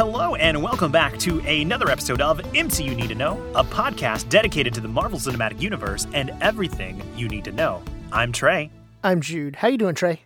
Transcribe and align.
Hello, 0.00 0.34
and 0.34 0.62
welcome 0.62 0.90
back 0.90 1.18
to 1.18 1.40
another 1.40 1.90
episode 1.90 2.22
of 2.22 2.38
MCU 2.38 2.96
Need 2.96 3.08
to 3.08 3.14
Know, 3.14 3.38
a 3.54 3.62
podcast 3.62 4.30
dedicated 4.30 4.72
to 4.72 4.80
the 4.80 4.88
Marvel 4.88 5.18
Cinematic 5.18 5.60
Universe 5.60 6.06
and 6.14 6.30
everything 6.40 7.02
you 7.14 7.28
need 7.28 7.44
to 7.44 7.52
know. 7.52 7.82
I'm 8.10 8.32
Trey. 8.32 8.70
I'm 9.04 9.20
Jude. 9.20 9.56
How 9.56 9.68
you 9.68 9.76
doing, 9.76 9.94
Trey? 9.94 10.22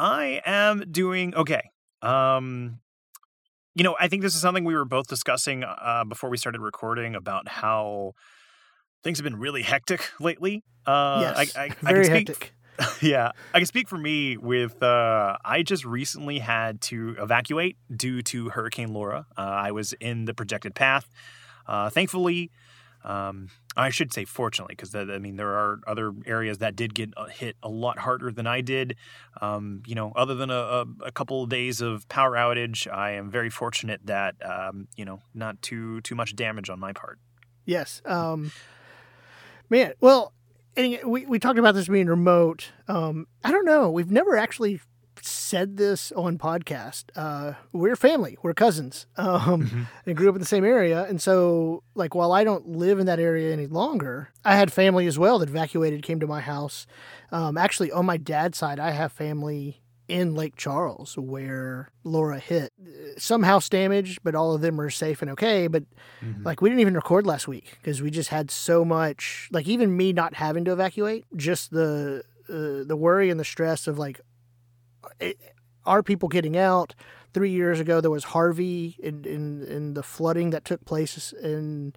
I 0.00 0.42
am 0.44 0.82
doing 0.90 1.32
okay. 1.36 1.70
Um, 2.02 2.80
you 3.76 3.84
know, 3.84 3.94
I 4.00 4.08
think 4.08 4.22
this 4.22 4.34
is 4.34 4.40
something 4.40 4.64
we 4.64 4.74
were 4.74 4.84
both 4.84 5.06
discussing 5.06 5.62
uh, 5.62 6.02
before 6.08 6.28
we 6.28 6.36
started 6.36 6.60
recording 6.60 7.14
about 7.14 7.46
how 7.46 8.14
things 9.04 9.18
have 9.18 9.24
been 9.24 9.38
really 9.38 9.62
hectic 9.62 10.10
lately. 10.18 10.64
Uh, 10.84 11.34
yes, 11.36 11.56
I, 11.56 11.66
I, 11.66 11.68
very 11.68 11.76
I 11.76 11.92
can 11.92 12.04
speak, 12.04 12.28
hectic. 12.28 12.54
yeah, 13.02 13.32
I 13.52 13.58
can 13.58 13.66
speak 13.66 13.88
for 13.88 13.98
me 13.98 14.36
with 14.36 14.82
uh, 14.82 15.36
I 15.44 15.62
just 15.62 15.84
recently 15.84 16.38
had 16.38 16.80
to 16.82 17.16
evacuate 17.18 17.76
due 17.94 18.22
to 18.22 18.48
Hurricane 18.50 18.92
Laura. 18.92 19.26
Uh, 19.36 19.40
I 19.40 19.72
was 19.72 19.92
in 19.94 20.24
the 20.24 20.34
projected 20.34 20.74
path. 20.74 21.08
Uh, 21.66 21.90
thankfully, 21.90 22.50
um, 23.04 23.50
I 23.76 23.90
should 23.90 24.12
say 24.12 24.24
fortunately, 24.24 24.74
because 24.74 24.94
I 24.94 25.18
mean 25.18 25.36
there 25.36 25.50
are 25.50 25.80
other 25.86 26.12
areas 26.26 26.58
that 26.58 26.76
did 26.76 26.94
get 26.94 27.12
uh, 27.16 27.26
hit 27.26 27.56
a 27.62 27.68
lot 27.68 27.98
harder 27.98 28.30
than 28.30 28.46
I 28.46 28.60
did. 28.60 28.96
Um, 29.40 29.82
you 29.86 29.94
know, 29.94 30.12
other 30.14 30.34
than 30.34 30.50
a, 30.50 30.84
a, 31.04 31.12
couple 31.12 31.42
of 31.42 31.48
days 31.48 31.80
of 31.80 32.08
power 32.08 32.32
outage, 32.32 32.92
I 32.92 33.12
am 33.12 33.30
very 33.30 33.50
fortunate 33.50 34.00
that 34.04 34.34
um, 34.44 34.88
you 34.96 35.04
know 35.04 35.20
not 35.34 35.60
too 35.62 36.00
too 36.02 36.14
much 36.14 36.36
damage 36.36 36.70
on 36.70 36.78
my 36.78 36.92
part. 36.92 37.18
Yes. 37.64 38.02
Um, 38.04 38.52
man, 39.68 39.94
well, 40.00 40.32
and 40.76 40.98
we, 41.04 41.26
we 41.26 41.38
talked 41.38 41.58
about 41.58 41.74
this 41.74 41.88
being 41.88 42.06
remote. 42.06 42.70
Um, 42.88 43.26
I 43.44 43.50
don't 43.52 43.64
know. 43.66 43.90
We've 43.90 44.10
never 44.10 44.36
actually 44.36 44.80
said 45.20 45.76
this 45.76 46.10
on 46.12 46.38
podcast. 46.38 47.04
Uh, 47.14 47.52
we're 47.72 47.94
family. 47.96 48.36
We're 48.42 48.54
cousins. 48.54 49.06
Um, 49.16 49.68
Mhm. 49.68 49.86
and 50.06 50.16
grew 50.16 50.28
up 50.28 50.34
in 50.34 50.40
the 50.40 50.46
same 50.46 50.64
area. 50.64 51.04
And 51.04 51.20
so, 51.20 51.82
like, 51.94 52.14
while 52.14 52.32
I 52.32 52.42
don't 52.44 52.66
live 52.70 52.98
in 52.98 53.06
that 53.06 53.20
area 53.20 53.52
any 53.52 53.66
longer, 53.66 54.30
I 54.44 54.56
had 54.56 54.72
family 54.72 55.06
as 55.06 55.18
well 55.18 55.38
that 55.38 55.48
evacuated, 55.50 56.02
came 56.02 56.18
to 56.20 56.26
my 56.26 56.40
house. 56.40 56.86
Um, 57.30 57.56
actually, 57.58 57.92
on 57.92 58.06
my 58.06 58.16
dad's 58.16 58.58
side, 58.58 58.80
I 58.80 58.90
have 58.92 59.12
family 59.12 59.81
in 60.08 60.34
Lake 60.34 60.56
Charles 60.56 61.16
where 61.16 61.90
Laura 62.04 62.38
hit. 62.38 62.72
Some 63.18 63.42
house 63.44 63.68
damage, 63.68 64.18
but 64.22 64.34
all 64.34 64.54
of 64.54 64.60
them 64.60 64.80
are 64.80 64.90
safe 64.90 65.22
and 65.22 65.30
okay. 65.30 65.66
But 65.68 65.84
Mhm. 66.22 66.44
like 66.44 66.60
we 66.60 66.68
didn't 66.68 66.80
even 66.80 66.94
record 66.94 67.26
last 67.26 67.46
week 67.48 67.78
because 67.80 68.02
we 68.02 68.10
just 68.10 68.28
had 68.30 68.50
so 68.50 68.84
much. 68.84 69.48
Like 69.52 69.66
even 69.68 69.96
me 69.96 70.12
not 70.12 70.34
having 70.34 70.64
to 70.66 70.72
evacuate, 70.72 71.24
just 71.36 71.70
the 71.70 72.22
uh, 72.48 72.84
the 72.86 72.96
worry 72.96 73.30
and 73.30 73.38
the 73.40 73.44
stress 73.44 73.86
of 73.86 73.98
like, 73.98 74.20
it, 75.20 75.38
are 75.86 76.02
people 76.02 76.28
getting 76.28 76.56
out? 76.56 76.94
Three 77.32 77.50
years 77.50 77.80
ago, 77.80 78.00
there 78.02 78.10
was 78.10 78.24
Harvey 78.24 78.96
in, 78.98 79.24
in 79.24 79.62
in 79.62 79.94
the 79.94 80.02
flooding 80.02 80.50
that 80.50 80.64
took 80.64 80.84
place 80.84 81.32
in 81.32 81.94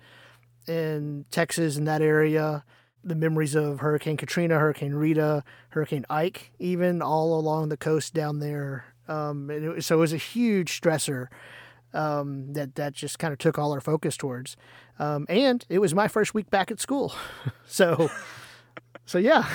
in 0.68 1.26
Texas 1.32 1.76
in 1.78 1.84
that 1.86 2.02
area. 2.02 2.64
The 3.06 3.16
memories 3.16 3.54
of 3.56 3.80
Hurricane 3.80 4.18
Katrina, 4.18 4.58
Hurricane 4.60 4.96
Rita, 4.96 5.44
Hurricane 5.70 6.06
Ike, 6.10 6.52
even 6.60 7.02
all 7.02 7.40
along 7.40 7.70
the 7.70 7.78
coast 7.78 8.14
down 8.14 8.40
there. 8.40 8.86
Um, 9.08 9.50
and 9.52 9.78
it, 9.78 9.84
so 9.84 9.98
it 9.98 10.00
was 10.00 10.12
a 10.14 10.18
huge 10.18 10.82
stressor 10.82 11.28
um, 11.94 12.54
that 12.54 12.76
that 12.76 12.94
just 12.94 13.20
kind 13.20 13.32
of 13.32 13.38
took 13.38 13.58
all 13.58 13.72
our 13.74 13.82
focus 13.82 14.18
towards. 14.18 14.58
Um, 15.00 15.26
and 15.30 15.66
it 15.70 15.80
was 15.80 15.94
my 15.94 16.08
first 16.08 16.34
week 16.34 16.50
back 16.50 16.72
at 16.72 16.80
school, 16.80 17.14
so 17.66 18.10
so 19.06 19.18
yeah, 19.18 19.48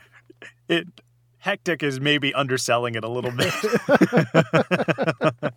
it 0.68 0.86
hectic 1.38 1.82
is 1.82 2.00
maybe 2.00 2.34
underselling 2.34 2.94
it 2.94 3.04
a 3.04 3.08
little 3.08 3.30
bit. 3.30 3.52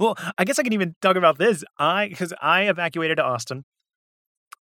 well, 0.00 0.16
I 0.36 0.44
guess 0.44 0.58
I 0.58 0.62
can 0.62 0.72
even 0.72 0.94
talk 1.00 1.16
about 1.16 1.38
this. 1.38 1.64
I 1.78 2.08
because 2.08 2.32
I 2.40 2.68
evacuated 2.68 3.16
to 3.16 3.24
Austin. 3.24 3.64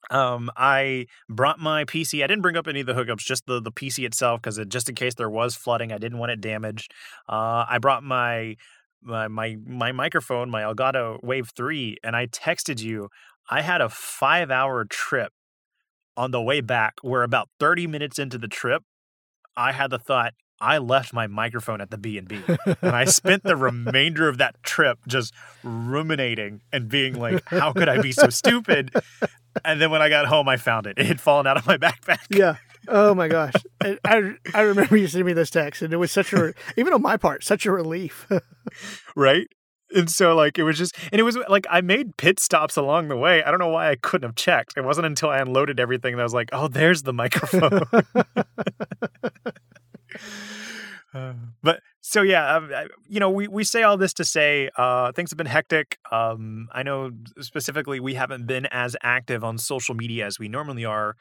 Um, 0.09 0.49
I 0.55 1.05
brought 1.29 1.59
my 1.59 1.85
PC. 1.85 2.23
I 2.23 2.27
didn't 2.27 2.41
bring 2.41 2.57
up 2.57 2.67
any 2.67 2.79
of 2.81 2.87
the 2.87 2.93
hookups, 2.93 3.19
just 3.19 3.45
the 3.45 3.61
the 3.61 3.71
PC 3.71 4.05
itself, 4.05 4.41
because 4.41 4.59
just 4.67 4.89
in 4.89 4.95
case 4.95 5.15
there 5.15 5.29
was 5.29 5.55
flooding, 5.55 5.91
I 5.91 5.97
didn't 5.97 6.17
want 6.17 6.31
it 6.31 6.41
damaged. 6.41 6.93
Uh, 7.27 7.65
I 7.69 7.77
brought 7.79 8.03
my 8.03 8.55
my 9.01 9.27
my 9.27 9.57
my 9.65 9.91
microphone, 9.91 10.49
my 10.49 10.61
Elgato 10.61 11.21
Wave 11.23 11.49
Three, 11.55 11.97
and 12.03 12.15
I 12.15 12.27
texted 12.27 12.81
you. 12.81 13.09
I 13.49 13.61
had 13.61 13.81
a 13.81 13.89
five 13.89 14.51
hour 14.51 14.85
trip 14.85 15.31
on 16.17 16.31
the 16.31 16.41
way 16.41 16.61
back. 16.61 16.95
Where 17.01 17.23
about 17.23 17.49
thirty 17.59 17.87
minutes 17.87 18.19
into 18.19 18.37
the 18.37 18.47
trip, 18.47 18.83
I 19.55 19.73
had 19.73 19.91
the 19.91 19.99
thought 19.99 20.33
I 20.62 20.78
left 20.78 21.14
my 21.14 21.28
microphone 21.28 21.81
at 21.81 21.90
the 21.90 21.97
B 21.97 22.18
and 22.18 22.28
B, 22.28 22.42
and 22.81 22.96
I 22.96 23.06
spent 23.06 23.44
the 23.44 23.56
remainder 23.56 24.28
of 24.28 24.38
that 24.40 24.62
trip 24.64 25.00
just 25.08 25.34
ruminating 25.64 26.62
and 26.74 26.90
being 26.90 27.20
like, 27.20 27.44
"How 27.47 27.72
could 27.74 27.88
I 27.90 28.02
be 28.02 28.12
so 28.12 28.30
stupid?" 28.30 28.92
And 29.66 29.81
then 29.81 29.90
when 29.92 30.02
I 30.02 30.09
got 30.09 30.25
home, 30.28 30.47
I 30.47 30.58
found 30.58 30.88
it. 30.88 30.97
It 30.97 31.06
had 31.06 31.20
fallen 31.20 31.47
out 31.47 31.58
of 31.58 31.66
my 31.66 31.78
backpack. 31.78 32.20
yeah. 32.30 32.58
Oh 32.88 33.14
my 33.14 33.28
gosh, 33.28 33.53
I, 33.81 33.97
I 34.06 34.34
I 34.53 34.62
remember 34.62 34.96
you 34.97 35.08
sending 35.08 35.25
me 35.28 35.34
those 35.34 35.50
texts, 35.52 35.81
and 35.81 35.94
it 35.94 35.97
was 35.97 36.12
such 36.12 36.34
a 36.34 36.53
even 36.78 36.94
on 36.94 37.02
my 37.02 37.18
part 37.18 37.44
such 37.44 37.66
a 37.66 37.72
relief. 37.72 38.28
right? 39.16 39.47
And 39.91 40.09
so, 40.09 40.36
like, 40.36 40.59
it 40.59 40.64
was 40.64 40.78
just, 40.78 40.96
and 41.12 41.20
it 41.20 41.24
was 41.24 41.36
like 41.50 41.66
I 41.70 41.81
made 41.81 42.16
pit 42.18 42.40
stops 42.40 42.78
along 42.78 43.08
the 43.08 43.18
way. 43.18 43.44
I 43.44 43.50
don't 43.50 43.59
know 43.59 43.70
why 43.70 43.90
I 43.90 43.96
couldn't 43.96 44.28
have 44.28 44.36
checked. 44.36 44.74
It 44.78 44.84
wasn't 44.84 45.08
until 45.08 45.30
I 45.30 45.40
unloaded 45.40 45.80
everything 45.80 46.16
that 46.16 46.22
I 46.22 46.24
was 46.24 46.34
like, 46.34 46.50
"Oh, 46.53 46.68
there's 46.68 47.03
the 47.03 47.14
microphone." 47.14 47.81
So 52.09 52.24
yeah, 52.24 52.56
um, 52.56 52.72
I- 52.74 52.88
you 53.08 53.20
know, 53.20 53.30
we 53.30 53.47
we 53.47 53.64
say 53.64 53.84
all 53.84 53.96
this 53.96 54.14
to 54.14 54.25
say 54.25 54.72
uh, 54.78 55.12
things 55.12 55.30
have 55.30 55.38
been 55.38 55.46
hectic. 55.59 56.00
Um, 56.12 56.68
I 56.72 56.81
know 56.81 57.12
specifically 57.40 58.00
we 58.00 58.16
haven't 58.16 58.47
been 58.47 58.66
as 58.72 58.96
active 59.03 59.44
on 59.44 59.59
social 59.59 59.94
media 59.94 60.25
as 60.25 60.40
we 60.40 60.47
normally 60.50 60.84
are, 60.86 61.16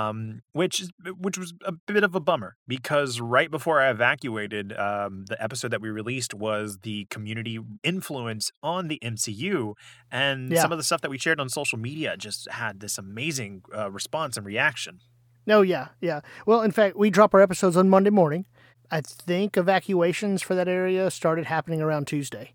um, 0.00 0.42
which 0.52 0.78
is 0.80 0.92
which 1.18 1.38
was 1.38 1.54
a 1.64 1.72
bit 1.72 2.04
of 2.04 2.14
a 2.14 2.20
bummer 2.20 2.54
because 2.68 3.20
right 3.20 3.50
before 3.50 3.80
I 3.80 3.90
evacuated, 3.90 4.66
um, 4.78 5.24
the 5.28 5.42
episode 5.42 5.72
that 5.72 5.80
we 5.80 5.88
released 5.90 6.32
was 6.34 6.78
the 6.82 7.06
community 7.10 7.58
influence 7.82 8.52
on 8.62 8.86
the 8.86 9.00
MCU, 9.02 9.74
and 10.12 10.52
Yeah. 10.52 10.62
some 10.62 10.70
of 10.70 10.78
the 10.78 10.84
stuff 10.84 11.00
that 11.00 11.10
we 11.10 11.18
shared 11.18 11.40
on 11.40 11.48
social 11.48 11.78
media 11.80 12.16
just 12.16 12.48
had 12.62 12.78
this 12.78 12.96
amazing 12.96 13.62
uh, 13.76 13.90
response 13.90 14.36
and 14.36 14.46
reaction. 14.46 15.00
No, 15.46 15.62
yeah, 15.62 15.88
yeah. 16.00 16.20
Well, 16.46 16.60
in 16.62 16.70
fact, 16.70 16.94
we 16.96 17.10
drop 17.10 17.34
our 17.34 17.40
episodes 17.40 17.76
on 17.76 17.88
Monday 17.88 18.10
morning. 18.10 18.44
I 18.90 19.00
think 19.00 19.56
evacuations 19.56 20.42
for 20.42 20.54
that 20.54 20.68
area 20.68 21.10
started 21.10 21.46
happening 21.46 21.80
around 21.80 22.06
Tuesday. 22.06 22.54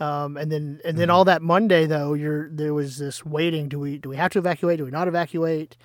Um, 0.00 0.36
and 0.36 0.50
then 0.50 0.80
and 0.84 0.98
then 0.98 1.08
Mhm. 1.08 1.12
all 1.12 1.24
that 1.26 1.42
Monday 1.42 1.86
though, 1.86 2.14
you're 2.14 2.48
there 2.50 2.74
was 2.74 2.98
this 2.98 3.24
waiting. 3.24 3.68
Do 3.68 3.78
we 3.78 3.98
do 3.98 4.08
we 4.08 4.16
have 4.16 4.32
to 4.32 4.38
evacuate? 4.38 4.78
Do 4.78 4.84
we 4.84 4.90
not 4.90 5.06
evacuate? 5.08 5.76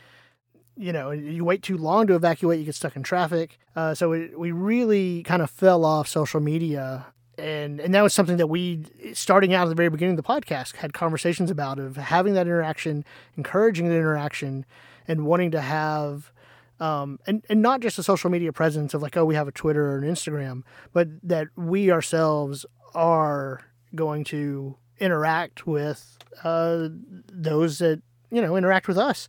You 0.76 0.94
know, 0.94 1.12
you 1.12 1.44
wait 1.44 1.64
too 1.64 1.78
long 1.78 2.06
to 2.08 2.16
evacuate, 2.16 2.60
you 2.60 2.66
get 2.66 2.76
stuck 2.76 2.96
in 2.96 3.02
traffic. 3.04 3.58
Uh, 3.76 3.96
so 3.96 4.10
we, 4.10 4.30
we 4.36 4.52
really 4.52 5.24
kind 5.24 5.42
of 5.42 5.50
fell 5.50 5.84
off 5.84 6.08
social 6.08 6.40
media, 6.40 7.08
and 7.38 7.80
and 7.80 7.94
that 7.96 8.02
was 8.04 8.14
something 8.14 8.38
that 8.38 8.48
we, 8.48 8.86
starting 9.14 9.54
out 9.54 9.64
at 9.66 9.70
the 9.70 9.76
very 9.76 9.90
beginning 9.90 10.18
of 10.18 10.24
the 10.24 10.30
podcast, 10.32 10.76
had 10.78 10.94
conversations 10.94 11.50
about 11.52 11.80
of 11.80 11.96
having 11.98 12.34
that 12.36 12.46
interaction, 12.48 13.04
encouraging 13.36 13.88
the 13.90 13.96
interaction, 13.96 14.66
and 15.08 15.26
wanting 15.26 15.50
to 15.52 15.62
have 15.62 16.32
um, 16.80 17.20
and, 17.26 17.44
and 17.50 17.62
not 17.62 17.82
just 17.82 17.98
a 18.00 18.04
social 18.04 18.30
media 18.30 18.54
presence 18.54 18.94
of 18.94 19.02
like, 19.02 19.18
oh, 19.18 19.26
we 19.26 19.36
have 19.36 19.48
a 19.48 19.52
Twitter 19.52 19.92
or 19.92 19.98
an 19.98 20.04
Instagram, 20.04 20.64
but 20.94 21.08
that 21.24 21.48
we 21.56 21.92
ourselves 21.92 22.66
are 22.94 23.62
going 23.96 24.24
to 24.26 24.78
interact 25.00 25.66
with 25.66 26.18
uh, 26.44 26.90
those 27.32 27.80
that, 27.80 28.02
you 28.32 28.42
know, 28.42 28.56
interact 28.56 28.88
with 28.88 28.98
us 28.98 29.28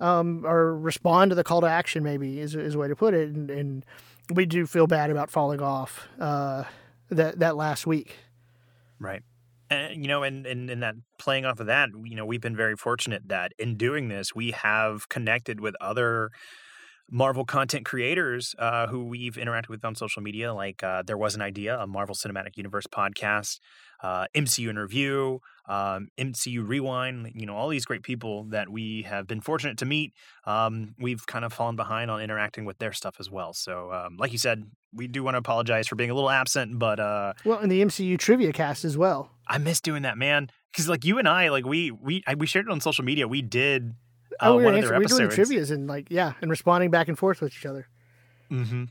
um, 0.00 0.44
or 0.46 0.76
respond 0.78 1.30
to 1.30 1.34
the 1.34 1.44
call 1.44 1.60
to 1.60 1.66
action, 1.66 2.02
maybe 2.02 2.40
is, 2.40 2.54
is 2.54 2.74
a 2.74 2.78
way 2.78 2.88
to 2.88 2.96
put 2.96 3.14
it. 3.14 3.28
And, 3.30 3.50
and 3.50 3.86
we 4.34 4.46
do 4.46 4.66
feel 4.66 4.86
bad 4.86 5.10
about 5.10 5.30
falling 5.30 5.60
off 5.60 6.08
uh, 6.18 6.64
that, 7.10 7.38
that 7.38 7.56
last 7.56 7.86
week. 7.86 8.16
Right. 8.98 9.22
And, 9.70 10.02
you 10.02 10.08
know, 10.08 10.22
and, 10.22 10.46
and, 10.46 10.68
and 10.68 10.82
that 10.82 10.94
playing 11.18 11.44
off 11.44 11.60
of 11.60 11.66
that, 11.66 11.90
you 12.04 12.16
know, 12.16 12.26
we've 12.26 12.40
been 12.40 12.56
very 12.56 12.76
fortunate 12.76 13.28
that 13.28 13.52
in 13.58 13.76
doing 13.76 14.08
this, 14.08 14.34
we 14.34 14.50
have 14.50 15.08
connected 15.08 15.60
with 15.60 15.74
other 15.80 16.30
Marvel 17.10 17.44
content 17.44 17.84
creators 17.84 18.54
uh, 18.58 18.86
who 18.86 19.04
we've 19.04 19.34
interacted 19.34 19.68
with 19.68 19.84
on 19.84 19.94
social 19.94 20.22
media. 20.22 20.54
Like 20.54 20.82
uh, 20.82 21.02
There 21.02 21.16
Was 21.16 21.34
an 21.34 21.42
Idea, 21.42 21.78
a 21.78 21.86
Marvel 21.86 22.14
Cinematic 22.14 22.56
Universe 22.56 22.86
podcast, 22.86 23.58
uh, 24.02 24.26
MCU 24.34 24.70
in 24.70 24.78
Review, 24.78 25.40
um, 25.68 26.08
MCU 26.18 26.66
Rewind, 26.66 27.32
you 27.34 27.46
know, 27.46 27.56
all 27.56 27.68
these 27.68 27.84
great 27.84 28.02
people 28.02 28.44
that 28.50 28.68
we 28.68 29.02
have 29.02 29.26
been 29.26 29.40
fortunate 29.40 29.76
to 29.78 29.84
meet. 29.84 30.12
Um, 30.44 30.94
we've 30.98 31.26
kind 31.26 31.44
of 31.44 31.52
fallen 31.52 31.76
behind 31.76 32.10
on 32.10 32.20
interacting 32.20 32.64
with 32.64 32.78
their 32.78 32.92
stuff 32.92 33.16
as 33.18 33.30
well. 33.30 33.52
So, 33.52 33.92
um, 33.92 34.16
like 34.16 34.32
you 34.32 34.38
said, 34.38 34.64
we 34.92 35.06
do 35.06 35.22
want 35.22 35.34
to 35.34 35.38
apologize 35.38 35.88
for 35.88 35.96
being 35.96 36.10
a 36.10 36.14
little 36.14 36.30
absent, 36.30 36.78
but 36.78 36.98
uh, 37.00 37.34
Well, 37.44 37.58
and 37.58 37.70
the 37.70 37.82
MCU 37.82 38.18
trivia 38.18 38.52
cast 38.52 38.84
as 38.84 38.96
well. 38.96 39.32
I 39.46 39.58
miss 39.58 39.80
doing 39.80 40.02
that, 40.02 40.16
man. 40.16 40.48
Because 40.72 40.88
like 40.88 41.04
you 41.04 41.18
and 41.18 41.28
I, 41.28 41.48
like 41.48 41.66
we 41.66 41.90
we 41.90 42.22
I, 42.26 42.34
we 42.34 42.46
shared 42.46 42.66
it 42.66 42.72
on 42.72 42.80
social 42.80 43.04
media. 43.04 43.26
We 43.26 43.42
did 43.42 43.94
uh, 44.40 44.48
Oh, 44.48 44.56
we 44.56 44.64
were, 44.64 44.72
answer, 44.72 44.92
we 44.98 45.00
were 45.00 45.04
doing 45.04 45.28
trivias 45.28 45.70
and 45.70 45.86
like, 45.86 46.06
yeah, 46.10 46.32
and 46.40 46.50
responding 46.50 46.90
back 46.90 47.08
and 47.08 47.18
forth 47.18 47.40
with 47.40 47.52
each 47.52 47.66
other. 47.66 47.86
Mm-hmm. 48.50 48.84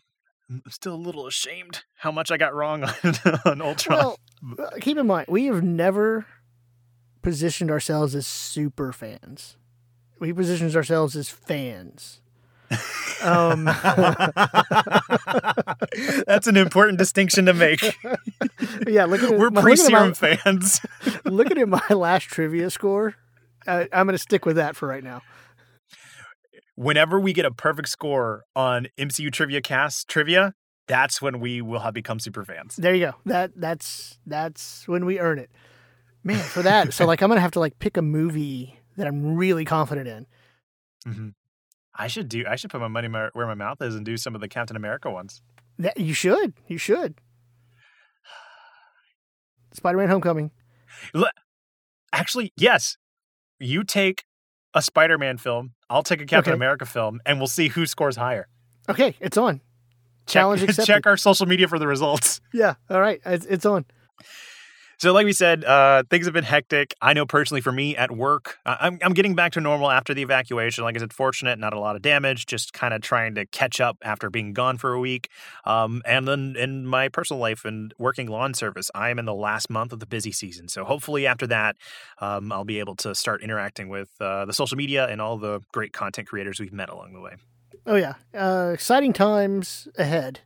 I'm 0.52 0.64
still 0.70 0.96
a 0.96 0.98
little 0.98 1.28
ashamed 1.28 1.84
how 1.98 2.12
much 2.12 2.32
I 2.32 2.38
got 2.38 2.56
wrong 2.56 2.84
on, 2.84 3.16
on 3.46 3.62
Ultron. 3.62 3.98
Well, 4.00 4.20
Uh, 4.58 4.70
Keep 4.82 4.98
in 4.98 5.08
mind, 5.08 5.28
we 5.30 5.46
have 5.46 5.64
never 5.64 6.26
positioned 7.22 7.70
ourselves 7.70 8.16
as 8.16 8.26
super 8.26 8.92
fans. 8.94 9.58
We 10.20 10.34
positioned 10.34 10.76
ourselves 10.76 11.16
as 11.16 11.30
fans. 11.30 12.22
Um, 13.24 13.66
That's 16.28 16.48
an 16.48 16.58
important 16.58 16.98
distinction 16.98 17.46
to 17.48 17.54
make. 17.54 17.82
yeah, 18.88 19.06
look 19.06 19.24
at 19.24 19.38
We're 19.38 19.50
my- 19.50 19.62
pre 19.62 19.76
looking 19.76 19.86
at 19.86 19.90
serum 19.90 20.14
fans. 20.14 20.82
looking 21.26 21.58
at 21.58 21.68
my 21.70 21.82
last 21.90 22.24
trivia 22.26 22.70
score. 22.70 23.16
Uh, 23.70 23.86
I'm 23.94 24.06
going 24.08 24.14
to 24.14 24.18
stick 24.18 24.46
with 24.46 24.56
that 24.56 24.76
for 24.76 24.88
right 24.88 25.04
now. 25.04 25.22
Whenever 26.76 27.20
we 27.20 27.34
get 27.34 27.46
a 27.46 27.52
perfect 27.52 27.90
score 27.90 28.44
on 28.56 28.88
MCU 28.98 29.32
Trivia 29.32 29.62
Cast 29.62 30.08
trivia, 30.08 30.54
that's 30.88 31.22
when 31.22 31.40
we 31.40 31.62
will 31.62 31.80
have 31.80 31.94
become 31.94 32.20
super 32.20 32.44
fans. 32.44 32.76
There 32.78 32.94
you 32.96 33.08
go. 33.08 33.14
That 33.26 33.52
that's 33.56 34.18
that's 34.26 34.88
when 34.88 35.06
we 35.06 35.20
earn 35.20 35.40
it. 35.40 35.52
Man, 36.24 36.40
for 36.40 36.62
that. 36.64 36.94
so 36.94 37.06
like 37.08 37.22
I'm 37.22 37.30
going 37.30 37.38
to 37.38 37.42
have 37.42 37.52
to 37.52 37.60
like 37.60 37.80
pick 37.80 37.98
a 37.98 38.02
movie 38.02 38.80
that 38.98 39.08
I'm 39.08 39.36
really 39.36 39.66
confident 39.66 40.08
in. 40.08 40.26
Mhm. 41.08 41.34
I 41.96 42.08
should 42.08 42.30
do. 42.30 42.46
I 42.48 42.56
should 42.56 42.70
put 42.72 42.80
my 42.80 42.88
money 42.88 43.10
where 43.10 43.46
my 43.48 43.56
mouth 43.56 43.82
is 43.82 43.94
and 43.96 44.06
do 44.06 44.16
some 44.16 44.34
of 44.34 44.42
the 44.42 44.48
Captain 44.48 44.78
America 44.78 45.12
ones. 45.12 45.42
That 45.78 46.00
you 46.00 46.14
should. 46.14 46.54
You 46.68 46.78
should. 46.78 47.16
Spider-Man 49.74 50.10
Homecoming. 50.10 50.52
Actually, 52.14 52.52
yes. 52.58 52.98
You 53.60 53.84
take 53.84 54.24
a 54.74 54.82
Spider-Man 54.82 55.38
film. 55.38 55.74
I'll 55.90 56.04
take 56.04 56.22
a 56.22 56.26
Captain 56.26 56.52
Okay. 56.54 56.56
America 56.58 56.86
film, 56.86 57.20
and 57.26 57.40
we'll 57.40 57.48
see 57.48 57.68
who 57.70 57.86
scores 57.86 58.16
higher. 58.16 58.48
Okay, 58.88 59.16
it's 59.20 59.38
on. 59.38 59.62
Challenge 60.28 60.62
check, 60.62 60.70
accepted. 60.70 60.88
check 60.94 61.08
our 61.08 61.18
social 61.18 61.46
media 61.46 61.68
for 61.68 61.80
the 61.80 61.88
results. 61.88 62.40
Yeah. 62.54 62.76
All 62.90 63.02
right. 63.02 63.20
It's, 63.26 63.46
it's 63.46 63.66
on. 63.66 63.86
So, 65.00 65.14
like 65.14 65.26
we 65.26 65.32
said, 65.32 65.64
uh, 65.64 66.04
things 66.10 66.26
have 66.26 66.34
been 66.34 66.44
hectic. 66.44 66.94
I 67.02 67.14
know 67.14 67.26
personally 67.26 67.62
for 67.62 67.72
me 67.72 67.96
at 67.96 68.12
work, 68.12 68.60
I'm, 68.66 69.00
I'm 69.02 69.14
getting 69.14 69.34
back 69.34 69.54
to 69.54 69.62
normal 69.62 69.90
after 69.90 70.14
the 70.14 70.22
evacuation. 70.22 70.84
Like 70.84 70.98
I 70.98 71.00
said, 71.00 71.14
fortunate, 71.14 71.58
not 71.58 71.74
a 71.74 71.80
lot 71.80 71.96
of 71.96 72.02
damage, 72.02 72.48
just 72.48 72.74
kind 72.74 72.94
of 72.94 73.00
trying 73.02 73.36
to 73.36 73.46
catch 73.46 73.80
up 73.80 73.98
after 74.02 74.30
being 74.30 74.52
gone 74.52 74.78
for 74.78 74.92
a 74.92 75.00
week. 75.00 75.30
Um, 75.64 76.02
and 76.06 76.28
then 76.28 76.56
in 76.58 76.86
my 76.86 77.08
personal 77.08 77.40
life 77.40 77.64
and 77.64 77.94
working 77.98 78.28
lawn 78.28 78.54
service, 78.54 78.92
I 78.94 79.10
am 79.10 79.20
in 79.20 79.26
the 79.26 79.34
last 79.34 79.70
month 79.70 79.94
of 79.94 80.02
the 80.02 80.06
busy 80.06 80.34
season. 80.34 80.68
So, 80.68 80.84
hopefully, 80.84 81.26
after 81.26 81.48
that, 81.48 81.78
um, 82.20 82.52
I'll 82.52 82.66
be 82.66 82.80
able 82.80 82.98
to 82.98 83.16
start 83.16 83.42
interacting 83.42 83.88
with 83.88 84.10
uh, 84.20 84.44
the 84.44 84.54
social 84.54 84.76
media 84.76 85.08
and 85.08 85.22
all 85.22 85.38
the 85.38 85.62
great 85.72 85.94
content 85.94 86.28
creators 86.28 86.60
we've 86.60 86.74
met 86.74 86.90
along 86.90 87.14
the 87.14 87.22
way. 87.22 87.36
Oh 87.86 87.96
yeah. 87.96 88.16
Uh, 88.34 88.72
exciting 88.74 89.14
times 89.14 89.88
ahead. 89.98 90.42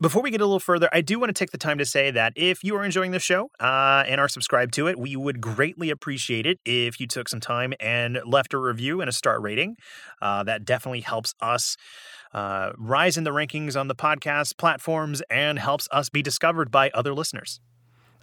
Before 0.00 0.22
we 0.22 0.30
get 0.30 0.40
a 0.40 0.46
little 0.46 0.60
further, 0.60 0.88
I 0.94 1.02
do 1.02 1.18
want 1.18 1.28
to 1.28 1.34
take 1.34 1.50
the 1.50 1.58
time 1.58 1.76
to 1.76 1.84
say 1.84 2.10
that 2.10 2.32
if 2.34 2.64
you 2.64 2.74
are 2.74 2.82
enjoying 2.82 3.10
the 3.10 3.18
show 3.18 3.50
uh, 3.60 4.02
and 4.08 4.18
are 4.18 4.30
subscribed 4.30 4.72
to 4.74 4.86
it, 4.86 4.98
we 4.98 5.14
would 5.14 5.42
greatly 5.42 5.90
appreciate 5.90 6.46
it 6.46 6.58
if 6.64 6.98
you 6.98 7.06
took 7.06 7.28
some 7.28 7.38
time 7.38 7.74
and 7.78 8.18
left 8.24 8.54
a 8.54 8.58
review 8.58 9.02
and 9.02 9.10
a 9.10 9.12
star 9.12 9.38
rating. 9.38 9.76
Uh, 10.22 10.42
that 10.44 10.64
definitely 10.64 11.02
helps 11.02 11.34
us 11.42 11.76
uh, 12.32 12.70
rise 12.78 13.18
in 13.18 13.24
the 13.24 13.30
rankings 13.30 13.78
on 13.78 13.88
the 13.88 13.94
podcast 13.94 14.56
platforms 14.56 15.20
and 15.28 15.58
helps 15.58 15.86
us 15.92 16.08
be 16.08 16.22
discovered 16.22 16.70
by 16.70 16.88
other 16.94 17.12
listeners. 17.12 17.60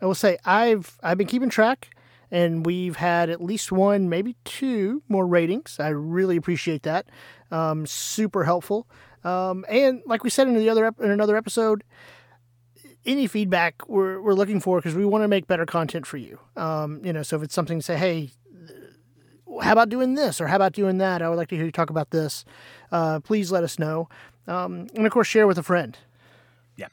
I 0.02 0.08
will 0.08 0.16
say 0.16 0.40
I've 0.46 0.98
I've 1.04 1.20
been 1.20 1.28
keeping 1.28 1.52
track, 1.52 1.96
and 2.32 2.66
we've 2.66 2.96
had 2.96 3.30
at 3.30 3.40
least 3.40 3.72
one, 3.72 4.10
maybe 4.10 4.36
two 4.46 5.04
more 5.10 5.28
ratings. 5.28 5.80
I 5.80 5.90
really 5.90 6.38
appreciate 6.38 6.82
that. 6.84 7.06
Um, 7.52 7.86
super 7.86 8.46
helpful. 8.46 8.88
Um, 9.24 9.66
and 9.70 10.02
like 10.06 10.24
we 10.24 10.30
said 10.30 10.48
in 10.48 10.56
the 10.56 10.70
other 10.70 10.88
in 11.00 11.12
another 11.12 11.38
episode, 11.38 11.84
any 13.06 13.28
feedback 13.28 13.88
we're 13.88 14.22
we're 14.22 14.34
looking 14.34 14.60
for 14.60 14.80
because 14.80 14.96
we 14.96 15.06
want 15.06 15.24
to 15.24 15.28
make 15.28 15.48
better 15.48 15.66
content 15.66 16.06
for 16.06 16.18
you. 16.18 16.40
Um, 16.56 17.02
you 17.04 17.14
know, 17.14 17.24
so 17.24 17.38
if 17.38 17.44
it's 17.44 17.54
something 17.54 17.82
say, 17.82 17.98
hey. 17.98 18.32
How 19.62 19.72
about 19.72 19.90
doing 19.90 20.14
this, 20.14 20.40
or 20.40 20.46
how 20.48 20.58
about 20.58 20.74
doing 20.74 21.00
that? 21.00 21.24
I 21.24 21.30
would 21.30 21.38
like 21.38 21.48
to 21.48 21.56
hear 21.56 21.66
you 21.66 21.72
talk 21.72 21.90
about 21.90 22.12
this. 22.12 22.46
Uh, 22.92 23.22
please 23.22 23.52
let 23.52 23.64
us 23.64 23.80
know, 23.80 24.08
um, 24.46 24.88
and 24.94 25.04
of 25.04 25.12
course, 25.12 25.26
share 25.26 25.48
with 25.48 25.58
a 25.58 25.64
friend. 25.64 25.98
Yeah, 26.76 26.90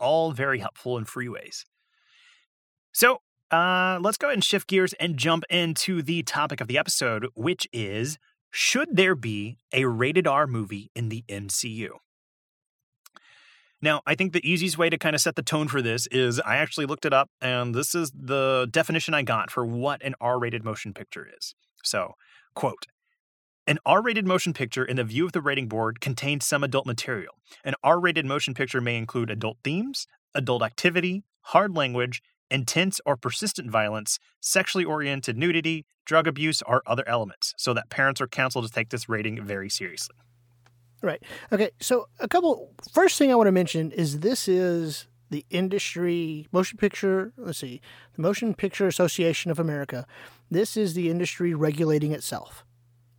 all 0.00 0.32
very 0.32 0.60
helpful 0.60 0.96
in 0.96 1.04
free 1.04 1.28
ways. 1.28 1.66
So 2.92 3.20
uh, 3.50 3.98
let's 4.00 4.16
go 4.16 4.28
ahead 4.28 4.36
and 4.36 4.44
shift 4.44 4.68
gears 4.68 4.94
and 4.94 5.18
jump 5.18 5.44
into 5.50 6.00
the 6.00 6.22
topic 6.22 6.62
of 6.62 6.68
the 6.68 6.78
episode, 6.78 7.26
which 7.34 7.68
is 7.74 8.16
Should 8.50 8.96
there 8.96 9.14
be 9.14 9.58
a 9.72 9.84
rated 9.86 10.26
R 10.26 10.46
movie 10.46 10.90
in 10.94 11.08
the 11.08 11.24
MCU? 11.28 11.90
Now, 13.82 14.00
I 14.06 14.14
think 14.14 14.32
the 14.32 14.48
easiest 14.48 14.78
way 14.78 14.88
to 14.88 14.96
kind 14.96 15.14
of 15.14 15.20
set 15.20 15.36
the 15.36 15.42
tone 15.42 15.68
for 15.68 15.82
this 15.82 16.06
is 16.08 16.40
I 16.40 16.56
actually 16.56 16.86
looked 16.86 17.04
it 17.04 17.12
up, 17.12 17.28
and 17.40 17.74
this 17.74 17.94
is 17.94 18.10
the 18.10 18.66
definition 18.70 19.12
I 19.12 19.22
got 19.22 19.50
for 19.50 19.66
what 19.66 20.02
an 20.02 20.14
R 20.20 20.38
rated 20.38 20.64
motion 20.64 20.94
picture 20.94 21.28
is. 21.36 21.54
So, 21.84 22.14
quote, 22.54 22.86
an 23.66 23.78
R 23.84 24.00
rated 24.00 24.26
motion 24.26 24.54
picture 24.54 24.84
in 24.84 24.96
the 24.96 25.04
view 25.04 25.26
of 25.26 25.32
the 25.32 25.40
rating 25.42 25.68
board 25.68 26.00
contains 26.00 26.46
some 26.46 26.64
adult 26.64 26.86
material. 26.86 27.34
An 27.64 27.74
R 27.82 28.00
rated 28.00 28.24
motion 28.24 28.54
picture 28.54 28.80
may 28.80 28.96
include 28.96 29.30
adult 29.30 29.58
themes, 29.62 30.06
adult 30.34 30.62
activity, 30.62 31.24
hard 31.42 31.76
language, 31.76 32.22
intense 32.50 33.00
or 33.04 33.16
persistent 33.16 33.70
violence, 33.70 34.18
sexually 34.40 34.84
oriented 34.84 35.36
nudity, 35.36 35.84
drug 36.04 36.26
abuse, 36.26 36.62
or 36.62 36.82
other 36.86 37.04
elements, 37.08 37.54
so 37.56 37.74
that 37.74 37.90
parents 37.90 38.20
are 38.20 38.28
counseled 38.28 38.66
to 38.66 38.72
take 38.72 38.90
this 38.90 39.08
rating 39.08 39.42
very 39.42 39.68
seriously. 39.68 40.16
Right. 41.02 41.22
Okay. 41.52 41.70
So 41.80 42.06
a 42.20 42.28
couple. 42.28 42.72
First 42.92 43.18
thing 43.18 43.30
I 43.30 43.34
want 43.34 43.48
to 43.48 43.52
mention 43.52 43.92
is 43.92 44.20
this 44.20 44.48
is 44.48 45.06
the 45.30 45.44
industry 45.50 46.46
motion 46.52 46.78
picture. 46.78 47.32
Let's 47.36 47.58
see, 47.58 47.80
the 48.14 48.22
Motion 48.22 48.54
Picture 48.54 48.86
Association 48.86 49.50
of 49.50 49.58
America. 49.58 50.06
This 50.50 50.76
is 50.76 50.94
the 50.94 51.10
industry 51.10 51.52
regulating 51.54 52.12
itself. 52.12 52.64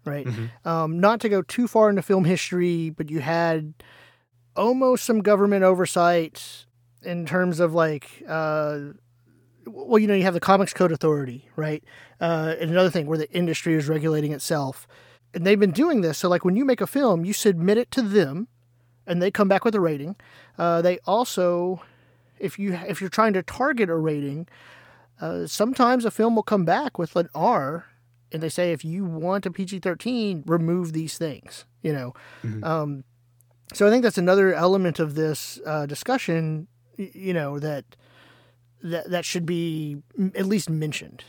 Right. 0.06 0.25
Um, 0.63 1.00
not 1.00 1.19
to 1.21 1.30
go 1.30 1.41
too 1.41 1.68
far 1.68 1.89
into 1.89 2.01
film 2.01 2.23
history, 2.23 2.89
but 2.89 3.09
you 3.09 3.19
had 3.19 3.73
almost 4.56 5.03
some 5.03 5.21
government 5.21 5.65
oversight 5.65 6.65
in 7.03 7.25
terms 7.25 7.59
of 7.59 7.73
like. 7.73 8.23
Uh, 8.27 8.94
well, 9.68 10.00
you 10.00 10.07
know, 10.07 10.14
you 10.14 10.24
have 10.24 10.33
the 10.33 10.40
Comics 10.40 10.74
Code 10.74 10.92
Authority, 10.92 11.47
right? 11.56 11.83
Uh, 12.19 12.56
and 12.59 12.71
another 12.71 12.90
thing 12.90 13.06
where 13.07 13.18
the 13.18 13.31
industry 13.31 13.74
is 13.76 13.88
regulating 13.88 14.31
itself 14.31 14.88
and 15.33 15.45
they've 15.45 15.59
been 15.59 15.71
doing 15.71 16.02
this. 16.02 16.18
So, 16.18 16.30
like 16.30 16.45
when 16.45 16.56
you 16.56 16.66
make 16.66 16.81
a 16.81 16.88
film, 16.88 17.26
you 17.26 17.33
submit 17.33 17.78
it 17.78 17.92
to 17.92 18.02
them, 18.02 18.47
and 19.06 19.21
they 19.21 19.30
come 19.31 19.47
back 19.47 19.64
with 19.66 19.76
a 19.76 19.80
rating. 19.80 20.16
Uh, 20.57 20.81
they 20.81 21.00
also, 21.06 21.81
if 22.40 22.57
you 22.57 22.74
if 22.88 23.02
you're 23.02 23.09
trying 23.09 23.33
to 23.33 23.44
target 23.44 23.90
a 23.90 23.95
rating, 23.95 24.47
uh, 25.21 25.45
sometimes 25.47 26.06
a 26.06 26.12
film 26.12 26.36
will 26.36 26.44
come 26.44 26.66
back 26.66 26.97
with 26.97 27.16
an 27.16 27.28
R, 27.36 27.86
and 28.31 28.42
they 28.42 28.50
say 28.50 28.71
if 28.71 28.83
you 28.86 29.06
want 29.06 29.45
a 29.45 29.52
PG-13, 29.52 30.44
remove 30.45 30.94
these 30.94 31.18
things. 31.18 31.66
You 31.81 31.94
know, 31.94 32.14
Mhm. 32.44 32.64
um, 32.66 33.04
so 33.74 33.86
I 33.88 33.90
think 33.90 34.04
that's 34.04 34.18
another 34.18 34.54
element 34.54 35.00
of 35.00 35.16
this 35.16 35.59
uh, 35.66 35.86
discussion. 35.86 36.68
You 36.97 37.33
know 37.33 37.59
that 37.59 37.86
that 38.84 39.10
that 39.10 39.26
should 39.26 39.46
be 39.46 39.98
at 40.36 40.46
least 40.46 40.69
mentioned. 40.69 41.24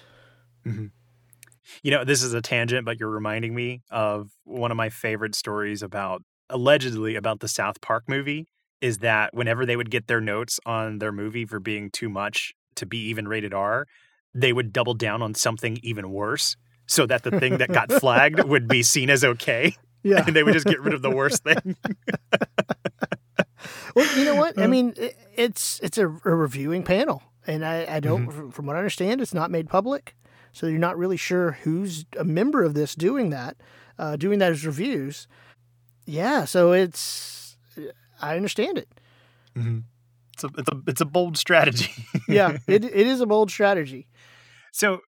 You 1.82 1.90
know, 1.90 2.04
this 2.04 2.22
is 2.22 2.34
a 2.34 2.40
tangent, 2.42 2.84
but 2.84 2.98
you're 2.98 3.10
reminding 3.10 3.54
me 3.54 3.82
of 3.90 4.30
one 4.44 4.70
of 4.70 4.76
my 4.76 4.88
favorite 4.88 5.34
stories 5.34 5.82
about 5.82 6.22
allegedly 6.50 7.14
about 7.14 7.40
the 7.40 7.48
South 7.48 7.80
Park 7.80 8.04
movie 8.08 8.46
is 8.80 8.98
that 8.98 9.34
whenever 9.34 9.66
they 9.66 9.76
would 9.76 9.90
get 9.90 10.06
their 10.06 10.20
notes 10.20 10.58
on 10.64 10.98
their 10.98 11.12
movie 11.12 11.44
for 11.44 11.60
being 11.60 11.90
too 11.90 12.08
much 12.08 12.54
to 12.76 12.86
be 12.86 12.98
even 13.08 13.28
rated 13.28 13.52
R, 13.52 13.86
they 14.34 14.52
would 14.52 14.72
double 14.72 14.94
down 14.94 15.20
on 15.20 15.34
something 15.34 15.78
even 15.82 16.10
worse 16.10 16.56
so 16.86 17.04
that 17.06 17.22
the 17.22 17.38
thing 17.38 17.58
that 17.58 17.68
got 17.70 17.92
flagged 17.92 18.42
would 18.44 18.66
be 18.68 18.82
seen 18.82 19.10
as 19.10 19.24
okay 19.24 19.74
Yeah. 20.02 20.24
and 20.26 20.34
they 20.34 20.42
would 20.42 20.54
just 20.54 20.66
get 20.66 20.80
rid 20.80 20.94
of 20.94 21.02
the 21.02 21.10
worst 21.10 21.44
thing. 21.44 21.76
Well, 23.94 24.18
you 24.18 24.24
know 24.24 24.36
what? 24.36 24.58
I 24.58 24.64
Uh, 24.64 24.68
mean, 24.68 24.94
it's 25.36 25.80
it's 25.82 25.98
a, 25.98 26.06
a 26.06 26.34
reviewing 26.34 26.84
panel, 26.84 27.22
and 27.48 27.64
I, 27.64 27.96
I 27.96 28.00
don't, 28.00 28.28
Mm-hmm. 28.28 28.50
from- 28.50 28.66
what 28.66 28.76
I 28.76 28.78
understand, 28.78 29.20
it's 29.20 29.34
not 29.34 29.50
made 29.50 29.68
public, 29.68 30.14
so 30.52 30.66
you're 30.68 30.78
not 30.78 30.96
really 30.96 31.16
sure 31.16 31.52
who's 31.64 32.04
a 32.16 32.24
member 32.24 32.62
of 32.62 32.74
this 32.74 32.94
doing 32.94 33.30
that, 33.30 33.56
uh, 33.98 34.14
doing 34.16 34.38
that 34.38 34.52
as 34.52 34.64
reviews. 34.64 35.26
Yeah, 36.06 36.44
so 36.44 36.72
it's 36.72 37.56
I 38.22 38.36
understand 38.36 38.78
it. 38.78 38.88
It's 40.34 40.44
a, 40.44 40.48
it's 40.56 40.68
a 40.68 40.80
it's 40.86 41.00
a 41.00 41.04
bold 41.04 41.36
strategy. 41.36 41.90
Yeah, 42.28 42.58
it 42.66 42.84
it 42.84 43.06
is 43.06 43.20
a 43.20 43.26
bold 43.26 43.50
strategy. 43.50 44.06
So, 44.72 45.00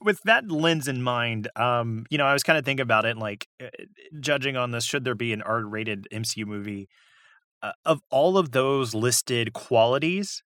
with 0.00 0.20
that 0.24 0.50
lens 0.50 0.88
in 0.88 1.02
mind, 1.02 1.48
um, 1.56 2.04
you 2.10 2.18
know, 2.18 2.26
I 2.26 2.32
was 2.34 2.42
kind 2.42 2.58
of 2.58 2.64
thinking 2.64 2.82
about 2.82 3.04
it, 3.06 3.16
like 3.16 3.48
uh, 3.62 3.68
judging 4.20 4.56
on 4.56 4.70
this, 4.72 4.84
should 4.84 5.04
there 5.04 5.14
be 5.14 5.32
an 5.32 5.40
R-rated 5.42 6.06
MCU 6.12 6.46
movie? 6.46 6.88
Uh, 7.62 7.72
of 7.86 8.00
all 8.10 8.36
of 8.38 8.52
those 8.52 8.94
listed 8.94 9.54
qualities, 9.54 10.42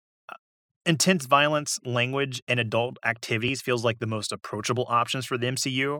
intense 0.86 1.26
violence, 1.26 1.78
language, 1.84 2.42
and 2.48 2.60
adult 2.60 2.96
activities 3.04 3.60
feels 3.60 3.84
like 3.84 3.98
the 3.98 4.06
most 4.06 4.32
approachable 4.32 4.86
options 4.88 5.26
for 5.26 5.36
the 5.36 5.48
MCU. 5.48 5.98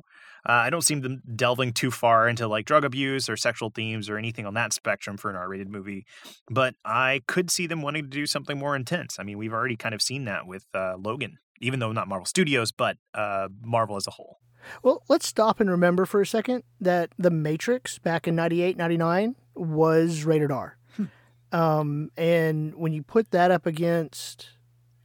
Uh, 0.49 0.52
I 0.52 0.71
don't 0.71 0.83
see 0.83 0.95
them 0.95 1.23
delving 1.35 1.73
too 1.73 1.90
far 1.90 2.28
into 2.28 2.47
like 2.47 2.66
drug 2.66 2.85
abuse 2.85 3.28
or 3.28 3.37
sexual 3.37 3.71
themes 3.71 4.09
or 4.09 4.16
anything 4.16 4.47
on 4.47 4.55
that 4.55 4.73
spectrum 4.73 5.16
for 5.16 5.28
an 5.28 5.37
R-rated 5.37 5.69
movie, 5.69 6.07
but 6.49 6.75
I 6.85 7.23
could 7.26 7.50
see 7.50 7.66
them 7.66 7.83
wanting 7.83 8.05
to 8.05 8.09
do 8.11 8.26
something 8.26 8.57
more 8.57 8.76
intense. 8.76 9.19
I 9.19 9.25
mean, 9.25 9.38
we've 9.38 9.52
already 9.52 9.76
kind 9.76 9.95
of 9.95 10.00
seen 10.00 10.25
that 10.26 10.47
with 10.47 10.66
uh, 10.73 10.95
Logan, 10.99 11.38
even 11.61 11.81
though 11.81 11.93
not 11.93 12.07
Marvel 12.07 12.26
Studios, 12.26 12.71
but 12.71 12.97
uh, 13.12 13.49
Marvel 13.61 13.97
as 13.97 14.07
a 14.07 14.12
whole. 14.12 14.38
Well, 14.83 15.02
let's 15.09 15.26
stop 15.26 15.61
and 15.61 15.71
remember 15.71 16.07
for 16.07 16.21
a 16.21 16.26
second 16.26 16.62
that 16.81 17.11
The 17.19 17.31
Matrix 17.31 17.99
back 17.99 18.26
in 18.28 18.37
98, 18.37 18.76
99 18.76 19.37
was 19.55 20.25
rated 20.25 20.50
R. 20.50 20.76
Hmm. 20.97 21.05
Um, 21.52 22.11
and 22.16 22.75
when 22.75 22.93
you 22.93 23.02
put 23.02 23.31
that 23.31 23.50
up 23.50 23.66
against, 23.66 24.55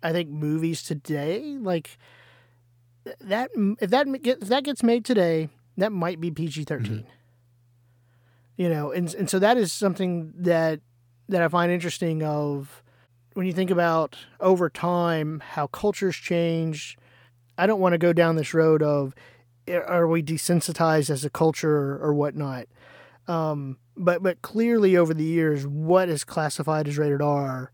I 0.04 0.12
think, 0.12 0.30
movies 0.30 0.84
today, 0.84 1.58
like 1.60 1.98
that, 3.20 3.52
if 3.80 3.90
that, 3.90 4.08
get, 4.22 4.42
if 4.42 4.48
that 4.50 4.64
gets 4.64 4.84
made 4.84 5.06
today, 5.06 5.50
that 5.78 5.92
might 5.92 6.20
be 6.20 6.32
PG 6.32 6.66
13. 6.66 6.86
Mm-hmm. 6.86 7.08
You 8.58 8.70
know, 8.70 8.92
and, 8.92 9.14
and 9.16 9.30
so 9.30 9.40
that 9.40 9.58
is 9.58 9.74
something 9.74 10.34
that, 10.36 10.82
that 11.30 11.42
I 11.42 11.48
find 11.48 11.72
interesting 11.72 12.22
of 12.24 12.84
when 13.34 13.46
you 13.46 13.54
think 13.54 13.72
about 13.72 14.18
over 14.40 14.70
time 14.70 15.42
how 15.46 15.68
cultures 15.68 16.16
change. 16.16 16.98
I 17.58 17.66
don't 17.66 17.80
want 17.80 17.94
to 17.94 17.98
go 17.98 18.14
down 18.14 18.36
this 18.36 18.54
road 18.54 18.84
of 18.84 19.16
are 19.70 20.08
we 20.08 20.22
desensitized 20.24 21.10
as 21.10 21.24
a 21.24 21.30
culture 21.30 21.98
or, 22.02 22.14
whatnot? 22.14 22.68
Um, 23.28 23.78
but 23.96 24.24
but 24.24 24.42
clearly 24.42 24.98
over 24.98 25.14
the 25.14 25.24
years, 25.24 25.66
what 25.68 26.10
is 26.10 26.24
classified 26.24 26.88
as 26.88 26.98
rated 26.98 27.22
R, 27.22 27.72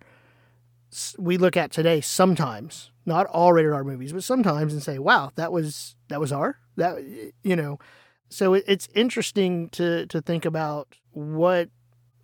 we 1.18 1.38
look 1.38 1.58
at 1.58 1.72
today 1.72 2.02
sometimes, 2.02 2.92
not 3.06 3.26
all 3.28 3.54
rated 3.54 3.74
R 3.74 3.84
movies, 3.84 4.14
but 4.14 4.24
sometimes, 4.24 4.74
and 4.74 4.82
say, 4.82 5.00
"Wow, 5.00 5.32
that 5.36 5.52
was 5.52 5.96
that 6.10 6.20
was 6.20 6.32
R." 6.32 6.60
That 6.76 6.98
you 7.44 7.56
know, 7.56 7.80
so 8.30 8.54
it, 8.54 8.64
it's 8.68 8.88
interesting 8.94 9.70
to 9.70 10.06
to 10.08 10.22
think 10.22 10.46
about 10.46 10.96
what 11.12 11.70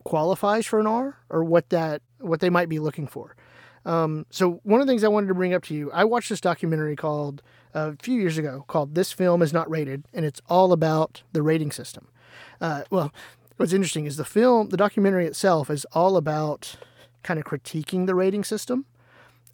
qualifies 0.04 0.66
for 0.66 0.80
an 0.80 0.88
R 0.88 1.18
or 1.30 1.44
what 1.44 1.70
that 1.70 2.02
what 2.20 2.40
they 2.40 2.50
might 2.50 2.70
be 2.70 2.80
looking 2.80 3.08
for. 3.08 3.36
Um, 3.86 4.26
so 4.30 4.62
one 4.64 4.80
of 4.80 4.88
the 4.88 4.92
things 4.92 5.04
I 5.04 5.10
wanted 5.10 5.28
to 5.28 5.34
bring 5.34 5.54
up 5.54 5.64
to 5.64 5.74
you, 5.74 5.92
I 5.92 6.06
watched 6.06 6.30
this 6.30 6.40
documentary 6.40 6.96
called 6.96 7.42
uh, 7.76 7.92
a 8.00 8.04
few 8.04 8.20
years 8.20 8.38
ago 8.38 8.64
called 8.68 8.96
"This 8.96 9.12
Film 9.12 9.42
Is 9.42 9.54
Not 9.54 9.70
Rated," 9.70 10.06
and 10.14 10.26
it's 10.26 10.42
all 10.48 10.72
about 10.72 11.24
the 11.34 11.42
rating 11.42 11.72
system. 11.72 12.08
Uh, 12.62 12.84
well, 12.90 13.14
what's 13.58 13.74
interesting 13.74 14.06
is 14.06 14.18
the 14.18 14.26
film, 14.26 14.70
the 14.70 14.78
documentary 14.78 15.26
itself, 15.26 15.70
is 15.70 15.86
all 15.92 16.18
about 16.18 16.78
kind 17.24 17.40
of 17.40 17.46
critiquing 17.46 18.06
the 18.06 18.16
rating 18.16 18.44
system, 18.44 18.86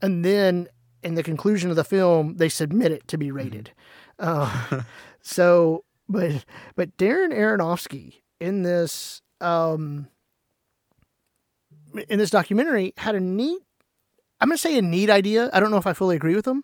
and 0.01 0.25
then 0.25 0.67
in 1.03 1.15
the 1.15 1.23
conclusion 1.23 1.69
of 1.69 1.75
the 1.75 1.83
film, 1.83 2.37
they 2.37 2.49
submit 2.49 2.91
it 2.91 3.07
to 3.07 3.17
be 3.17 3.31
rated. 3.31 3.71
Uh, 4.17 4.81
so, 5.21 5.85
but 6.07 6.45
but 6.75 6.97
Darren 6.97 7.33
Aronofsky 7.33 8.21
in 8.39 8.63
this 8.63 9.21
um, 9.41 10.07
in 12.07 12.19
this 12.19 12.29
documentary 12.29 12.93
had 12.97 13.15
a 13.15 13.19
neat 13.19 13.61
I'm 14.41 14.47
going 14.47 14.57
to 14.57 14.61
say 14.61 14.77
a 14.77 14.81
neat 14.81 15.09
idea. 15.09 15.49
I 15.53 15.59
don't 15.59 15.71
know 15.71 15.77
if 15.77 15.87
I 15.87 15.93
fully 15.93 16.15
agree 16.15 16.35
with 16.35 16.47
him, 16.47 16.63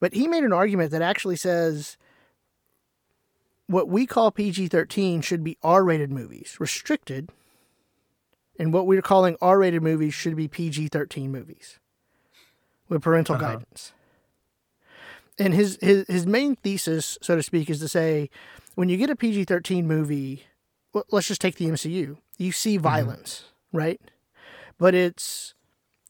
but 0.00 0.14
he 0.14 0.26
made 0.26 0.44
an 0.44 0.52
argument 0.52 0.90
that 0.90 1.02
actually 1.02 1.36
says 1.36 1.96
what 3.68 3.88
we 3.88 4.06
call 4.06 4.30
PG 4.30 4.68
13 4.68 5.20
should 5.20 5.44
be 5.44 5.56
R 5.62 5.84
rated 5.84 6.10
movies, 6.10 6.56
restricted, 6.58 7.30
and 8.58 8.72
what 8.72 8.86
we're 8.86 9.02
calling 9.02 9.36
R 9.40 9.58
rated 9.58 9.82
movies 9.82 10.14
should 10.14 10.36
be 10.36 10.48
PG 10.48 10.88
13 10.88 11.30
movies 11.30 11.78
with 12.88 13.02
parental 13.02 13.36
uh-huh. 13.36 13.52
guidance. 13.52 13.92
And 15.38 15.52
his, 15.52 15.78
his, 15.82 16.06
his 16.06 16.26
main 16.26 16.56
thesis, 16.56 17.18
so 17.20 17.36
to 17.36 17.42
speak, 17.42 17.68
is 17.68 17.80
to 17.80 17.88
say 17.88 18.30
when 18.74 18.88
you 18.88 18.96
get 18.96 19.10
a 19.10 19.16
PG 19.16 19.44
13 19.44 19.86
movie, 19.86 20.44
well, 20.92 21.04
let's 21.10 21.28
just 21.28 21.40
take 21.40 21.56
the 21.56 21.66
MCU, 21.66 22.16
you 22.38 22.52
see 22.52 22.76
mm-hmm. 22.76 22.82
violence, 22.82 23.44
mm-hmm. 23.68 23.78
right? 23.78 24.00
But 24.78 24.94
it's 24.94 25.54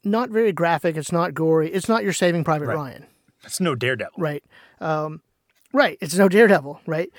not 0.03 0.29
very 0.29 0.51
graphic. 0.51 0.95
It's 0.95 1.11
not 1.11 1.33
gory. 1.33 1.71
It's 1.71 1.89
not 1.89 2.03
your 2.03 2.13
Saving 2.13 2.43
Private 2.43 2.67
right. 2.67 2.75
Ryan. 2.75 3.05
It's 3.43 3.59
no 3.59 3.75
Daredevil. 3.75 4.13
Right. 4.17 4.43
Um, 4.79 5.21
right. 5.73 5.97
It's 6.01 6.15
no 6.15 6.29
Daredevil. 6.29 6.81
Right. 6.85 7.11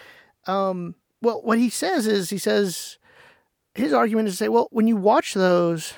Um, 0.46 0.94
well, 1.20 1.40
what 1.42 1.58
he 1.58 1.70
says 1.70 2.06
is 2.06 2.30
he 2.30 2.38
says 2.38 2.98
his 3.78 3.92
argument 3.92 4.28
is 4.28 4.34
to 4.34 4.38
say, 4.38 4.48
well, 4.48 4.68
when 4.70 4.86
you 4.88 4.96
watch 4.96 5.34
those, 5.34 5.94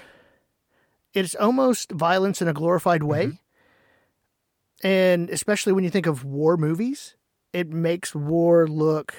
it's 1.15 1.35
almost 1.35 1.91
violence 1.93 2.43
in 2.43 2.49
a 2.49 2.53
glorified 2.53 3.03
way. 3.03 3.27
Mm-hmm. 3.27 4.87
And 4.87 5.31
especially 5.31 5.73
when 5.73 5.85
you 5.85 5.91
think 5.91 6.07
of 6.07 6.25
war 6.25 6.57
movies, 6.57 7.17
it 7.53 7.69
makes 7.69 8.15
war 8.15 8.67
look 8.67 9.15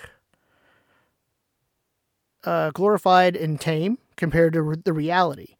uh, 2.43 2.71
glorified 2.71 3.35
and 3.35 3.59
tame 3.59 3.97
compared 4.15 4.53
to 4.53 4.61
re- 4.61 4.77
the 4.83 4.93
reality. 4.93 5.55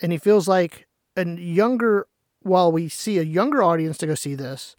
And 0.00 0.12
he 0.12 0.18
feels 0.18 0.46
like 0.46 0.86
a 1.16 1.26
younger 1.26 2.06
while 2.42 2.72
we 2.72 2.88
see 2.88 3.18
a 3.18 3.22
younger 3.22 3.62
audience 3.62 3.96
to 3.98 4.06
go 4.06 4.14
see 4.14 4.34
this, 4.34 4.76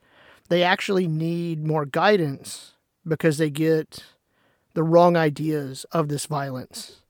they 0.49 0.63
actually 0.63 1.07
need 1.07 1.65
more 1.65 1.85
guidance 1.85 2.73
because 3.07 3.37
they 3.37 3.49
get 3.49 4.03
the 4.73 4.83
wrong 4.83 5.15
ideas 5.15 5.85
of 5.91 6.07
this 6.07 6.25
violence. 6.25 7.02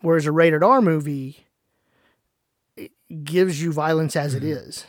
Whereas 0.00 0.26
a 0.26 0.32
rated 0.32 0.62
R 0.62 0.80
movie 0.80 1.46
gives 3.22 3.62
you 3.62 3.72
violence 3.72 4.16
as 4.16 4.34
mm-hmm. 4.34 4.46
it 4.46 4.50
is, 4.50 4.86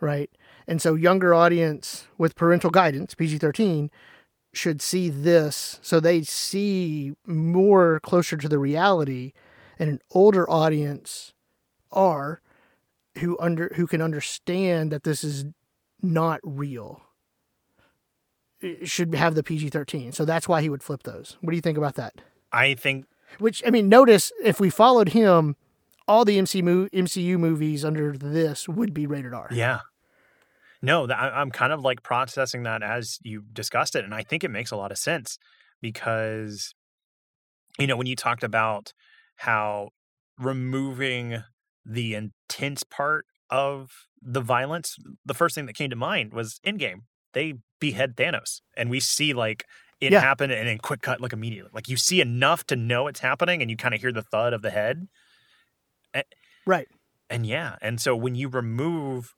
right? 0.00 0.30
And 0.66 0.80
so 0.80 0.94
younger 0.94 1.34
audience 1.34 2.06
with 2.18 2.36
parental 2.36 2.70
guidance, 2.70 3.14
PG-13, 3.14 3.90
should 4.52 4.82
see 4.82 5.08
this 5.08 5.78
so 5.80 6.00
they 6.00 6.22
see 6.22 7.14
more 7.24 8.00
closer 8.00 8.36
to 8.36 8.48
the 8.48 8.58
reality 8.58 9.32
and 9.78 9.88
an 9.88 10.00
older 10.10 10.48
audience 10.50 11.32
are 11.92 12.40
who 13.18 13.38
under 13.40 13.72
who 13.76 13.86
can 13.86 14.02
understand 14.02 14.90
that 14.90 15.04
this 15.04 15.22
is 15.22 15.44
not 16.02 16.40
real 16.42 17.02
should 18.84 19.14
have 19.14 19.34
the 19.34 19.42
PG-13. 19.42 20.14
So 20.14 20.24
that's 20.24 20.46
why 20.46 20.60
he 20.60 20.68
would 20.68 20.82
flip 20.82 21.04
those. 21.04 21.38
What 21.40 21.50
do 21.50 21.56
you 21.56 21.62
think 21.62 21.78
about 21.78 21.94
that? 21.94 22.20
I 22.52 22.74
think 22.74 23.06
which 23.38 23.62
I 23.66 23.70
mean 23.70 23.88
notice 23.88 24.32
if 24.42 24.60
we 24.60 24.70
followed 24.70 25.10
him 25.10 25.56
all 26.08 26.24
the 26.24 26.38
MCU 26.38 27.38
movies 27.38 27.84
under 27.84 28.16
this 28.16 28.68
would 28.68 28.92
be 28.92 29.06
rated 29.06 29.32
R. 29.32 29.48
Yeah. 29.52 29.80
No, 30.82 31.06
I'm 31.10 31.50
kind 31.50 31.72
of 31.72 31.82
like 31.82 32.02
processing 32.02 32.62
that 32.64 32.82
as 32.82 33.18
you 33.22 33.44
discussed 33.52 33.94
it 33.94 34.04
and 34.04 34.14
I 34.14 34.22
think 34.22 34.44
it 34.44 34.50
makes 34.50 34.70
a 34.70 34.76
lot 34.76 34.90
of 34.90 34.98
sense 34.98 35.38
because 35.80 36.74
you 37.78 37.86
know 37.86 37.96
when 37.96 38.06
you 38.06 38.16
talked 38.16 38.42
about 38.42 38.92
how 39.36 39.90
removing 40.38 41.44
the 41.84 42.14
intense 42.14 42.82
part 42.82 43.26
of 43.50 44.06
the 44.22 44.40
violence, 44.40 44.96
the 45.24 45.34
first 45.34 45.54
thing 45.54 45.66
that 45.66 45.74
came 45.74 45.90
to 45.90 45.96
mind 45.96 46.32
was 46.32 46.60
Endgame. 46.66 47.02
They 47.32 47.54
behead 47.78 48.16
Thanos, 48.16 48.60
and 48.76 48.90
we 48.90 49.00
see 49.00 49.32
like 49.32 49.64
it 50.00 50.12
yeah. 50.12 50.20
happen 50.20 50.50
and 50.50 50.66
then 50.66 50.78
quick 50.78 51.02
cut, 51.02 51.20
like 51.20 51.32
immediately. 51.32 51.70
Like 51.74 51.88
you 51.88 51.96
see 51.96 52.20
enough 52.20 52.66
to 52.68 52.76
know 52.76 53.06
it's 53.06 53.20
happening, 53.20 53.62
and 53.62 53.70
you 53.70 53.76
kind 53.76 53.94
of 53.94 54.00
hear 54.00 54.12
the 54.12 54.22
thud 54.22 54.52
of 54.52 54.62
the 54.62 54.70
head. 54.70 55.08
Right. 56.66 56.88
And 57.28 57.46
yeah, 57.46 57.76
and 57.80 58.00
so 58.00 58.16
when 58.16 58.34
you 58.34 58.48
remove 58.48 59.34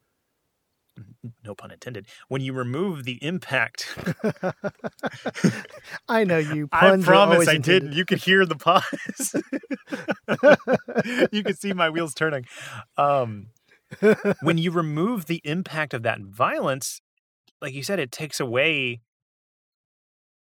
no 1.45 1.54
pun 1.54 1.71
intended, 1.71 2.07
when 2.28 2.42
you 2.42 2.52
remove 2.52 3.04
the 3.04 3.19
impact. 3.23 3.97
I 6.09 6.25
know 6.25 6.38
you. 6.38 6.69
I 6.73 6.97
promise 6.99 7.49
I 7.49 7.59
didn't. 7.59 7.92
You 7.92 8.04
could 8.04 8.19
hear 8.19 8.45
the 8.45 8.57
pause. 8.57 9.35
you 11.33 11.42
could 11.42 11.59
see 11.59 11.73
my 11.73 11.90
wheels 11.90 12.14
turning. 12.14 12.47
Um, 12.97 13.49
when 14.42 14.59
you 14.59 14.71
remove 14.71 15.26
the 15.26 15.40
impact 15.45 15.95
of 15.95 16.02
that 16.02 16.21
violence, 16.21 17.00
like 17.61 17.75
you 17.75 17.83
said, 17.83 17.99
it 17.99 18.12
takes 18.12 18.40
away 18.40 19.00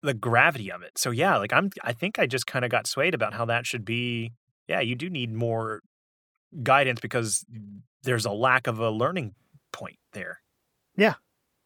the 0.04 0.14
gravity 0.14 0.70
of 0.70 0.82
it. 0.82 0.98
So 0.98 1.10
yeah, 1.10 1.36
like 1.38 1.52
I'm. 1.52 1.70
I 1.82 1.92
think 1.92 2.18
I 2.18 2.26
just 2.26 2.46
kind 2.46 2.64
of 2.64 2.70
got 2.70 2.86
swayed 2.86 3.14
about 3.14 3.34
how 3.34 3.46
that 3.46 3.66
should 3.66 3.84
be. 3.84 4.32
Yeah, 4.68 4.80
you 4.80 4.94
do 4.94 5.10
need 5.10 5.32
more 5.32 5.80
guidance 6.62 7.00
because 7.00 7.44
there's 8.02 8.24
a 8.24 8.30
lack 8.30 8.66
of 8.66 8.78
a 8.78 8.90
learning 8.90 9.34
point 9.72 9.96
there. 10.12 10.40
Yeah. 10.96 11.14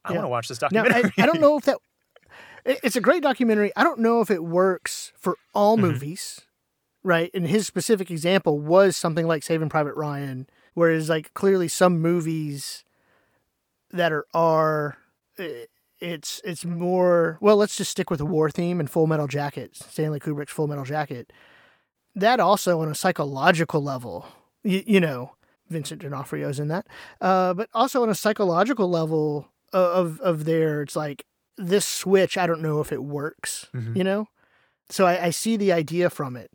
I 0.04 0.12
yeah. 0.12 0.16
want 0.16 0.24
to 0.24 0.28
watch 0.28 0.48
this 0.48 0.58
documentary. 0.58 1.02
Now, 1.02 1.10
I, 1.18 1.22
I, 1.22 1.26
don't 1.26 1.40
know 1.40 1.58
if 1.58 1.64
that. 1.64 1.78
It's 2.64 2.96
a 2.96 3.00
great 3.00 3.22
documentary. 3.22 3.72
I 3.76 3.82
don't 3.82 4.00
know 4.00 4.20
if 4.20 4.30
it 4.30 4.42
works 4.42 5.12
for 5.18 5.36
all 5.54 5.76
mm-hmm. 5.76 5.86
movies, 5.86 6.40
right? 7.02 7.30
And 7.34 7.46
his 7.46 7.66
specific 7.66 8.10
example 8.10 8.58
was 8.58 8.96
something 8.96 9.26
like 9.26 9.42
Saving 9.42 9.68
Private 9.68 9.94
Ryan, 9.96 10.48
whereas 10.74 11.08
like 11.08 11.34
clearly 11.34 11.68
some 11.68 12.00
movies 12.00 12.84
that 13.90 14.12
are 14.12 14.26
are 14.32 14.96
it's 16.00 16.40
it's 16.44 16.64
more 16.64 17.38
well. 17.40 17.56
Let's 17.56 17.76
just 17.76 17.90
stick 17.90 18.10
with 18.10 18.18
the 18.18 18.26
war 18.26 18.50
theme 18.50 18.80
and 18.80 18.90
Full 18.90 19.06
Metal 19.06 19.26
Jacket, 19.26 19.76
Stanley 19.76 20.20
Kubrick's 20.20 20.52
Full 20.52 20.68
Metal 20.68 20.84
Jacket. 20.84 21.32
That 22.14 22.40
also 22.40 22.80
on 22.80 22.88
a 22.88 22.94
psychological 22.94 23.82
level, 23.82 24.26
you, 24.64 24.82
you 24.86 25.00
know, 25.00 25.32
Vincent 25.68 26.02
D'Onofrio's 26.02 26.58
in 26.58 26.68
that. 26.68 26.86
Uh, 27.20 27.54
but 27.54 27.68
also 27.74 28.02
on 28.02 28.08
a 28.08 28.14
psychological 28.14 28.88
level 28.88 29.48
of 29.72 30.20
of 30.20 30.44
there, 30.44 30.82
it's 30.82 30.96
like 30.96 31.24
this 31.56 31.84
switch. 31.84 32.36
I 32.38 32.46
don't 32.46 32.62
know 32.62 32.80
if 32.80 32.92
it 32.92 33.02
works. 33.04 33.66
Mhm. 33.74 33.96
You 33.96 34.04
know, 34.04 34.28
so 34.88 35.06
I, 35.06 35.26
I 35.26 35.30
see 35.30 35.56
the 35.56 35.72
idea 35.72 36.10
from 36.10 36.36
it. 36.36 36.50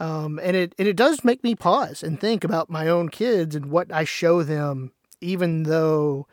Um, 0.00 0.38
and 0.42 0.56
it 0.56 0.74
and 0.78 0.86
it 0.86 0.96
does 0.96 1.24
make 1.24 1.42
me 1.42 1.54
pause 1.54 2.02
and 2.02 2.20
think 2.20 2.44
about 2.44 2.70
my 2.70 2.86
own 2.88 3.08
kids 3.08 3.54
and 3.56 3.66
what 3.66 3.92
I 3.92 4.04
show 4.04 4.42
them, 4.42 4.92
even 5.20 5.64
though 5.64 6.26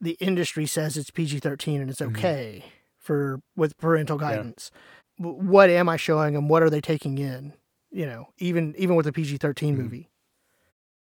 the 0.00 0.16
industry 0.20 0.66
says 0.66 0.96
it's 0.96 1.10
PG 1.10 1.38
thirteen 1.40 1.80
and 1.80 1.90
it's 1.90 2.00
Mhm. 2.00 2.08
okay 2.16 2.64
for 2.98 3.40
with 3.56 3.76
parental 3.78 4.18
guidance. 4.18 4.70
W 5.18 5.34
What 5.50 5.70
am 5.70 5.88
I 5.88 5.96
showing 5.96 6.34
them? 6.34 6.48
What 6.48 6.62
are 6.62 6.70
they 6.70 6.80
taking 6.80 7.18
in? 7.18 7.52
You 7.90 8.06
know, 8.06 8.32
even 8.38 8.74
even 8.78 8.96
with 8.96 9.06
a 9.06 9.12
PG 9.12 9.36
13 9.38 9.74
Mhm. 9.74 9.78
movie. 9.78 10.10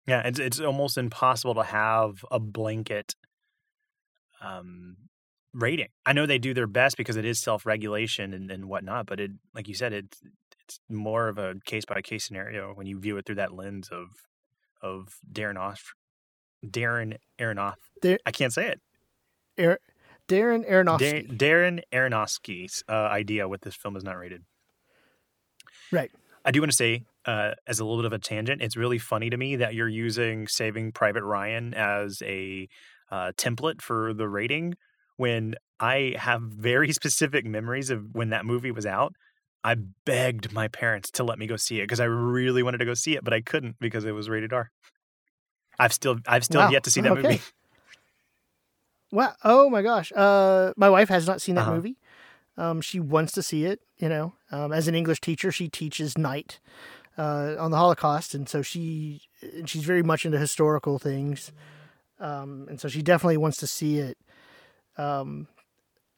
Yeah, 0.06 0.26
it's 0.26 0.38
it's 0.38 0.58
almost 0.60 0.98
impossible 0.98 1.54
to 1.54 1.62
have 1.64 2.24
a 2.30 2.40
blanket 2.40 3.14
um 4.40 4.96
rating. 5.54 5.88
I 6.06 6.12
know 6.12 6.26
they 6.26 6.38
do 6.38 6.54
their 6.54 6.66
best 6.66 6.96
because 6.96 7.16
it 7.16 7.24
is 7.24 7.40
self 7.40 7.66
regulation 7.66 8.32
and, 8.32 8.50
and 8.50 8.68
whatnot, 8.68 9.06
but 9.06 9.20
it 9.20 9.32
like 9.54 9.68
you 9.68 9.74
said, 9.74 9.92
it's 9.92 10.20
it's 10.64 10.80
more 10.88 11.28
of 11.28 11.38
a 11.38 11.56
case 11.64 11.84
by 11.84 12.00
case 12.02 12.24
scenario 12.24 12.72
when 12.74 12.86
you 12.86 12.98
view 12.98 13.16
it 13.18 13.26
through 13.26 13.36
that 13.36 13.52
lens 13.54 13.88
of 13.90 14.08
of 14.80 15.18
Darren 15.30 15.58
Off 15.58 15.92
Darren 16.66 17.16
Aronoff. 17.38 17.74
Dar- 18.00 18.18
I 18.26 18.30
can't 18.30 18.52
say 18.52 18.68
it. 18.68 18.80
Ar- 19.58 19.80
Darren 20.28 20.62
Dar- 20.62 20.84
Aronofsky. 20.84 21.36
Darren 21.36 21.80
Aronofsky's 21.92 22.84
uh, 22.88 22.92
idea 22.92 23.48
with 23.48 23.62
this 23.62 23.74
film 23.74 23.96
is 23.96 24.04
not 24.04 24.16
rated. 24.16 24.44
Right. 25.90 26.10
I 26.44 26.50
do 26.50 26.60
want 26.60 26.72
to 26.72 26.76
say, 26.76 27.04
uh, 27.26 27.52
as 27.66 27.78
a 27.78 27.84
little 27.84 27.98
bit 27.98 28.06
of 28.06 28.12
a 28.12 28.18
tangent, 28.18 28.62
it's 28.62 28.76
really 28.76 28.98
funny 28.98 29.30
to 29.30 29.36
me 29.36 29.56
that 29.56 29.74
you're 29.74 29.88
using 29.88 30.48
Saving 30.48 30.92
Private 30.92 31.22
Ryan 31.22 31.74
as 31.74 32.22
a 32.24 32.68
uh, 33.10 33.32
template 33.36 33.80
for 33.82 34.12
the 34.14 34.28
rating 34.28 34.74
when 35.16 35.54
I 35.78 36.14
have 36.18 36.42
very 36.42 36.92
specific 37.00 37.44
memories 37.44 37.90
of 37.90 38.14
when 38.14 38.30
that 38.30 38.44
movie 38.44 38.70
was 38.70 38.86
out. 38.86 39.14
I 39.64 39.76
begged 40.04 40.52
my 40.52 40.66
parents 40.66 41.10
to 41.12 41.24
let 41.24 41.38
me 41.38 41.46
go 41.46 41.56
see 41.56 41.78
it 41.78 41.84
because 41.84 42.00
I 42.00 42.04
really 42.04 42.64
wanted 42.64 42.78
to 42.78 42.84
go 42.84 42.94
see 42.94 43.14
it, 43.14 43.22
but 43.22 43.32
I 43.32 43.40
couldn't 43.40 43.76
because 43.78 44.04
it 44.04 44.10
was 44.10 44.28
rated 44.28 44.52
R. 44.52 44.70
I've 45.78 45.92
still 45.92 46.18
I've 46.26 46.44
still 46.44 46.60
Wow. 46.62 46.72
yet 46.72 46.84
to 46.84 46.90
see 46.90 47.00
that 47.00 47.12
Okay. 47.12 47.28
movie. 47.28 47.40
Wow. 49.12 49.34
Oh 49.44 49.68
my 49.68 49.82
gosh. 49.82 50.10
Uh, 50.16 50.72
my 50.76 50.88
wife 50.88 51.10
has 51.10 51.26
not 51.26 51.42
seen 51.42 51.54
that 51.56 51.62
Uh-huh. 51.62 51.74
movie. 51.74 51.98
Um, 52.56 52.80
she 52.80 52.98
wants 52.98 53.32
to 53.32 53.42
see 53.42 53.64
it. 53.66 53.80
You 53.98 54.08
know, 54.08 54.32
um, 54.50 54.72
as 54.72 54.88
an 54.88 54.94
English 54.94 55.20
teacher, 55.20 55.52
she 55.52 55.68
teaches 55.68 56.16
night 56.16 56.60
uh, 57.18 57.56
on 57.58 57.70
the 57.70 57.76
Holocaust, 57.76 58.34
and 58.34 58.48
so 58.48 58.62
she 58.62 59.20
she's 59.66 59.84
very 59.84 60.02
much 60.02 60.24
into 60.24 60.38
historical 60.38 60.98
things, 60.98 61.52
um, 62.20 62.66
and 62.70 62.80
so 62.80 62.88
she 62.88 63.02
definitely 63.02 63.36
wants 63.36 63.58
to 63.58 63.66
see 63.66 63.98
it. 63.98 64.16
Um, 64.96 65.48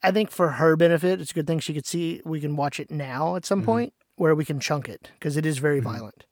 I 0.01 0.11
think 0.11 0.31
for 0.31 0.51
her 0.51 0.75
benefit, 0.77 1.19
it's 1.19 1.31
a 1.31 1.33
good 1.33 1.47
thing 1.47 1.59
she 1.59 1.73
could 1.73 1.85
see. 1.85 2.21
We 2.25 2.39
can 2.39 2.55
watch 2.55 2.79
it 2.79 2.91
now 2.91 3.35
at 3.35 3.45
some 3.45 3.61
Mhm. 3.61 3.65
point 3.65 3.93
where 4.15 4.35
we 4.35 4.45
can 4.45 4.59
chunk 4.59 4.87
it 4.87 5.11
because 5.19 5.35
it 5.35 5.45
is 5.45 5.57
very 5.57 5.81
Mhm. 5.81 5.83
violent. 5.83 6.25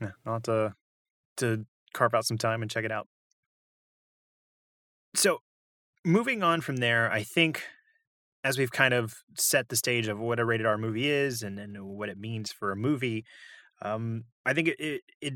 Yeah, 0.00 0.12
I'll 0.26 0.40
to 0.42 0.74
to 1.38 1.66
carve 1.94 2.14
out 2.14 2.26
some 2.26 2.38
time 2.38 2.62
and 2.62 2.70
check 2.70 2.84
it 2.84 2.92
out. 2.92 3.08
So, 5.14 5.38
moving 6.04 6.42
on 6.42 6.60
from 6.60 6.76
there, 6.76 7.10
I 7.10 7.22
think 7.22 7.62
as 8.42 8.58
we've 8.58 8.72
kind 8.72 8.92
of 8.92 9.14
set 9.38 9.68
the 9.68 9.76
stage 9.76 10.06
of 10.06 10.18
what 10.18 10.38
a 10.38 10.44
rated 10.44 10.66
R 10.66 10.76
movie 10.76 11.08
is 11.08 11.42
and, 11.42 11.58
and 11.58 11.82
what 11.82 12.10
it 12.10 12.18
means 12.18 12.52
for 12.52 12.72
a 12.72 12.76
movie, 12.76 13.24
um, 13.80 14.24
I 14.44 14.52
think 14.52 14.68
it, 14.68 14.76
it 14.78 15.00
it 15.20 15.34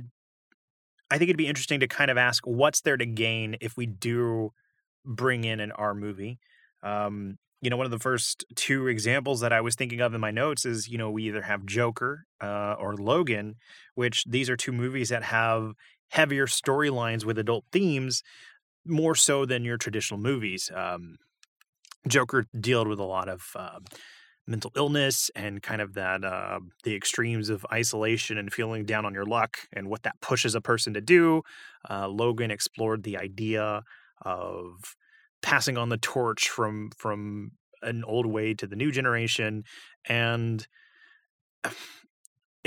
I 1.11 1.17
think 1.17 1.29
it'd 1.29 1.39
be 1.39 1.47
interesting 1.47 1.81
to 1.81 1.89
kind 1.89 2.11
of 2.11 2.19
ask 2.19 2.47
what's 2.47 2.83
there 2.83 2.97
to 2.97 3.07
gain 3.07 3.57
if 3.61 3.77
we 3.77 3.87
do 3.87 4.53
bring 5.05 5.45
in 5.45 5.61
an 5.61 5.73
R 5.73 5.95
movie. 5.95 6.39
Um, 6.83 7.39
you 7.61 7.71
know, 7.71 7.77
one 7.77 7.87
of 7.87 7.91
the 7.91 7.99
first 7.99 8.45
two 8.55 8.87
examples 8.87 9.41
that 9.41 9.53
I 9.53 9.61
was 9.61 9.75
thinking 9.75 10.01
of 10.01 10.15
in 10.15 10.21
my 10.21 10.31
notes 10.31 10.65
is, 10.65 10.89
you 10.89 10.97
know, 10.97 11.11
we 11.11 11.25
either 11.25 11.43
have 11.43 11.67
Joker 11.67 12.27
uh, 12.41 12.75
or 12.79 12.95
Logan, 12.97 13.57
which 13.95 14.25
these 14.29 14.49
are 14.49 14.57
two 14.57 14.71
movies 14.71 15.09
that 15.09 15.25
have 15.25 15.73
heavier 16.09 16.47
storylines 16.47 17.25
with 17.25 17.39
adult 17.39 17.65
themes, 17.73 18.23
more 18.85 19.15
so 19.15 19.45
than 19.45 19.65
your 19.65 19.77
traditional 19.77 20.19
movies. 20.19 20.71
Um, 20.75 21.17
Joker 22.07 22.47
dealt 22.59 22.89
with 22.89 22.99
a 22.99 23.05
lot 23.05 23.29
of 23.29 23.43
uh, 23.55 23.81
mental 24.47 24.73
illness 24.75 25.31
and 25.37 25.63
kind 25.63 25.83
of 25.83 25.95
that 25.95 26.25
uh, 26.25 26.61
the 26.85 26.95
extremes 26.95 27.51
of 27.51 27.67
isolation 27.73 28.39
and 28.39 28.53
feeling 28.53 28.85
down 28.85 29.05
on 29.05 29.13
your 29.13 29.27
luck 29.27 29.59
and 29.73 29.89
what 29.89 30.03
that 30.05 30.21
pushes 30.21 30.55
a 30.55 30.61
person 30.61 30.95
to 30.95 31.01
do. 31.01 31.43
Uh, 31.89 32.09
Logan 32.09 32.51
explored 32.51 33.03
the 33.03 33.19
idea 33.19 33.83
of 34.23 34.97
passing 35.43 35.77
on 35.77 35.91
the 35.91 35.99
torch 35.99 36.49
from 36.49 36.91
from 36.97 37.53
an 37.83 38.03
old 38.05 38.27
way 38.27 38.55
to 38.55 38.67
the 38.67 38.75
new 38.75 38.91
generation 38.91 39.63
and 40.09 40.67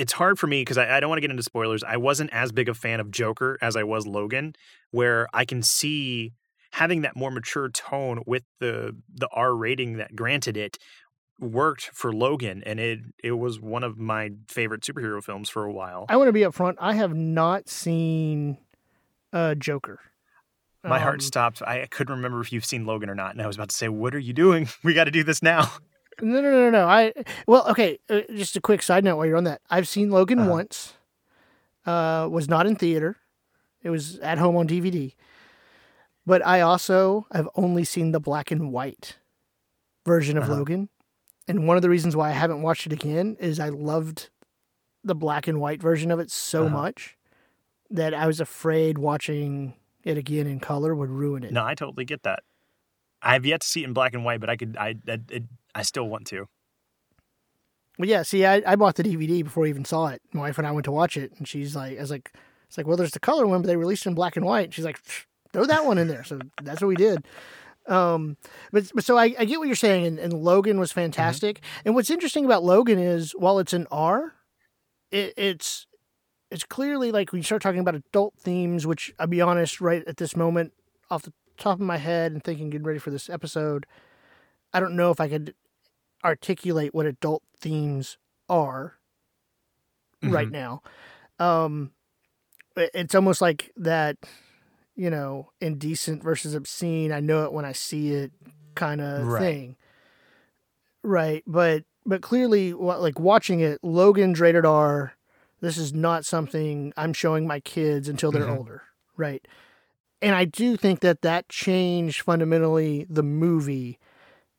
it's 0.01 0.13
hard 0.13 0.39
for 0.39 0.47
me 0.47 0.61
because 0.61 0.77
I, 0.77 0.97
I 0.97 0.99
don't 0.99 1.09
want 1.09 1.17
to 1.17 1.21
get 1.21 1.31
into 1.31 1.43
spoilers 1.43 1.83
i 1.83 1.97
wasn't 1.97 2.31
as 2.33 2.51
big 2.51 2.67
a 2.69 2.73
fan 2.73 2.99
of 2.99 3.11
joker 3.11 3.57
as 3.61 3.75
i 3.75 3.83
was 3.83 4.07
logan 4.07 4.53
where 4.89 5.27
i 5.33 5.43
can 5.45 5.61
see 5.61 6.33
having 6.71 7.01
that 7.01 7.15
more 7.15 7.29
mature 7.31 7.69
tone 7.69 8.23
with 8.25 8.43
the 8.59 8.95
the 9.13 9.27
r 9.31 9.53
rating 9.55 9.97
that 9.97 10.15
granted 10.15 10.57
it 10.57 10.77
worked 11.39 11.89
for 11.93 12.11
logan 12.13 12.63
and 12.65 12.79
it 12.79 12.99
it 13.23 13.31
was 13.33 13.59
one 13.59 13.83
of 13.83 13.97
my 13.97 14.31
favorite 14.47 14.81
superhero 14.81 15.23
films 15.23 15.49
for 15.49 15.63
a 15.65 15.71
while 15.71 16.05
I 16.09 16.17
want 16.17 16.27
to 16.29 16.33
be 16.33 16.41
upfront. 16.41 16.75
I 16.79 16.93
have 16.93 17.13
not 17.15 17.67
seen 17.67 18.57
uh, 19.33 19.55
Joker. 19.55 19.99
my 20.83 20.99
heart 20.99 21.15
Um, 21.15 21.19
stopped 21.21 21.61
I, 21.65 21.83
I 21.83 21.87
couldn't 21.87 22.15
remember 22.15 22.41
if 22.41 22.51
you've 22.53 22.65
seen 22.65 22.85
logan 22.85 23.09
or 23.09 23.15
not 23.15 23.31
and 23.33 23.41
i 23.41 23.47
was 23.47 23.55
about 23.55 23.69
to 23.69 23.75
say 23.75 23.87
what 23.89 24.13
are 24.15 24.19
you 24.19 24.33
doing 24.33 24.67
we 24.83 24.93
got 24.93 25.05
to 25.05 25.11
do 25.11 25.23
this 25.23 25.41
now 25.41 25.71
No, 26.21 26.41
no, 26.41 26.52
no, 26.52 26.69
no. 26.69 26.88
I 26.88 27.13
well, 27.47 27.67
okay. 27.69 28.00
Uh, 28.10 28.21
just 28.36 28.56
a 28.56 28.62
quick 28.62 28.82
side 28.82 29.04
note 29.04 29.17
while 29.17 29.26
you're 29.26 29.38
on 29.38 29.43
that. 29.45 29.62
I've 29.69 29.88
seen 29.88 30.10
Logan 30.12 30.39
Uh-huh. 30.39 30.50
once. 30.50 30.93
Uh, 31.86 32.28
was 32.30 32.47
not 32.47 32.67
in 32.67 32.76
theater. 32.76 33.17
It 33.82 33.89
was 33.89 34.19
at 34.19 34.38
home 34.38 34.56
on 34.56 34.67
DVD. 34.67 35.13
But 36.26 36.45
I 36.45 36.62
also 36.62 37.26
have 37.32 37.50
only 37.56 37.84
seen 37.84 38.12
the 38.12 38.19
black 38.19 38.52
and 38.52 38.71
white 38.71 39.17
version 40.06 40.38
of 40.38 40.43
Uh-huh. 40.43 40.58
Logan, 40.58 40.89
and 41.47 41.67
one 41.67 41.78
of 41.78 41.82
the 41.82 41.89
reasons 41.89 42.15
why 42.15 42.30
I 42.30 42.34
haven't 42.34 42.62
watched 42.62 42.86
it 42.86 42.93
again 42.93 43.36
is 43.39 43.60
I 43.60 43.69
loved 43.69 44.30
the 45.04 45.15
black 45.15 45.47
and 45.47 45.60
white 45.60 45.82
version 45.82 46.12
of 46.12 46.19
it 46.19 46.30
so 46.30 46.65
Uh-huh. 46.65 46.78
much 46.78 47.17
that 47.89 48.13
I 48.13 48.28
was 48.28 48.39
afraid 48.39 49.00
watching 49.00 49.74
it 50.04 50.17
again 50.17 50.45
in 50.47 50.60
color 50.60 50.93
would 50.95 51.10
ruin 51.10 51.43
it. 51.43 51.52
No, 51.52 51.63
I 51.65 51.74
totally 51.74 52.06
get 52.06 52.21
that. 52.24 52.43
I've 53.21 53.45
yet 53.45 53.62
to 53.62 53.67
see 53.67 53.84
it 53.84 53.88
in 53.88 53.93
black 53.93 54.13
and 54.13 54.25
white, 54.25 54.39
but 54.39 54.49
I 54.49 54.55
could, 54.55 54.75
I, 54.77 54.95
I, 55.07 55.19
it, 55.29 55.43
I 55.75 55.84
still 55.84 56.07
want 56.07 56.27
to. 56.27 56.47
But 57.97 58.07
yeah, 58.07 58.23
see, 58.23 58.45
I, 58.45 58.63
I 58.65 58.75
bought 58.75 58.95
the 58.95 59.03
DVD 59.03 59.43
before 59.43 59.65
I 59.65 59.69
even 59.69 59.86
saw 59.86 60.07
it. 60.07 60.21
My 60.34 60.41
wife 60.41 60.57
and 60.57 60.65
I 60.65 60.71
went 60.71 60.86
to 60.86 60.91
watch 60.91 61.17
it, 61.17 61.34
and 61.38 61.47
she's 61.47 61.75
like, 61.75 61.97
I 61.97 62.01
was 62.01 62.12
like, 62.12 62.34
it's 62.67 62.77
like, 62.77 62.88
well, 62.88 62.97
there's 62.97 63.12
the 63.12 63.19
color 63.19 63.45
one, 63.45 63.62
but 63.62 63.67
they 63.67 63.75
released 63.75 64.05
it 64.05 64.10
in 64.10 64.15
black 64.15 64.38
and 64.38 64.45
white. 64.45 64.73
She's 64.73 64.86
like, 64.86 64.99
throw 65.53 65.65
that 65.65 65.86
one 65.86 65.97
in 65.97 66.07
there. 66.07 66.23
So 66.23 66.39
that's 66.63 66.81
what 66.81 66.88
we 66.88 66.95
did. 66.95 67.25
Um, 67.88 68.38
but 68.71 68.91
but 68.93 69.03
so 69.03 69.17
I, 69.17 69.36
I 69.38 69.45
get 69.45 69.60
what 69.60 69.67
you're 69.67 69.75
saying, 69.75 70.05
and, 70.05 70.19
and 70.19 70.34
Logan 70.34 70.79
was 70.79 70.91
fantastic. 70.91 71.62
And 71.84 71.95
what's 71.95 72.10
interesting 72.10 72.45
about 72.45 72.63
Logan 72.63 72.99
is 72.99 73.31
while 73.31 73.60
it's 73.60 73.73
an 73.73 73.88
R, 73.91 74.34
it, 75.12 75.34
it's 75.36 75.88
it's 76.51 76.63
clearly 76.63 77.12
like 77.12 77.31
when 77.31 77.39
you 77.39 77.43
start 77.43 77.62
talking 77.62 77.79
about 77.79 77.95
adult 77.95 78.36
themes, 78.38 78.86
which 78.86 79.13
I'll 79.17 79.27
be 79.27 79.41
honest, 79.41 79.81
right 79.81 80.03
at 80.07 80.17
this 80.17 80.36
moment, 80.36 80.73
off 81.10 81.23
the 81.23 81.34
top 81.62 81.80
of 81.80 81.86
my 81.86 81.97
head 81.97 82.32
and 82.32 82.43
thinking, 82.43 82.69
getting 82.69 82.86
ready 82.86 83.00
for 83.00 83.12
this 83.12 83.30
episode, 83.30 83.86
I 84.74 84.80
don't 84.80 84.95
know 84.95 85.12
if 85.12 85.19
I 85.21 85.30
could 85.30 85.54
articulate 86.24 86.93
what 86.93 87.06
adult 87.06 87.43
themes 87.60 88.17
are 88.50 88.97
right 90.24 90.47
Mhm. 90.50 90.52
now. 90.52 90.82
Um, 91.39 91.91
it's 92.76 93.15
almost 93.15 93.41
like 93.41 93.71
that, 93.78 94.17
you 94.95 95.10
know, 95.10 95.52
indecent 95.60 96.24
versus 96.24 96.54
obscene. 96.54 97.12
I 97.12 97.19
know 97.19 97.43
it 97.45 97.54
when 97.54 97.65
I 97.65 97.71
see 97.71 98.12
it, 98.13 98.32
kind 98.76 99.02
of 99.02 99.28
Right. 99.28 99.39
thing. 99.41 99.76
Right, 101.04 101.43
but 101.47 101.84
but 102.06 102.21
clearly, 102.21 102.74
like 102.74 103.19
watching 103.19 103.60
it, 103.60 103.80
Logan's 103.84 104.39
rated 104.39 104.65
R. 104.65 105.13
This 105.60 105.78
is 105.78 105.93
not 105.93 106.26
something 106.26 106.93
I'm 106.97 107.13
showing 107.13 107.45
my 107.47 107.60
kids 107.60 108.08
until 108.08 108.32
they're 108.32 108.47
Mhm. 108.47 108.58
older, 108.58 108.84
right? 109.17 109.47
And 110.21 110.36
I 110.36 110.45
do 110.45 110.77
think 110.77 110.99
that 110.99 111.21
that 111.23 111.49
changed 111.49 112.21
fundamentally 112.21 113.05
the 113.10 113.23
movie 113.23 113.97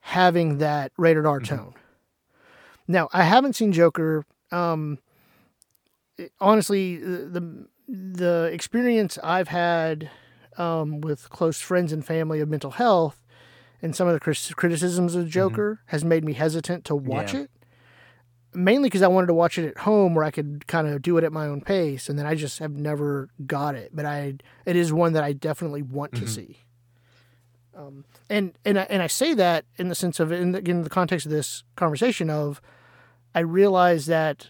having 0.01 0.59
that 0.59 0.93
rated 0.97 1.25
R 1.27 1.41
Mhm. 1.41 1.45
tone. 1.47 1.75
Now, 2.89 3.09
I 3.13 3.23
haven't 3.23 3.55
seen 3.55 3.73
Joker. 3.73 4.25
Um, 4.51 4.99
it- 6.19 6.33
honestly, 6.41 6.97
the 6.97 7.67
the- 7.89 8.49
experience 8.53 9.19
I've 9.23 9.49
had 9.49 10.11
um, 10.59 11.01
with 11.01 11.31
close 11.31 11.61
friends 11.61 11.93
and 11.93 12.05
family 12.05 12.41
of 12.41 12.49
mental 12.49 12.73
health 12.73 13.23
and 13.81 13.97
some 13.97 14.07
of 14.07 14.13
the 14.15 14.21
criticisms 14.55 15.15
of 15.15 15.29
Joker 15.29 15.81
has 15.87 16.05
made 16.05 16.25
me 16.25 16.35
hesitant 16.35 16.85
to 16.87 16.95
watch 16.95 17.33
Yeah. 17.35 17.41
it. 17.43 17.51
Mainly 18.55 18.89
because 18.89 19.03
I 19.03 19.09
wanted 19.09 19.29
to 19.29 19.35
watch 19.35 19.59
it 19.59 19.69
at 19.69 19.79
home 19.79 20.15
where 20.15 20.25
I 20.25 20.31
could 20.31 20.67
kind 20.67 20.87
of 20.87 21.03
do 21.03 21.17
it 21.19 21.25
at 21.25 21.33
my 21.33 21.47
own 21.47 21.61
pace, 21.61 22.09
and 22.09 22.19
then 22.19 22.27
I 22.27 22.35
just 22.35 22.59
have 22.59 22.73
never 22.73 23.29
got 23.47 23.75
it. 23.75 23.91
But 23.95 24.05
I, 24.07 24.35
it 24.67 24.77
is 24.77 24.93
one 24.93 25.13
that 25.15 25.25
I 25.25 25.33
definitely 25.33 25.83
want 25.83 26.13
Mm-hmm. 26.13 26.25
to 26.25 26.31
see. 26.31 26.59
Um, 27.75 28.05
and 28.29 28.53
and 28.67 28.79
I, 28.79 28.83
and 28.91 29.03
I 29.03 29.07
say 29.07 29.33
that 29.35 29.65
in 29.77 29.89
the 29.89 29.95
sense 29.95 30.21
of 30.21 30.31
in 30.31 30.53
the, 30.53 30.59
in 30.69 30.83
the 30.83 30.91
context 30.91 31.25
of 31.27 31.33
this 31.33 31.65
conversation 31.77 32.29
of, 32.29 32.61
I 33.35 33.41
realize 33.41 34.07
that 34.07 34.49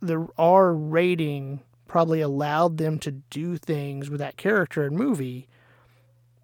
the 0.00 0.26
R 0.38 0.72
rating 0.72 1.60
probably 1.86 2.20
allowed 2.22 2.78
them 2.78 2.98
to 3.00 3.10
do 3.10 3.56
things 3.58 4.08
with 4.08 4.18
that 4.20 4.36
character 4.38 4.84
and 4.84 4.96
movie 4.96 5.46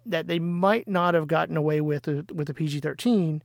that 0.05 0.27
they 0.27 0.39
might 0.39 0.87
not 0.87 1.13
have 1.15 1.27
gotten 1.27 1.57
away 1.57 1.81
with 1.81 2.07
uh, 2.07 2.21
with 2.33 2.49
a 2.49 2.53
PG 2.53 2.81
thirteen. 2.81 3.41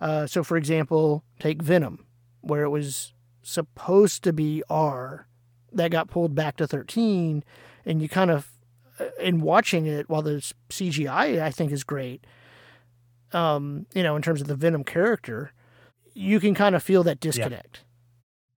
Uh, 0.00 0.26
so, 0.26 0.44
for 0.44 0.56
example, 0.58 1.24
take 1.40 1.62
Venom, 1.62 2.04
where 2.48 2.62
it 2.62 2.70
was 2.70 3.14
supposed 3.42 4.24
to 4.24 4.32
be 4.32 4.62
R, 4.68 5.26
that 5.72 5.90
got 5.90 6.08
pulled 6.08 6.34
back 6.34 6.56
to 6.56 6.66
thirteen, 6.66 7.44
and 7.84 8.02
you 8.02 8.08
kind 8.08 8.30
of, 8.30 8.50
uh, 8.98 9.06
in 9.20 9.40
watching 9.40 9.86
it, 9.86 10.08
while 10.08 10.22
the 10.22 10.42
CGI 10.70 11.40
I 11.40 11.50
think 11.50 11.72
is 11.72 11.84
great, 11.84 12.26
um, 13.32 13.86
you 13.94 14.02
know, 14.02 14.16
in 14.16 14.22
terms 14.22 14.40
of 14.40 14.48
the 14.48 14.56
Venom 14.56 14.84
character, 14.84 15.52
you 16.14 16.40
can 16.40 16.54
kind 16.54 16.74
of 16.74 16.82
feel 16.82 17.02
that 17.04 17.20
disconnect. 17.20 17.84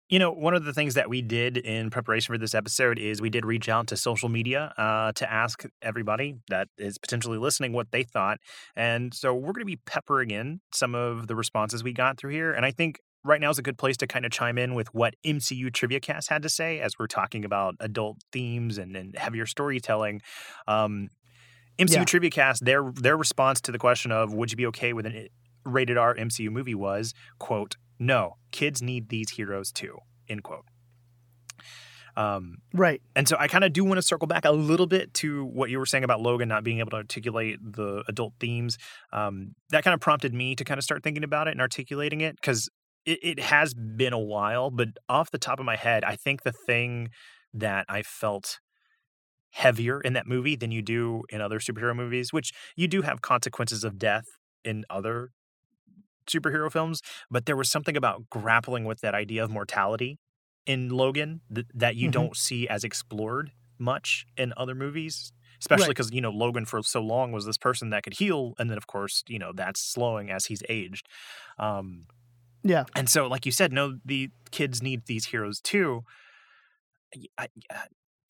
You 0.09 0.19
know, 0.19 0.33
one 0.33 0.55
of 0.55 0.65
the 0.65 0.73
things 0.73 0.95
that 0.95 1.09
we 1.09 1.23
did 1.23 1.57
in 1.57 1.89
preparation 1.89 2.35
for 2.35 2.39
this 2.39 2.53
episode 2.53 2.99
is 2.99 3.21
we 3.21 3.31
did 3.31 3.45
reach 3.45 3.69
out 3.69 3.87
to 3.89 3.97
social 3.97 4.29
media 4.29 4.75
uh, 4.77 5.13
to 5.13 5.33
ask 5.33 5.65
everybody 5.83 6.35
that 6.49 6.67
is 6.79 6.99
potentially 6.99 7.39
listening 7.39 7.73
what 7.73 7.93
they 7.93 8.03
thought. 8.03 8.39
And 8.75 9.15
so 9.15 9.33
we're 9.33 9.53
going 9.53 9.61
to 9.61 9.67
be 9.67 9.79
peppering 9.87 10.33
in 10.33 10.63
some 10.75 10.97
of 10.97 11.29
the 11.29 11.37
responses 11.37 11.85
we 11.85 11.93
got 11.93 12.19
through 12.19 12.33
here. 12.33 12.53
And 12.53 12.67
I 12.67 12.73
think 12.73 12.99
right 13.25 13.41
now 13.41 13.51
is 13.51 13.59
a 13.59 13.63
good 13.63 13.79
place 13.79 13.97
to 13.99 14.07
kind 14.07 14.25
of 14.25 14.33
chime 14.33 14.59
in 14.59 14.75
with 14.75 14.93
what 14.95 15.15
MCU 15.25 15.73
Trivia 15.73 16.01
Cast 16.01 16.29
had 16.29 16.43
to 16.43 16.49
say 16.49 16.81
as 16.81 16.99
we're 16.99 17.07
talking 17.07 17.45
about 17.45 17.75
adult 17.81 18.19
themes 18.33 18.79
and, 18.79 18.97
and 18.97 19.17
heavier 19.17 19.47
storytelling. 19.47 20.23
Um, 20.67 21.09
MCU 21.79 21.95
Yeah. 21.95 22.05
Trivia 22.05 22.31
Cast, 22.31 22.65
their 22.65 22.91
their 22.93 23.17
response 23.17 23.61
to 23.63 23.73
the 23.73 23.79
question 23.79 24.13
of 24.13 24.33
would 24.35 24.51
you 24.51 24.57
be 24.57 24.67
okay 24.67 24.93
with 24.93 25.07
a 25.07 25.29
rated 25.65 25.97
R 25.99 26.15
MCU 26.15 26.51
movie 26.51 26.75
was, 26.75 27.15
quote, 27.39 27.77
no, 27.99 28.37
kids 28.51 28.81
need 28.81 29.09
these 29.11 29.31
heroes 29.31 29.71
too, 29.73 29.99
end 30.29 30.43
quote. 30.43 30.65
Um, 32.17 32.59
Right. 32.75 33.01
and 33.15 33.29
so 33.29 33.37
I 33.39 33.47
kind 33.47 33.63
of 33.63 33.73
do 33.73 33.85
want 33.85 33.99
to 33.99 34.03
circle 34.03 34.27
back 34.27 34.45
a 34.45 34.51
little 34.51 34.87
bit 34.87 35.15
to 35.15 35.45
what 35.45 35.71
you 35.71 35.79
were 35.79 35.87
saying 35.87 36.03
about 36.05 36.21
Logan 36.21 36.49
not 36.49 36.65
being 36.65 36.81
able 36.81 36.91
to 36.91 36.97
articulate 36.97 37.59
the 37.63 38.03
adult 38.09 38.35
themes. 38.41 38.79
Um, 39.13 39.55
that 39.71 39.85
kind 39.85 39.95
of 39.95 40.01
prompted 40.01 40.35
me 40.35 40.57
to 40.57 40.65
kind 40.65 40.77
of 40.77 40.85
start 40.85 41.03
thinking 41.05 41.23
about 41.25 41.47
it 41.47 41.53
and 41.53 41.61
articulating 41.61 42.21
it 42.21 42.35
because 42.37 42.69
it, 43.07 43.19
it 43.23 43.41
has 43.41 43.75
been 43.75 44.13
a 44.13 44.19
while. 44.19 44.71
But 44.71 44.89
off 45.09 45.31
the 45.31 45.39
top 45.39 45.59
of 45.61 45.67
my 45.67 45.77
head, 45.77 46.05
I 46.05 46.17
think 46.17 46.43
the 46.43 46.53
thing 46.53 47.11
that 47.55 47.87
I 47.89 48.03
felt 48.03 48.61
heavier 49.53 50.01
in 50.01 50.13
that 50.15 50.27
movie 50.27 50.57
than 50.57 50.71
you 50.71 50.83
do 50.83 51.25
in 51.31 51.41
other 51.41 51.59
superhero 51.59 51.95
movies, 51.97 52.33
which 52.33 52.53
you 52.77 52.89
do 52.89 53.03
have 53.03 53.21
consequences 53.23 53.85
of 53.85 53.99
death 53.99 54.27
in 54.65 54.85
other 54.91 55.31
superhero 56.29 56.71
films, 56.71 57.01
but 57.31 57.47
there 57.47 57.57
was 57.57 57.71
something 57.71 57.97
about 57.97 58.29
grappling 58.31 58.85
with 58.85 59.01
that 59.01 59.15
idea 59.15 59.43
of 59.43 59.51
mortality 59.51 60.19
in 60.67 60.89
Logan 60.91 61.41
th- 61.53 61.67
that 61.75 61.97
you 61.97 62.07
Mhm. 62.07 62.09
don't 62.09 62.37
see 62.37 62.69
as 62.69 62.85
explored 62.85 63.53
much 63.79 64.27
in 64.37 64.53
other 64.57 64.75
movies. 64.75 65.33
Especially 65.61 65.91
Right. 65.91 65.93
because 65.93 66.11
you 66.13 66.21
know 66.23 66.31
Logan 66.31 66.65
for 66.65 66.83
so 66.83 67.03
long 67.03 67.33
was 67.33 67.45
this 67.45 67.59
person 67.59 67.91
that 67.91 68.03
could 68.03 68.15
heal, 68.15 68.55
and 68.59 68.71
then 68.71 68.79
of 68.79 68.87
course 68.87 69.23
you 69.29 69.39
know 69.39 69.53
that's 69.53 69.81
slowing 69.81 70.31
as 70.31 70.47
he's 70.47 70.63
aged. 70.71 71.07
Um, 71.59 72.07
Yeah. 72.63 72.85
and 72.95 73.09
so, 73.09 73.27
like 73.27 73.47
you 73.47 73.53
said, 73.53 73.73
no, 73.73 73.99
the 74.05 74.31
kids 74.51 74.83
need 74.83 75.07
these 75.07 75.27
heroes 75.27 75.61
too. 75.61 76.05
I, 77.39 77.49
I- 77.71 77.77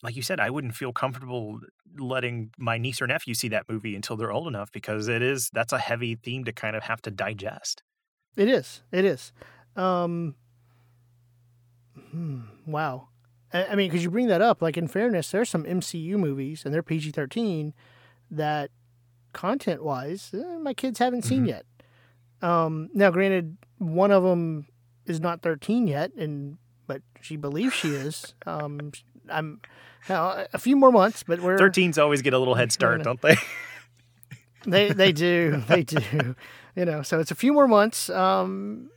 like 0.02 0.16
you 0.16 0.22
said, 0.22 0.40
I 0.40 0.48
wouldn't 0.48 0.74
feel 0.74 0.92
comfortable 0.94 1.60
letting 1.98 2.52
my 2.56 2.78
niece 2.78 3.02
or 3.02 3.06
nephew 3.06 3.34
see 3.34 3.48
that 3.48 3.68
movie 3.68 3.94
until 3.94 4.16
they're 4.16 4.32
old 4.32 4.48
enough 4.48 4.72
because 4.72 5.08
it 5.08 5.20
is 5.20 5.50
that's 5.52 5.74
a 5.74 5.78
heavy 5.78 6.14
theme 6.14 6.44
to 6.44 6.52
kind 6.52 6.74
of 6.74 6.84
have 6.84 7.02
to 7.02 7.10
digest. 7.10 7.82
It 8.34 8.48
is. 8.48 8.82
It 8.92 9.04
is. 9.04 9.30
Um, 9.76 10.36
hmm, 12.10 12.40
wow. 12.66 13.08
I, 13.52 13.66
I 13.66 13.74
mean, 13.74 13.90
because 13.90 14.02
you 14.02 14.10
bring 14.10 14.28
that 14.28 14.40
up, 14.40 14.62
like 14.62 14.76
in 14.76 14.88
fairness, 14.88 15.30
there's 15.30 15.48
some 15.50 15.64
MCU 15.64 16.16
movies 16.16 16.64
and 16.64 16.72
they're 16.72 16.82
PG 16.82 17.10
13 17.10 17.74
that 18.30 18.70
content 19.32 19.82
wise, 19.84 20.30
eh, 20.34 20.56
my 20.58 20.72
kids 20.74 20.98
haven't 20.98 21.22
seen 21.22 21.44
Mhm. 21.44 21.48
yet. 21.48 21.66
Um, 22.42 22.88
now, 22.94 23.10
granted, 23.10 23.58
one 23.80 24.12
of 24.12 24.22
them 24.22 24.66
is 25.06 25.20
not 25.20 25.42
13 25.42 25.88
yet, 25.88 26.14
and 26.14 26.58
but 26.86 27.02
she 27.20 27.36
believes 27.36 27.74
she 27.74 27.88
is. 27.88 28.34
Um, 28.46 28.92
I'm 29.28 29.60
now, 30.08 30.44
a 30.52 30.58
few 30.58 30.76
more 30.76 30.90
months, 30.92 31.22
but 31.24 31.40
we're 31.40 31.56
13s 31.58 31.98
always 31.98 32.20
get 32.22 32.32
a 32.34 32.38
little 32.38 32.54
head 32.54 32.70
start, 32.72 33.02
don't 33.08 33.20
they? 33.20 33.36
they 34.66 34.92
they 34.92 35.12
do 35.26 35.62
they 35.68 35.82
do 35.82 36.34
you 36.76 36.84
know 36.84 37.02
so 37.02 37.18
it's 37.18 37.30
a 37.30 37.34
few 37.34 37.52
more 37.52 37.66
months 37.66 38.10
um 38.10 38.90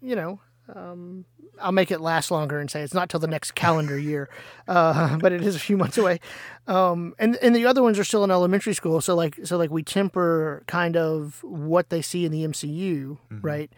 you 0.00 0.14
know 0.14 0.40
um 0.74 1.24
i'll 1.60 1.72
make 1.72 1.90
it 1.90 2.00
last 2.00 2.30
longer 2.30 2.60
and 2.60 2.70
say 2.70 2.82
it's 2.82 2.94
not 2.94 3.08
till 3.08 3.18
the 3.18 3.26
next 3.26 3.56
calendar 3.56 3.98
year 3.98 4.28
uh 4.68 5.16
but 5.18 5.32
it 5.32 5.42
is 5.42 5.56
a 5.56 5.58
few 5.58 5.76
months 5.76 5.98
away 5.98 6.20
um 6.68 7.14
and 7.18 7.34
and 7.42 7.54
the 7.56 7.66
other 7.66 7.82
ones 7.82 7.98
are 7.98 8.04
still 8.04 8.22
in 8.22 8.30
elementary 8.30 8.72
school 8.74 9.00
so 9.00 9.16
like 9.16 9.38
so 9.44 9.56
like 9.56 9.70
we 9.72 9.82
temper 9.82 10.62
kind 10.68 10.96
of 10.96 11.42
what 11.42 11.90
they 11.90 12.00
see 12.00 12.24
in 12.24 12.30
the 12.30 12.44
mcu 12.46 13.18
Mhm. 13.32 13.40
right 13.42 13.72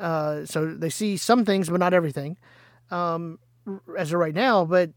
uh 0.00 0.44
so 0.46 0.74
they 0.74 0.90
see 0.90 1.16
some 1.16 1.44
things 1.44 1.68
but 1.68 1.78
not 1.78 1.94
everything 1.94 2.36
um 2.90 3.38
as 3.96 4.12
of 4.12 4.18
right 4.18 4.34
now 4.34 4.64
but 4.64 4.90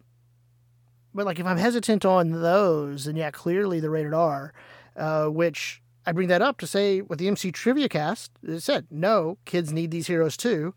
but 1.14 1.26
like 1.26 1.40
if 1.40 1.46
i'm 1.46 1.58
hesitant 1.58 2.06
on 2.06 2.32
those 2.32 3.06
then 3.06 3.16
yeah 3.16 3.30
clearly 3.30 3.80
the 3.80 3.90
rated 3.90 4.14
r 4.14 4.54
uh, 4.96 5.26
which 5.26 5.82
I 6.06 6.12
bring 6.12 6.28
that 6.28 6.42
up 6.42 6.60
to 6.60 6.68
say 6.68 7.02
with 7.02 7.20
the 7.20 7.28
MC 7.28 7.52
Trivia 7.52 7.90
Cast, 7.90 8.32
it 8.44 8.60
said 8.62 8.88
no, 8.92 9.38
kids 9.46 9.72
need 9.72 9.92
these 9.92 10.08
heroes 10.08 10.36
too. 10.36 10.74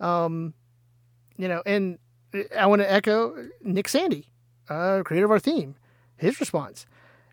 Um, 0.00 0.54
you 1.36 1.48
know, 1.48 1.62
and 1.66 1.98
I 2.56 2.66
want 2.66 2.82
to 2.82 2.90
echo 2.90 3.48
Nick 3.62 3.88
Sandy, 3.88 4.30
uh, 4.68 5.02
creator 5.04 5.26
of 5.26 5.30
our 5.30 5.38
theme, 5.38 5.76
his 6.16 6.40
response. 6.40 6.86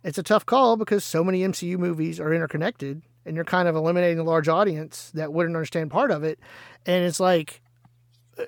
It's 0.04 0.18
a 0.18 0.24
tough 0.24 0.46
call 0.46 0.78
because 0.78 1.04
so 1.04 1.24
many 1.24 1.42
MCU 1.42 1.78
movies 1.78 2.20
are 2.20 2.34
interconnected, 2.34 3.02
and 3.28 3.36
you're 3.36 3.46
kind 3.46 3.68
of 3.68 3.76
eliminating 3.76 4.18
a 4.20 4.24
large 4.24 4.48
audience 4.48 5.12
that 5.13 5.32
wouldn't 5.34 5.56
understand 5.56 5.92
part 5.92 6.10
of 6.12 6.24
it. 6.24 6.40
And 6.86 7.06
it's 7.06 7.20
like, 7.20 7.62
uh, 8.40 8.46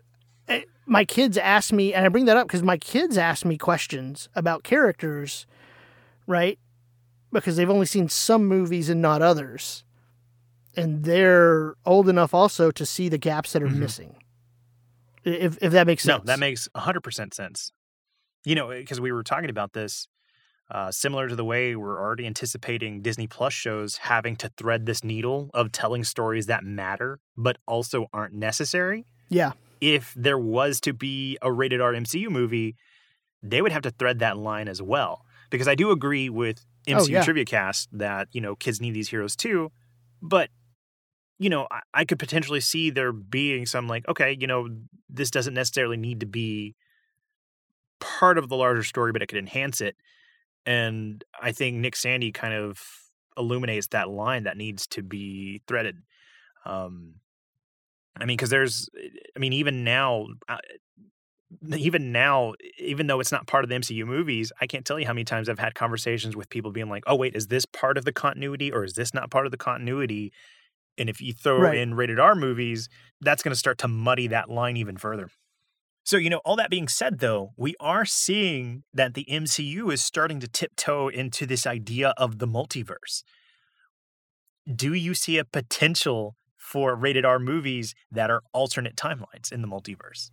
eh, 0.47 0.61
my 0.85 1.05
kids 1.05 1.37
ask 1.37 1.71
me, 1.71 1.93
and 1.93 2.05
I 2.05 2.09
bring 2.09 2.25
that 2.25 2.37
up 2.37 2.47
because 2.47 2.63
my 2.63 2.77
kids 2.77 3.17
ask 3.17 3.45
me 3.45 3.57
questions 3.57 4.29
about 4.35 4.63
characters, 4.63 5.45
right? 6.25 6.57
because 7.31 7.57
they've 7.57 7.69
only 7.69 7.85
seen 7.85 8.09
some 8.09 8.47
movies 8.47 8.89
and 8.89 9.03
not 9.03 9.21
others. 9.21 9.83
And 10.75 11.03
they're 11.03 11.75
old 11.85 12.09
enough 12.09 12.33
also 12.33 12.71
to 12.71 12.87
see 12.87 13.07
the 13.07 13.19
gaps 13.19 13.53
that 13.53 13.61
are 13.61 13.67
Mhm. 13.69 13.75
missing. 13.75 14.15
If 15.23 15.61
if 15.61 15.71
that 15.73 15.85
makes 15.85 16.01
sense. 16.01 16.23
No, 16.23 16.25
that 16.25 16.39
makes 16.39 16.67
100% 16.73 17.35
sense. 17.35 17.71
You 18.45 18.55
know, 18.55 18.69
because 18.69 18.99
we 18.99 19.11
were 19.11 19.21
talking 19.21 19.51
about 19.51 19.73
this 19.73 20.07
uh, 20.71 20.91
similar 20.91 21.27
to 21.27 21.35
the 21.35 21.45
way 21.45 21.75
we're 21.75 21.99
already 21.99 22.25
anticipating 22.27 23.01
Disney 23.01 23.27
Plus 23.27 23.53
shows 23.53 23.97
having 23.97 24.35
to 24.37 24.51
thread 24.57 24.85
this 24.85 25.03
needle 25.03 25.49
of 25.53 25.71
telling 25.71 26.03
stories 26.03 26.45
that 26.45 26.63
matter, 26.63 27.19
but 27.35 27.57
also 27.67 28.07
aren't 28.13 28.33
necessary. 28.33 29.05
Yeah. 29.29 29.53
If 29.81 30.13
there 30.15 30.37
was 30.37 30.79
to 30.81 30.93
be 30.93 31.37
a 31.41 31.51
rated 31.51 31.81
R 31.81 31.93
MCU 31.93 32.29
movie, 32.29 32.75
they 33.41 33.61
would 33.61 33.71
have 33.71 33.81
to 33.83 33.91
thread 33.91 34.19
that 34.19 34.37
line 34.37 34.67
as 34.67 34.81
well. 34.81 35.25
Because 35.49 35.67
I 35.67 35.75
do 35.75 35.89
agree 35.89 36.29
with 36.29 36.63
MCU 36.87 36.99
Oh, 36.99 37.05
yeah. 37.05 37.23
Trivia 37.23 37.45
Cast 37.45 37.89
that, 37.97 38.27
you 38.31 38.41
know, 38.41 38.55
kids 38.55 38.79
need 38.79 38.93
these 38.93 39.09
heroes 39.09 39.35
too. 39.35 39.71
But, 40.21 40.49
you 41.39 41.49
know, 41.49 41.67
I, 41.71 41.81
I 41.93 42.05
could 42.05 42.19
potentially 42.19 42.59
see 42.59 42.89
there 42.91 43.11
being 43.11 43.65
some 43.65 43.87
like, 43.87 44.07
okay, 44.07 44.37
you 44.39 44.45
know, 44.45 44.67
this 45.09 45.31
doesn't 45.31 45.53
necessarily 45.53 45.97
need 45.97 46.19
to 46.19 46.25
be 46.27 46.75
part 47.99 48.37
of 48.37 48.49
the 48.49 48.55
larger 48.55 48.83
story, 48.83 49.11
but 49.11 49.23
it 49.23 49.27
could 49.27 49.39
enhance 49.39 49.81
it. 49.81 49.95
And 50.65 51.23
I 51.41 51.51
think 51.51 51.77
Nick 51.77 51.95
Sandy 51.95 52.31
kind 52.31 52.53
of 52.53 52.81
illuminates 53.37 53.87
that 53.87 54.09
line 54.09 54.43
that 54.43 54.57
needs 54.57 54.87
to 54.87 55.03
be 55.03 55.61
threaded. 55.67 55.97
Um, 56.65 57.15
I 58.19 58.25
mean, 58.25 58.37
because 58.37 58.49
there's, 58.49 58.89
I 59.35 59.39
mean, 59.39 59.53
even 59.53 59.83
now, 59.83 60.27
uh, 60.47 60.57
even 61.75 62.11
now, 62.11 62.53
even 62.77 63.07
though 63.07 63.19
it's 63.19 63.31
not 63.31 63.47
part 63.47 63.63
of 63.63 63.69
the 63.69 63.75
MCU 63.75 64.05
movies, 64.05 64.51
I 64.61 64.67
can't 64.67 64.85
tell 64.85 64.99
you 64.99 65.05
how 65.05 65.13
many 65.13 65.23
times 65.25 65.49
I've 65.49 65.59
had 65.59 65.73
conversations 65.75 66.35
with 66.35 66.49
people 66.49 66.71
being 66.71 66.89
like, 66.89 67.03
"Oh, 67.07 67.15
wait, 67.15 67.35
is 67.35 67.47
this 67.47 67.65
part 67.65 67.97
of 67.97 68.05
the 68.05 68.11
continuity 68.13 68.71
or 68.71 68.83
is 68.83 68.93
this 68.93 69.13
not 69.13 69.31
part 69.31 69.45
of 69.47 69.51
the 69.51 69.57
continuity?" 69.57 70.31
And 70.97 71.09
if 71.09 71.21
you 71.21 71.33
throw 71.33 71.61
Right. 71.61 71.75
in 71.75 71.95
rated 71.95 72.19
R 72.19 72.35
movies, 72.35 72.89
that's 73.21 73.43
going 73.43 73.53
to 73.53 73.59
start 73.59 73.79
to 73.79 73.87
muddy 73.87 74.27
that 74.27 74.49
line 74.49 74.77
even 74.77 74.97
further. 74.97 75.29
So, 76.03 76.17
you 76.17 76.29
know, 76.29 76.41
all 76.43 76.55
that 76.55 76.69
being 76.69 76.87
said, 76.87 77.19
though, 77.19 77.53
we 77.55 77.75
are 77.79 78.05
seeing 78.05 78.83
that 78.93 79.13
the 79.13 79.25
MCU 79.29 79.93
is 79.93 80.01
starting 80.01 80.39
to 80.39 80.47
tiptoe 80.47 81.07
into 81.07 81.45
this 81.45 81.67
idea 81.67 82.13
of 82.17 82.39
the 82.39 82.47
multiverse. 82.47 83.23
Do 84.73 84.93
you 84.93 85.13
see 85.13 85.37
a 85.37 85.45
potential 85.45 86.35
for 86.57 86.95
rated 86.95 87.25
R 87.25 87.39
movies 87.39 87.95
that 88.11 88.29
are 88.29 88.41
alternate 88.53 88.95
timelines 88.95 89.51
in 89.51 89.61
the 89.61 89.67
multiverse? 89.67 90.31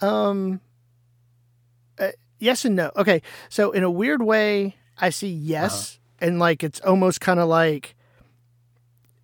Um, 0.00 0.60
uh, 1.98 2.08
yes 2.38 2.64
and 2.64 2.76
no. 2.76 2.90
Okay, 2.96 3.22
so 3.48 3.70
in 3.70 3.84
a 3.84 3.90
weird 3.90 4.22
way, 4.22 4.76
I 4.98 5.10
see 5.10 5.28
yes, 5.28 6.00
and 6.20 6.38
like 6.38 6.62
it's 6.64 6.80
almost 6.80 7.20
kind 7.20 7.38
of 7.40 7.48
like 7.48 7.94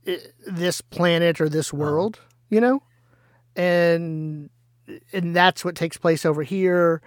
i 0.06 0.18
this 0.46 0.80
planet 0.80 1.40
or 1.40 1.48
this 1.48 1.72
world, 1.72 2.20
you 2.48 2.60
know, 2.60 2.82
and 3.56 4.50
and 5.12 5.34
that's 5.34 5.64
what 5.64 5.74
takes 5.74 5.96
place 5.96 6.24
over 6.24 6.42
here, 6.42 7.02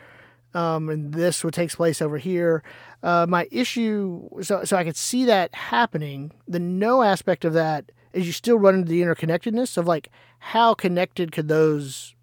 um, 0.53 0.89
and 0.89 1.13
this 1.13 1.43
what 1.43 1.53
takes 1.53 1.75
place 1.75 2.01
over 2.01 2.17
here. 2.17 2.63
Uh, 3.03 3.25
my 3.27 3.47
issue, 3.51 4.27
so 4.41 4.63
so 4.63 4.77
I 4.77 4.83
could 4.83 4.97
see 4.97 5.25
that 5.25 5.53
happening. 5.55 6.31
The 6.47 6.59
no 6.59 7.03
aspect 7.03 7.45
of 7.45 7.53
that 7.53 7.91
is 8.13 8.27
you 8.27 8.33
still 8.33 8.57
run 8.59 8.75
into 8.75 8.89
the 8.89 9.01
interconnectedness 9.01 9.77
of 9.77 9.87
like 9.87 10.09
how 10.39 10.73
connected 10.73 11.31
could 11.31 11.47
those 11.47 12.15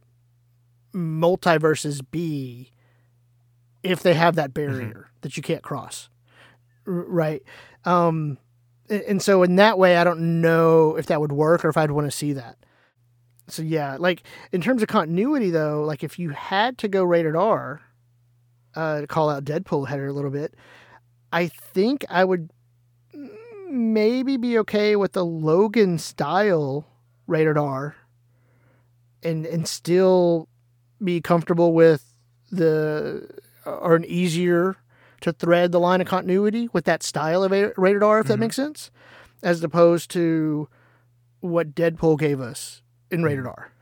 multiverses 0.93 2.03
be 2.11 2.73
if 3.83 4.03
they 4.03 4.15
have 4.15 4.35
that 4.35 4.53
barrier 4.53 5.11
that 5.21 5.37
you 5.37 5.43
can't 5.43 5.63
cross 5.63 6.09
R- 6.87 6.93
right 6.93 7.43
um 7.85 8.39
and 8.89 9.23
so 9.23 9.43
in 9.43 9.57
that 9.57 9.79
way 9.79 9.97
i 9.97 10.05
don't 10.05 10.41
know 10.41 10.97
if 10.97 11.07
that 11.07 11.21
would 11.21 11.33
work 11.33 11.65
or 11.65 11.69
if 11.69 11.77
i'd 11.77 11.91
want 11.91 12.07
to 12.07 12.17
see 12.17 12.33
that 12.33 12.57
so 13.49 13.63
yeah 13.63 13.97
like 13.99 14.23
in 14.53 14.61
terms 14.61 14.83
of 14.83 14.89
continuity 14.89 15.51
though 15.51 15.83
like 15.85 16.03
if 16.05 16.19
you 16.19 16.31
had 16.31 16.77
to 16.79 16.89
go 16.89 17.03
rated 17.05 17.35
r 17.37 17.81
uh 18.75 19.01
to 19.01 19.07
call 19.07 19.31
out 19.31 19.45
deadpool 19.45 19.89
header 19.89 20.07
a 20.07 20.13
little 20.13 20.31
bit 20.31 20.55
i 21.33 21.47
think 21.47 22.05
i 22.09 22.25
would 22.25 22.51
maybe 23.71 24.37
be 24.37 24.59
okay 24.59 24.97
with 24.97 25.13
the 25.13 25.25
logan 25.25 25.99
style 25.99 26.87
rated 27.27 27.57
r 27.59 27.97
and 29.23 29.45
and 29.47 29.67
still 29.69 30.49
be 31.03 31.21
comfortable 31.21 31.73
with 31.73 32.15
the 32.51 33.29
or 33.65 33.95
an 33.97 34.05
easier 34.07 34.77
to 35.21 35.33
thread 35.33 35.73
the 35.73 35.81
line 35.81 36.01
of 36.01 36.07
continuity 36.07 36.69
with 36.73 36.85
that 36.85 37.03
style 37.03 37.43
of 37.43 37.51
rated 37.51 38.03
R, 38.03 38.21
if 38.21 38.29
that 38.29 38.37
Mhm. 38.37 38.41
makes 38.41 38.57
sense, 38.57 38.91
as 39.43 39.63
opposed 39.65 40.11
to 40.13 40.69
what 41.41 41.75
Deadpool 41.75 42.19
gave 42.19 42.41
us 42.41 42.83
in 43.11 43.23
rated 43.23 43.47
R. 43.47 43.73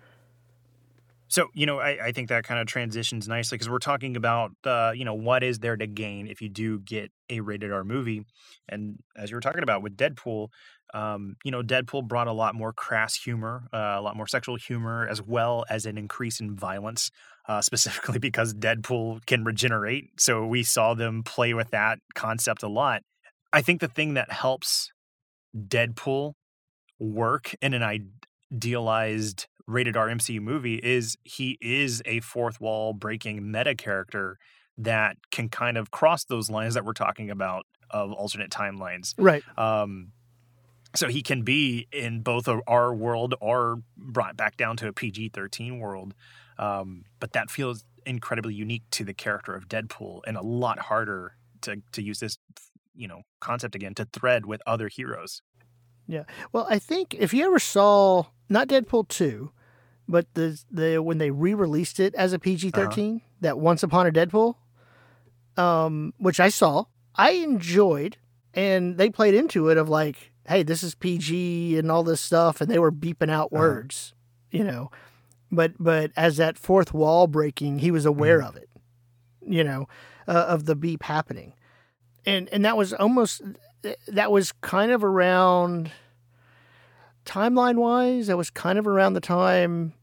So, 1.29 1.49
you 1.55 1.67
know, 1.67 1.81
I, 1.81 2.07
I 2.07 2.13
think 2.13 2.29
that 2.29 2.45
kind 2.45 2.61
of 2.61 2.67
transitions 2.67 3.27
nicely 3.27 3.57
because 3.57 3.69
we're 3.69 3.79
talking 3.79 4.17
about, 4.17 4.53
uh, 4.65 4.93
you 4.95 5.05
know, 5.05 5.15
what 5.15 5.43
is 5.43 5.59
there 5.59 5.77
to 5.77 5.87
gain 5.87 6.29
if 6.29 6.41
you 6.41 6.49
do 6.49 6.79
get 6.79 7.11
a 7.29 7.41
rated 7.41 7.73
R 7.73 7.83
movie. 7.83 8.25
And 8.69 9.01
as 9.17 9.31
you 9.31 9.37
were 9.37 9.41
talking 9.41 9.65
about 9.65 9.83
with 9.83 9.97
Deadpool, 9.97 10.49
um, 10.95 11.37
you 11.45 11.51
know, 11.51 11.63
Deadpool 11.63 12.07
brought 12.07 12.29
a 12.29 12.33
lot 12.33 12.55
more 12.55 12.73
crass 12.73 13.17
humor, 13.17 13.65
uh, 13.73 13.97
a 13.97 14.01
lot 14.01 14.17
more 14.17 14.29
sexual 14.29 14.57
humor, 14.57 15.07
as 15.09 15.21
well 15.21 15.65
as 15.69 15.85
an 15.85 15.99
increase 15.99 16.39
in 16.39 16.55
violence, 16.55 17.11
uh, 17.49 17.61
specifically 17.61 18.21
because 18.21 18.55
Deadpool 18.55 19.27
can 19.27 19.45
regenerate. 19.45 20.21
So 20.21 20.47
we 20.47 20.63
saw 20.63 20.95
them 20.95 21.25
play 21.25 21.55
with 21.55 21.71
that 21.71 21.99
concept 22.15 22.63
a 22.63 22.69
lot. 22.69 23.03
I 23.53 23.63
think 23.63 23.81
the 23.81 23.89
thing 23.89 24.15
that 24.15 24.31
helps 24.31 24.93
Deadpool 25.57 26.35
work 26.99 27.55
in 27.61 27.75
an 27.75 27.83
idealized 28.53 29.47
rated 29.67 29.97
R 29.97 30.09
MCU 30.09 30.41
movie 30.41 30.77
is 30.77 31.17
he 31.25 31.59
is 31.61 32.03
a 32.05 32.21
fourth 32.21 32.61
wall 32.61 32.93
breaking 32.93 33.51
meta 33.51 33.75
character 33.75 34.39
that 34.79 35.17
can 35.31 35.49
kind 35.49 35.77
of 35.77 35.91
cross 35.91 36.25
those 36.25 36.51
lines 36.51 36.75
that 36.75 36.85
we're 36.85 36.93
talking 36.93 37.31
about 37.31 37.67
of 37.91 38.13
alternate 38.13 38.51
timelines. 38.51 39.15
Right. 39.17 39.43
Um, 39.59 40.13
so 40.95 41.09
he 41.09 41.23
can 41.23 41.43
be 41.43 41.89
in 41.93 42.23
both 42.23 42.49
our 42.67 42.95
world 42.95 43.35
or 43.41 43.83
brought 43.97 44.37
back 44.37 44.57
down 44.57 44.77
to 44.79 44.89
a 44.89 44.93
PG 44.93 45.31
13 45.31 45.79
world. 45.79 46.15
Um, 46.59 47.05
but 47.21 47.33
that 47.33 47.51
feels 47.51 47.85
incredibly 48.07 48.55
unique 48.55 48.85
to 48.93 49.05
the 49.05 49.13
character 49.13 49.55
of 49.55 49.69
Deadpool 49.69 50.21
and 50.27 50.37
a 50.37 50.43
lot 50.43 50.79
harder 50.79 51.37
to, 51.63 51.83
to 51.93 52.03
use 52.03 52.21
this, 52.21 52.39
you 52.95 53.09
know, 53.09 53.23
concept 53.41 53.75
again 53.75 53.95
to 53.95 54.07
thread 54.07 54.47
with 54.47 54.63
other 54.67 54.89
heroes. 54.89 55.43
Well, 56.53 56.67
I 56.71 56.79
think 56.79 57.15
if 57.19 57.35
you 57.35 57.45
ever 57.47 57.59
saw 57.59 58.25
not 58.49 58.69
Deadpool 58.69 59.09
two, 59.09 59.51
but 60.09 60.33
the 60.35 60.61
the 60.71 60.99
when 61.03 61.19
they 61.19 61.31
re 61.31 61.55
released 61.55 61.99
it 62.01 62.15
as 62.15 62.33
a 62.33 62.39
PG 62.39 62.71
13 62.71 63.23
that 63.41 63.59
Once 63.59 63.83
Upon 63.83 64.07
a 64.07 64.13
Deadpool, 64.13 64.55
um, 65.57 66.15
which 66.19 66.41
I 66.41 66.49
saw, 66.49 66.85
I 67.15 67.33
enjoyed, 67.33 68.17
and 68.55 68.99
they 68.99 69.11
played 69.11 69.35
into 69.35 69.69
it 69.69 69.79
of 69.79 69.89
like, 69.89 70.33
hey, 70.47 70.63
this 70.63 70.83
is 70.83 70.95
PG 70.95 71.79
and 71.79 71.91
all 71.91 72.03
this 72.03 72.21
stuff, 72.21 72.61
and 72.61 72.71
they 72.71 72.79
were 72.79 72.93
beeping 72.93 73.31
out 73.31 73.49
Uh-huh. 73.53 73.59
words, 73.63 74.15
you 74.51 74.63
know, 74.65 74.91
but 75.51 75.73
but 75.79 76.13
as 76.17 76.37
that 76.37 76.59
fourth 76.59 76.95
wall 76.95 77.27
breaking, 77.27 77.81
he 77.81 77.91
was 77.91 78.07
aware 78.07 78.43
of 78.43 78.57
it, 78.57 78.69
you 79.43 79.65
know, 79.65 79.89
uh, 80.29 80.47
of 80.49 80.67
the 80.67 80.77
beep 80.77 81.03
happening, 81.03 81.55
and 82.25 82.49
and 82.51 82.65
that 82.65 82.77
was 82.77 82.93
almost 82.93 83.43
that 84.09 84.31
was 84.31 84.53
kind 84.53 84.91
of 84.91 85.05
around 85.05 85.91
timeline 87.25 87.77
wise, 87.77 88.29
that 88.29 88.37
was 88.37 88.51
kind 88.51 88.79
of 88.79 88.87
around 88.87 89.13
the 89.15 89.21
time 89.21 89.95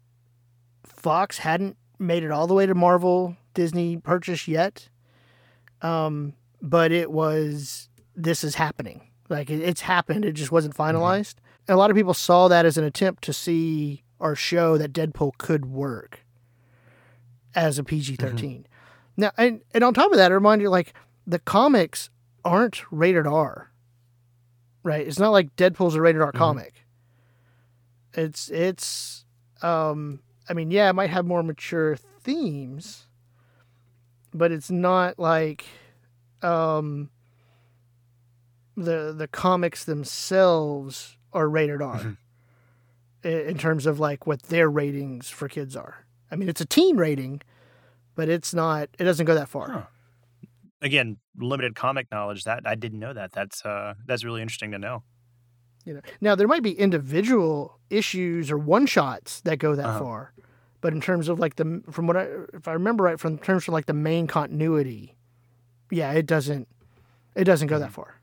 Fox 1.03 1.39
hadn't 1.39 1.77
made 1.99 2.23
it 2.23 2.31
all 2.31 2.47
the 2.47 2.53
way 2.53 2.65
to 2.65 2.73
Marvel 2.73 3.35
Disney 3.53 3.97
purchase 3.97 4.47
yet. 4.47 4.89
Um, 5.81 6.33
but 6.61 6.91
it 6.91 7.11
was 7.11 7.89
this 8.15 8.43
is 8.43 8.55
happening. 8.55 9.09
Like 9.29 9.49
it, 9.49 9.61
it's 9.61 9.81
happened. 9.81 10.25
It 10.25 10.33
just 10.33 10.51
wasn't 10.51 10.75
finalized. 10.75 11.35
And 11.67 11.75
a 11.75 11.77
lot 11.77 11.89
of 11.89 11.97
people 11.97 12.13
saw 12.13 12.47
that 12.47 12.65
as 12.65 12.77
an 12.77 12.83
attempt 12.83 13.23
to 13.25 13.33
see 13.33 14.03
or 14.19 14.35
show 14.35 14.77
that 14.77 14.93
Deadpool 14.93 15.37
could 15.37 15.65
work 15.65 16.25
as 17.55 17.77
a 17.77 17.83
PG 17.83 18.15
13 18.15 18.65
Now, 19.17 19.31
and, 19.37 19.61
and 19.73 19.83
on 19.83 19.93
top 19.93 20.11
of 20.11 20.17
that, 20.17 20.31
I 20.31 20.33
remind 20.33 20.61
you, 20.61 20.69
like 20.69 20.93
the 21.27 21.39
comics 21.39 22.09
aren't 22.45 22.83
rated 22.91 23.25
R, 23.27 23.71
right? 24.83 25.05
It's 25.07 25.19
not 25.19 25.29
like 25.31 25.55
Deadpool's 25.55 25.95
a 25.95 26.01
rated 26.01 26.21
R 26.21 26.31
Mhm. 26.31 26.37
comic. 26.37 26.85
It's 28.13 28.49
it's 28.49 29.25
um 29.61 30.19
I 30.49 30.53
mean, 30.53 30.71
yeah, 30.71 30.89
it 30.89 30.93
might 30.93 31.09
have 31.09 31.25
more 31.25 31.41
mature 31.43 31.95
themes, 31.95 33.07
but 34.33 34.51
it's 34.51 34.69
not 34.71 35.17
like 35.19 35.65
um 36.41 37.09
the 38.75 39.13
the 39.15 39.27
comics 39.27 39.83
themselves 39.85 41.17
are 41.31 41.47
rated 41.49 41.81
R 41.81 41.99
Mhm. 41.99 42.17
i- 43.23 43.27
in 43.27 43.57
terms 43.57 43.85
of 43.85 43.99
like 43.99 44.25
what 44.27 44.43
their 44.43 44.69
ratings 44.69 45.29
for 45.29 45.47
kids 45.47 45.75
are. 45.75 46.05
I 46.31 46.35
mean, 46.35 46.49
it's 46.49 46.61
a 46.61 46.65
teen 46.65 46.97
rating, 46.97 47.41
but 48.15 48.27
it's 48.29 48.53
not. 48.53 48.89
It 48.99 49.03
doesn't 49.03 49.25
go 49.25 49.35
that 49.35 49.49
far. 49.49 49.69
Huh. 49.69 49.85
Again, 50.83 51.17
limited 51.37 51.75
comic 51.75 52.07
knowledge. 52.11 52.43
That 52.43 52.63
I 52.67 52.75
didn't 52.75 52.99
know 52.99 53.13
that. 53.13 53.31
That's 53.31 53.65
uh, 53.65 53.93
that's 54.05 54.23
really 54.23 54.41
interesting 54.41 54.71
to 54.71 54.77
know. 54.79 55.03
You 55.85 55.95
know, 55.95 56.01
now 56.21 56.35
there 56.35 56.47
might 56.47 56.63
be 56.63 56.73
individual 56.77 57.79
issues 57.89 58.51
or 58.51 58.57
one 58.57 58.85
shots 58.85 59.41
that 59.41 59.57
go 59.59 59.75
that 59.75 59.85
Uh-huh. 59.85 59.99
far, 59.99 60.33
but 60.81 60.93
in 60.93 61.01
terms 61.01 61.29
of 61.29 61.39
like 61.39 61.55
the 61.55 61.81
from 61.89 62.05
what 62.07 62.17
I 62.17 62.27
if 62.53 62.67
I 62.67 62.73
remember 62.73 63.05
right 63.05 63.19
from 63.19 63.37
terms 63.37 63.67
of 63.67 63.73
like 63.73 63.85
the 63.85 63.93
main 63.93 64.27
continuity, 64.27 65.15
yeah, 65.91 66.11
it 66.11 66.25
doesn't 66.25 66.67
it 67.35 67.45
doesn't 67.45 67.67
go 67.69 67.79
that 67.79 67.91
Mhm. 67.91 67.93
far. 67.93 68.19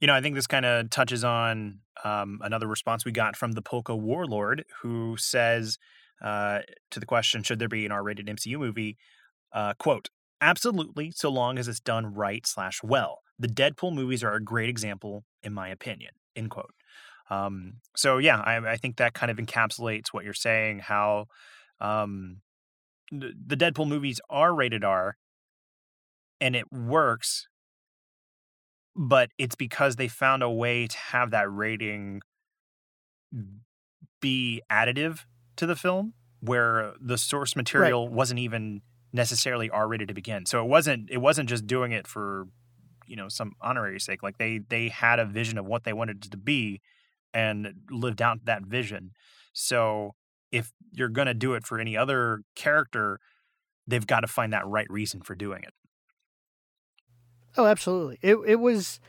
You 0.00 0.06
know, 0.06 0.14
I 0.14 0.20
think 0.20 0.34
this 0.34 0.46
kind 0.46 0.66
of 0.66 0.90
touches 0.90 1.24
on 1.24 1.80
um, 2.04 2.38
another 2.42 2.66
response 2.66 3.04
we 3.06 3.12
got 3.12 3.34
from 3.36 3.52
the 3.52 3.62
Polka 3.62 3.96
Warlord, 3.96 4.64
who 4.82 5.16
says 5.16 5.78
uh, 6.22 6.60
to 6.90 7.00
the 7.00 7.06
question, 7.06 7.42
"Should 7.42 7.58
there 7.58 7.68
be 7.68 7.86
an 7.86 7.92
R-rated 7.92 8.28
MCU 8.28 8.58
movie?" 8.58 8.98
Uh, 9.52 9.72
"Quote: 9.78 10.10
Absolutely, 10.40 11.10
so 11.10 11.30
long 11.30 11.58
as 11.58 11.68
it's 11.68 11.80
done 11.80 12.14
right 12.14 12.46
slash 12.46 12.80
well. 12.82 13.20
The 13.38 13.48
Deadpool 13.48 13.94
movies 13.94 14.22
are 14.22 14.34
a 14.34 14.42
great 14.42 14.68
example, 14.68 15.24
in 15.42 15.52
my 15.52 15.68
opinion." 15.68 16.12
End 16.34 16.50
quote. 16.50 16.74
Um, 17.30 17.74
so 17.96 18.18
yeah, 18.18 18.40
I, 18.40 18.72
I 18.72 18.76
think 18.76 18.96
that 18.96 19.14
kind 19.14 19.30
of 19.30 19.38
encapsulates 19.38 20.08
what 20.12 20.24
you're 20.24 20.34
saying. 20.34 20.80
How 20.80 21.26
um, 21.80 22.38
the, 23.10 23.32
the 23.46 23.56
Deadpool 23.56 23.88
movies 23.88 24.20
are 24.30 24.54
rated 24.54 24.84
R, 24.84 25.16
and 26.40 26.54
it 26.54 26.70
works 26.72 27.48
but 28.96 29.30
it's 29.36 29.54
because 29.54 29.96
they 29.96 30.08
found 30.08 30.42
a 30.42 30.50
way 30.50 30.86
to 30.86 30.96
have 30.96 31.30
that 31.30 31.52
rating 31.52 32.22
be 34.20 34.62
additive 34.72 35.20
to 35.56 35.66
the 35.66 35.76
film 35.76 36.14
where 36.40 36.94
the 37.00 37.18
source 37.18 37.54
material 37.54 38.08
wasn't 38.08 38.40
even 38.40 38.80
necessarily 39.12 39.70
R 39.70 39.88
rated 39.88 40.08
to 40.08 40.14
begin. 40.14 40.46
So 40.46 40.62
it 40.62 40.68
wasn't 40.68 41.10
it 41.10 41.18
wasn't 41.18 41.48
just 41.48 41.66
doing 41.66 41.92
it 41.92 42.06
for 42.06 42.46
you 43.06 43.16
know 43.16 43.28
some 43.28 43.52
honorary 43.60 44.00
sake. 44.00 44.22
Like 44.22 44.38
they 44.38 44.58
they 44.58 44.88
had 44.88 45.18
a 45.18 45.24
vision 45.24 45.58
of 45.58 45.66
what 45.66 45.84
they 45.84 45.92
wanted 45.92 46.24
it 46.24 46.30
to 46.30 46.36
be 46.36 46.80
and 47.32 47.74
lived 47.90 48.22
out 48.22 48.44
that 48.44 48.62
vision. 48.62 49.12
So 49.52 50.14
if 50.52 50.72
you're 50.92 51.08
going 51.08 51.26
to 51.26 51.34
do 51.34 51.54
it 51.54 51.66
for 51.66 51.78
any 51.78 51.96
other 51.96 52.42
character, 52.54 53.18
they've 53.86 54.06
got 54.06 54.20
to 54.20 54.26
find 54.26 54.52
that 54.52 54.66
right 54.66 54.86
reason 54.90 55.20
for 55.22 55.34
doing 55.34 55.62
it. 55.62 55.74
Oh, 57.56 57.66
absolutely. 57.66 58.18
It 58.22 58.36
it 58.46 58.56
was 58.56 59.00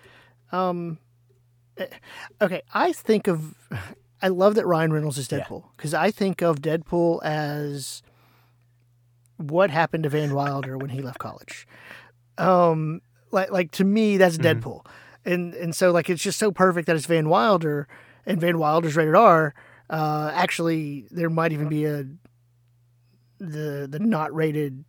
um 0.52 1.00
eh, 1.78 1.88
okay, 2.42 2.62
I 2.74 2.94
think 2.94 3.28
of 3.28 3.56
I 4.22 4.30
love 4.30 4.56
that 4.56 4.66
Ryan 4.66 4.92
Reynolds 4.92 5.20
is 5.20 5.28
Deadpool 5.28 5.66
because 5.78 5.94
I 5.94 6.10
think 6.10 6.42
of 6.42 6.60
Deadpool 6.60 7.24
as 7.24 8.02
what 9.38 9.70
happened 9.70 10.04
to 10.04 10.10
Van 10.10 10.34
Wilder 10.34 10.78
when 10.78 10.90
he 10.90 11.02
left 11.02 11.20
college. 11.20 11.68
Um, 12.38 13.02
like 13.32 13.52
like 13.52 13.72
to 13.72 13.84
me, 13.84 14.18
that's 14.18 14.38
Mhm. 14.38 14.62
Deadpool, 14.62 14.86
and 15.26 15.54
and 15.56 15.76
so 15.76 15.92
like 15.92 16.10
it's 16.10 16.22
just 16.24 16.40
so 16.40 16.52
perfect 16.52 16.88
that 16.88 16.96
it's 16.96 17.06
Van 17.06 17.30
Wilder, 17.30 17.88
and 18.26 18.40
Van 18.42 18.58
Wilder's 18.60 18.96
rated 18.96 19.16
R. 19.16 19.54
Uh, 19.90 20.32
actually, 20.34 21.08
there 21.12 21.30
might 21.30 21.52
even 21.52 21.68
be 21.70 21.86
a 21.86 22.06
the 23.40 23.88
the 23.90 24.00
not 24.00 24.34
rated 24.34 24.84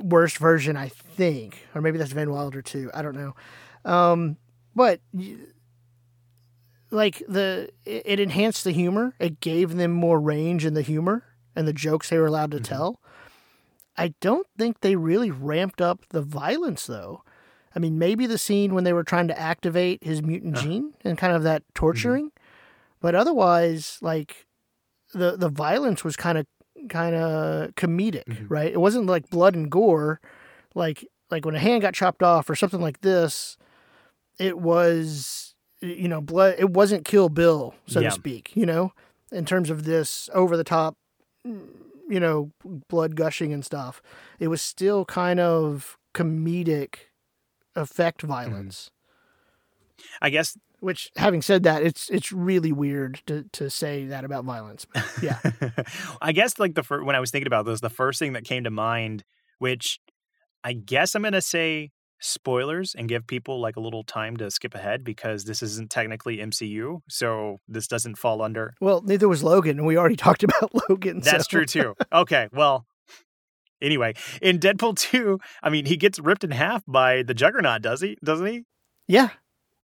worst 0.00 0.38
version, 0.38 0.76
I 0.76 0.88
think, 0.88 1.66
or 1.74 1.80
maybe 1.80 1.98
that's 1.98 2.12
Van 2.12 2.30
Wilder 2.30 2.62
too. 2.62 2.90
I 2.94 3.02
don't 3.02 3.16
know, 3.16 3.34
um, 3.90 4.36
but. 4.74 5.00
y- 5.12 5.36
Like 6.90 7.22
the, 7.28 7.68
it 7.84 8.18
enhanced 8.18 8.64
the 8.64 8.70
humor. 8.70 9.12
It 9.18 9.40
gave 9.40 9.76
them 9.76 9.90
more 9.92 10.18
range 10.18 10.64
in 10.64 10.72
the 10.72 10.80
humor 10.80 11.22
and 11.54 11.68
the 11.68 11.72
jokes 11.74 12.08
they 12.08 12.16
were 12.16 12.24
allowed 12.24 12.50
to 12.52 12.56
Mhm. 12.60 12.64
tell. 12.64 13.00
I 13.98 14.14
don't 14.20 14.46
think 14.56 14.80
they 14.80 14.96
really 14.96 15.30
ramped 15.30 15.80
up 15.82 16.04
the 16.10 16.22
violence 16.22 16.86
though. 16.86 17.22
I 17.74 17.78
mean, 17.80 17.98
maybe 17.98 18.26
the 18.26 18.38
scene 18.38 18.72
when 18.74 18.84
they 18.84 18.92
were 18.92 19.04
trying 19.04 19.28
to 19.28 19.38
activate 19.38 20.02
his 20.02 20.22
mutant 20.22 20.56
Uh. 20.56 20.62
gene 20.62 20.94
and 21.04 21.18
kind 21.18 21.34
of 21.34 21.42
that 21.42 21.62
torturing, 21.74 22.30
but 23.00 23.14
otherwise, 23.14 23.98
like 24.00 24.46
the 25.12 25.36
the 25.36 25.48
violence 25.48 26.04
was 26.04 26.16
kind 26.16 26.38
of 26.38 26.46
kind 26.88 27.14
of 27.16 27.74
comedic, 27.74 28.24
Mhm. 28.26 28.46
right? 28.48 28.72
It 28.72 28.80
wasn't 28.80 29.06
like 29.06 29.28
blood 29.30 29.54
and 29.54 29.70
gore, 29.70 30.20
like 30.74 31.06
like 31.30 31.44
when 31.44 31.54
a 31.54 31.58
hand 31.58 31.82
got 31.82 31.92
chopped 31.94 32.22
off 32.22 32.48
or 32.48 32.54
something 32.54 32.80
like 32.80 33.00
this. 33.02 33.56
It 34.38 34.58
was 34.58 35.54
you 35.80 36.08
know 36.08 36.20
blood. 36.20 36.54
It 36.58 36.70
wasn't 36.70 37.04
Kill 37.04 37.28
Bill, 37.28 37.74
so 37.86 38.00
Yeah. 38.00 38.08
to 38.10 38.14
speak. 38.14 38.52
You 38.54 38.66
know, 38.66 38.92
in 39.32 39.44
terms 39.44 39.70
of 39.70 39.84
this 39.84 40.30
over 40.32 40.56
the 40.56 40.64
top 40.64 40.96
you 42.08 42.20
know, 42.20 42.52
blood 42.88 43.16
gushing 43.16 43.52
and 43.52 43.64
stuff. 43.64 44.02
It 44.38 44.48
was 44.48 44.62
still 44.62 45.04
kind 45.04 45.40
of 45.40 45.98
comedic 46.14 46.96
effect 47.76 48.18
mm-hmm. 48.18 48.28
violence. 48.28 48.90
I 50.22 50.30
guess 50.30 50.56
Which, 50.80 51.10
having 51.16 51.42
said 51.42 51.64
that, 51.64 51.82
it's 51.82 52.08
it's 52.08 52.32
really 52.32 52.72
weird 52.72 53.20
to, 53.26 53.44
to 53.52 53.68
say 53.68 54.06
that 54.06 54.24
about 54.24 54.44
violence. 54.44 54.86
But 54.92 55.04
yeah, 55.22 55.38
I 56.22 56.32
guess 56.32 56.58
like 56.58 56.74
the 56.74 56.82
first 56.82 57.04
when 57.04 57.16
I 57.16 57.20
was 57.20 57.30
thinking 57.30 57.48
about 57.48 57.66
this, 57.66 57.80
the 57.80 57.90
first 57.90 58.18
thing 58.18 58.34
that 58.34 58.44
came 58.44 58.64
to 58.64 58.70
mind, 58.70 59.24
which 59.58 60.00
I 60.62 60.72
guess 60.72 61.14
I'm 61.14 61.22
gonna 61.22 61.40
say 61.40 61.90
spoilers 62.20 62.94
and 62.94 63.08
give 63.08 63.26
people 63.26 63.60
like 63.60 63.76
a 63.76 63.80
little 63.80 64.02
time 64.04 64.36
to 64.38 64.50
skip 64.50 64.74
ahead 64.74 65.04
because 65.04 65.44
this 65.44 65.62
isn't 65.62 65.90
technically 65.90 66.38
MCU, 66.38 67.00
so 67.08 67.58
this 67.68 67.86
doesn't 67.86 68.16
fall 68.16 68.42
under. 68.42 68.74
well, 68.80 69.02
neither 69.02 69.28
was 69.28 69.42
Logan, 69.42 69.78
and 69.78 69.86
we 69.86 69.96
already 69.96 70.16
talked 70.26 70.42
about 70.42 70.70
Logan. 70.88 71.20
That's 71.20 71.44
so- 71.44 71.50
true 71.50 71.64
too. 71.66 71.94
Okay, 72.12 72.48
well. 72.52 72.86
Anyway, 73.80 74.12
in 74.42 74.58
Deadpool 74.58 74.96
2, 74.98 75.38
I 75.62 75.70
mean, 75.70 75.86
he 75.86 75.96
gets 75.96 76.18
ripped 76.18 76.42
in 76.42 76.50
half 76.50 76.82
by 76.88 77.22
the 77.22 77.32
Juggernaut, 77.32 77.80
does 77.80 78.00
he? 78.00 78.18
Doesn't 78.24 78.46
he? 78.46 78.64
Yeah, 79.06 79.28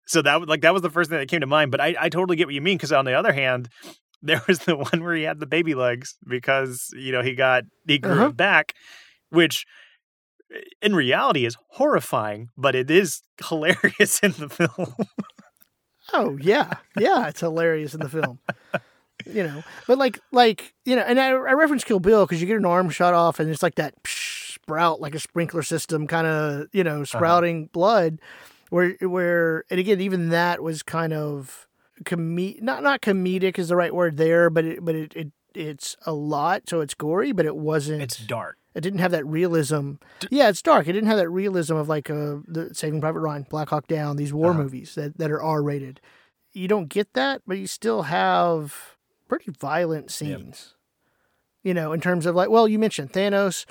So 0.05 0.21
that 0.21 0.39
was 0.39 0.47
like 0.47 0.61
that 0.61 0.71
was 0.71 0.83
the 0.83 0.89
first 0.91 1.09
thing 1.09 1.17
that 1.17 1.27
came 1.27 1.41
to 1.41 1.47
mind. 1.47 1.71
But 1.71 1.81
I, 1.81 1.95
I 1.99 2.09
totally 2.09 2.37
get 2.37 2.45
what 2.45 2.53
you 2.53 2.61
mean 2.61 2.77
because 2.77 2.91
on 2.91 3.05
the 3.05 3.13
other 3.13 3.33
hand, 3.33 3.69
there 4.21 4.39
was 4.47 4.59
the 4.59 4.77
one 4.77 5.03
where 5.03 5.15
he 5.15 5.23
had 5.23 5.39
the 5.39 5.47
baby 5.47 5.73
legs 5.73 6.15
because 6.27 6.89
you 6.95 7.11
know 7.11 7.23
he 7.23 7.33
got 7.33 7.63
he 7.87 7.97
grew 7.97 8.11
Uh-huh. 8.13 8.29
back, 8.29 8.73
which 9.31 9.65
in 10.81 10.95
reality 10.95 11.45
is 11.45 11.57
horrifying, 11.69 12.49
but 12.57 12.75
it 12.75 12.89
is 12.89 13.21
hilarious 13.47 14.19
in 14.19 14.31
the 14.33 14.49
film. 14.49 14.95
Oh 16.13 16.37
yeah, 16.41 16.73
yeah, 16.97 17.27
it's 17.27 17.39
hilarious 17.39 17.93
in 17.93 18.01
the 18.01 18.09
film. 18.09 18.39
you 19.25 19.43
know, 19.43 19.63
but 19.87 19.97
like 19.97 20.19
like 20.31 20.73
you 20.85 20.95
know, 20.95 21.03
and 21.03 21.19
I, 21.19 21.29
I 21.29 21.53
reference 21.53 21.83
Kill 21.83 21.99
Bill 21.99 22.25
because 22.25 22.41
you 22.41 22.47
get 22.47 22.57
an 22.57 22.65
arm 22.65 22.89
shot 22.89 23.13
off, 23.13 23.39
and 23.39 23.49
it's 23.49 23.63
like 23.63 23.75
that 23.75 24.01
psh, 24.03 24.31
sprout, 24.61 25.01
like 25.01 25.15
a 25.15 25.19
sprinkler 25.19 25.63
system, 25.63 26.07
kind 26.07 26.27
of 26.27 26.67
you 26.71 26.83
know 26.83 26.97
uh-huh. 26.97 27.05
sprouting 27.05 27.67
blood. 27.67 28.19
Where 28.69 28.95
where 29.01 29.65
and 29.69 29.79
again, 29.79 29.99
even 30.01 30.29
that 30.29 30.63
was 30.63 30.81
kind 30.83 31.13
of 31.13 31.67
com 32.05 32.35
not 32.61 32.83
not 32.83 33.01
comedic 33.01 33.59
is 33.59 33.67
the 33.67 33.75
right 33.75 33.93
word 33.93 34.17
there, 34.17 34.49
but 34.49 34.65
it, 34.65 34.85
but 34.85 34.95
it, 34.95 35.13
it 35.15 35.31
it's 35.53 35.97
a 36.05 36.13
lot, 36.13 36.69
so 36.69 36.79
it's 36.79 36.93
gory, 36.93 37.33
but 37.33 37.45
it 37.45 37.55
wasn't. 37.55 38.01
it's 38.01 38.17
dark. 38.17 38.57
It 38.73 38.81
didn't 38.81 38.99
have 38.99 39.11
that 39.11 39.25
realism. 39.25 39.93
Yeah, 40.29 40.47
it's 40.49 40.61
dark. 40.61 40.87
It 40.87 40.93
didn't 40.93 41.09
have 41.09 41.17
that 41.17 41.29
realism 41.29 41.75
of 41.75 41.89
like 41.89 42.09
uh, 42.09 42.37
the 42.47 42.69
Saving 42.73 43.01
Private 43.01 43.19
Ryan, 43.19 43.45
Black 43.49 43.69
Hawk 43.69 43.87
Down, 43.87 44.15
these 44.15 44.33
war 44.33 44.51
Uh-huh. 44.51 44.63
movies 44.63 44.95
that, 44.95 45.17
that 45.17 45.29
are 45.31 45.41
R 45.41 45.61
rated. 45.61 45.99
You 46.53 46.67
don't 46.67 46.87
get 46.89 47.13
that, 47.13 47.41
but 47.45 47.57
you 47.57 47.67
still 47.67 48.03
have 48.03 48.95
pretty 49.27 49.51
violent 49.51 50.09
scenes. 50.11 50.75
You 51.63 51.73
know, 51.73 51.91
in 51.93 52.01
terms 52.01 52.25
of 52.25 52.35
like, 52.35 52.49
well, 52.49 52.67
you 52.67 52.79
mentioned 52.79 53.13
Thanos. 53.13 53.65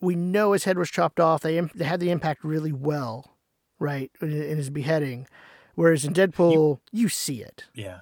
We 0.00 0.14
know 0.14 0.52
his 0.52 0.64
head 0.64 0.78
was 0.78 0.90
chopped 0.90 1.18
off. 1.18 1.42
They 1.42 1.58
they 1.74 1.84
had 1.84 1.98
the 2.00 2.10
impact 2.10 2.44
really 2.44 2.70
well, 2.72 3.36
right, 3.80 4.10
in, 4.20 4.30
in 4.30 4.56
his 4.56 4.70
beheading. 4.70 5.26
Whereas 5.74 6.04
in 6.04 6.12
Deadpool, 6.12 6.78
you 6.92 7.08
see 7.08 7.42
it. 7.42 7.64
Yeah. 7.74 8.00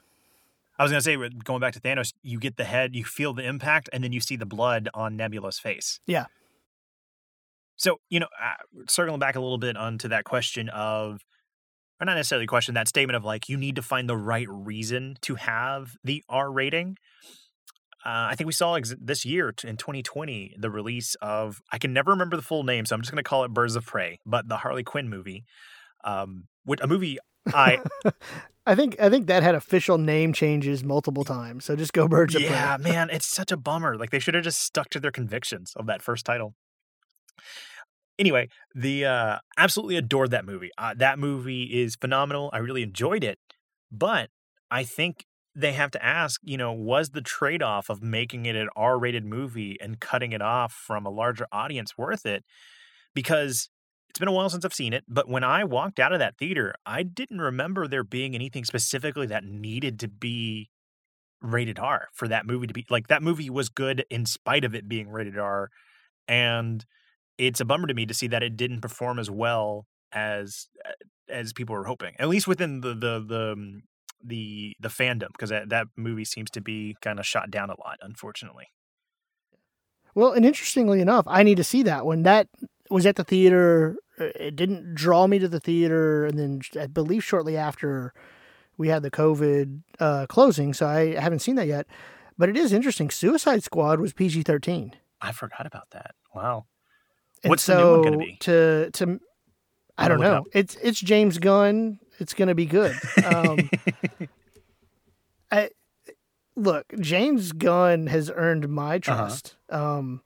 I 0.79 0.83
was 0.83 0.93
gonna 0.93 1.01
say, 1.01 1.17
going 1.45 1.61
back 1.61 1.73
to 1.75 1.81
Thanos, 1.81 2.13
you 2.23 2.39
get 2.39 2.57
the 2.57 2.65
head, 2.65 2.95
you 2.95 3.05
feel 3.05 3.33
the 3.33 3.45
impact, 3.45 3.89
and 3.93 4.05
then 4.05 4.13
you 4.13 4.21
see 4.21 4.37
the 4.37 4.47
blood 4.47 4.89
on 4.95 5.17
Nebula's 5.17 5.59
face. 5.59 6.01
Yeah. 6.07 6.27
So 7.77 7.99
you 8.09 8.21
know, 8.21 8.29
uh, 8.43 8.85
circling 8.89 9.19
back 9.19 9.37
a 9.37 9.41
little 9.41 9.59
bit 9.59 9.77
onto 9.77 10.09
that 10.09 10.25
question 10.25 10.69
of, 10.69 11.25
or 12.01 12.05
not 12.05 12.15
necessarily 12.15 12.47
question, 12.47 12.75
that 12.75 12.89
statement 12.89 13.17
of 13.17 13.25
like 13.25 13.49
you 13.49 13.57
need 13.57 13.77
to 13.77 13.83
find 13.83 14.09
the 14.09 14.17
right 14.17 14.49
reason 14.49 15.17
to 15.23 15.37
have 15.37 15.97
the 16.05 16.23
R 16.29 16.51
rating. 16.51 16.97
Uh, 18.05 18.31
I 18.31 18.35
think 18.37 18.47
we 18.47 18.53
saw 18.53 18.75
ex- 18.75 18.95
this 19.01 19.25
year 19.25 19.51
t- 19.51 19.67
in 19.67 19.77
2020 19.77 20.55
the 20.57 20.71
release 20.71 21.17
of 21.17 21.61
I 21.73 21.79
can 21.79 21.93
never 21.93 22.13
remember 22.13 22.37
the 22.37 22.43
full 22.43 22.63
name, 22.63 22.87
so 22.87 22.95
I'm 22.95 23.03
just 23.03 23.11
going 23.11 23.23
to 23.23 23.29
call 23.29 23.43
it 23.45 23.53
Birds 23.53 23.75
of 23.75 23.85
Prey, 23.85 24.21
but 24.25 24.49
the 24.49 24.59
Harley 24.59 24.85
Quinn 24.85 25.09
movie, 25.09 25.45
um, 26.05 26.45
which 26.65 26.81
a 26.81 26.87
movie 26.87 27.19
I 27.55 27.79
I 28.67 28.75
think 28.75 28.97
I 29.01 29.09
think 29.09 29.27
that 29.29 29.43
had 29.43 29.55
official 29.55 29.97
name 29.99 30.33
changes 30.33 30.83
multiple 30.83 31.25
times. 31.25 31.65
So 31.65 31.77
just 31.77 31.93
go 31.93 32.09
Birds 32.09 32.35
of 32.35 32.43
Prey. 32.43 32.51
yeah, 32.51 32.77
man, 32.79 33.09
it's 33.11 33.27
such 33.27 33.53
a 33.53 33.57
bummer. 33.57 33.97
Like 33.97 34.11
they 34.11 34.19
should 34.19 34.35
have 34.35 34.45
just 34.45 34.61
stuck 34.61 34.91
to 34.91 35.01
their 35.01 35.13
convictions 35.13 35.73
of 35.77 35.87
that 35.87 36.03
first 36.03 36.25
title. 36.27 36.55
Anyway, 38.19 38.49
the 38.75 39.05
uh 39.05 39.39
absolutely 39.57 39.97
adored 39.97 40.31
that 40.33 40.45
movie. 40.45 40.71
Uh, 40.79 40.95
that 40.97 41.19
movie 41.19 41.65
is 41.65 41.97
phenomenal. 41.97 42.51
I 42.53 42.59
really 42.59 42.83
enjoyed 42.83 43.23
it, 43.23 43.39
but 43.93 44.31
I 44.71 44.83
think 44.85 45.27
they 45.55 45.73
have 45.73 45.91
to 45.93 46.05
ask, 46.05 46.41
you 46.45 46.59
know, 46.59 46.73
was 46.73 47.11
the 47.11 47.23
trade-off 47.23 47.89
of 47.89 48.03
making 48.03 48.45
it 48.45 48.57
an 48.57 48.69
R-rated 48.77 49.25
movie 49.25 49.79
and 49.81 49.99
cutting 49.99 50.33
it 50.33 50.43
off 50.43 50.73
from 50.73 51.07
a 51.07 51.11
larger 51.11 51.47
audience 51.51 51.97
worth 51.97 52.27
it? 52.27 52.45
Because 53.15 53.71
it's 54.17 54.21
been 54.21 54.29
a 54.29 54.33
while 54.33 54.49
since 54.49 54.65
I've 54.65 54.73
seen 54.73 54.95
it, 54.95 55.05
but 55.07 55.29
when 55.29 55.45
I 55.45 55.63
walked 55.65 56.01
out 56.01 56.15
of 56.15 56.21
that 56.21 56.39
theater, 56.39 56.75
I 56.87 57.03
didn't 57.03 57.39
remember 57.39 57.87
there 57.87 58.03
being 58.03 58.35
anything 58.35 58.65
specifically 58.65 59.27
that 59.27 59.45
needed 59.45 60.01
to 60.01 60.09
be 60.09 60.71
rated 61.43 61.79
R 61.79 62.09
for 62.15 62.27
that 62.27 62.47
movie 62.47 62.67
to 62.67 62.73
be 62.73 62.87
like 62.89 63.09
that 63.09 63.23
movie 63.23 63.51
was 63.51 63.69
good 63.69 64.07
in 64.09 64.25
spite 64.25 64.65
of 64.65 64.75
it 64.75 64.89
being 64.89 65.11
rated 65.11 65.37
R 65.39 65.69
and 66.27 66.83
it's 67.37 67.61
a 67.61 67.67
bummer 67.67 67.87
to 67.87 67.93
me 67.93 68.07
to 68.07 68.15
see 68.15 68.27
that 68.29 68.43
it 68.43 68.57
didn't 68.57 68.81
perform 68.81 69.19
as 69.19 69.31
well 69.31 69.85
as 70.13 70.69
as 71.29 71.53
people 71.53 71.75
were 71.75 71.85
hoping 71.85 72.15
at 72.19 72.29
least 72.29 72.49
within 72.49 72.81
the 72.81 72.95
the 72.95 73.23
the 73.23 73.53
um, 73.53 73.83
the, 74.25 74.75
the 74.81 74.89
fandom 74.89 75.29
because 75.33 75.51
that, 75.51 75.69
that 75.69 75.89
movie 75.95 76.25
seems 76.25 76.51
to 76.53 76.63
be 76.63 76.97
kind 77.03 77.19
of 77.19 77.27
shot 77.27 77.51
down 77.51 77.69
a 77.69 77.79
lot 77.79 77.99
unfortunately 78.01 78.65
Well, 80.15 80.33
and 80.33 80.47
interestingly 80.47 81.03
enough, 81.03 81.27
I 81.29 81.43
need 81.43 81.59
to 81.59 81.65
see 81.65 81.83
that 81.83 82.07
one. 82.07 82.23
That 82.23 82.49
was 82.91 83.07
at 83.07 83.17
the 83.17 83.25
theater. 83.25 83.97
uh, 84.21 84.25
It 84.39 84.57
didn't 84.57 84.95
draw 84.95 85.27
me 85.27 85.39
to 85.39 85.49
the 85.49 85.61
theater, 85.61 86.25
and 86.27 86.39
then 86.39 86.61
I 86.81 86.87
believe 86.87 87.23
shortly 87.25 87.57
after 87.57 88.13
we 88.79 88.89
had 88.89 89.03
the 89.03 89.11
COVID 89.11 89.83
uh, 90.01 90.27
closing, 90.29 90.75
so 90.75 90.87
I 90.87 91.15
haven't 91.15 91.41
seen 91.41 91.55
that 91.57 91.67
yet. 91.67 91.87
But 92.39 92.49
it 92.51 92.57
is 92.57 92.73
interesting. 92.73 93.09
Suicide 93.11 93.63
Squad 93.63 94.01
was 94.01 94.13
PG 94.13 94.43
thirteen. 94.43 94.93
i 95.23 95.33
forgot 95.33 95.67
about 95.67 95.89
that 95.93 96.15
wow 96.35 96.67
And 97.43 97.49
What's 97.51 97.63
so 97.63 97.75
the 97.77 97.83
new 97.83 97.91
one 97.93 98.03
gonna 98.03 98.19
be? 98.19 98.37
To 98.41 98.91
to, 98.93 99.21
I 99.97 100.09
don't 100.09 100.21
know. 100.21 100.45
It's 100.53 100.77
it's 100.83 101.01
James 101.01 101.39
Gunn. 101.39 101.99
It's 102.19 102.35
going 102.35 102.49
to 102.49 102.55
be 102.55 102.65
good. 102.67 102.95
Um, 103.25 103.69
I 105.51 105.71
look, 106.57 106.87
James 107.01 107.53
Gunn 107.53 108.07
has 108.09 108.31
earned 108.35 108.69
my 108.69 108.99
trust. 108.99 109.57
Um, 109.71 110.21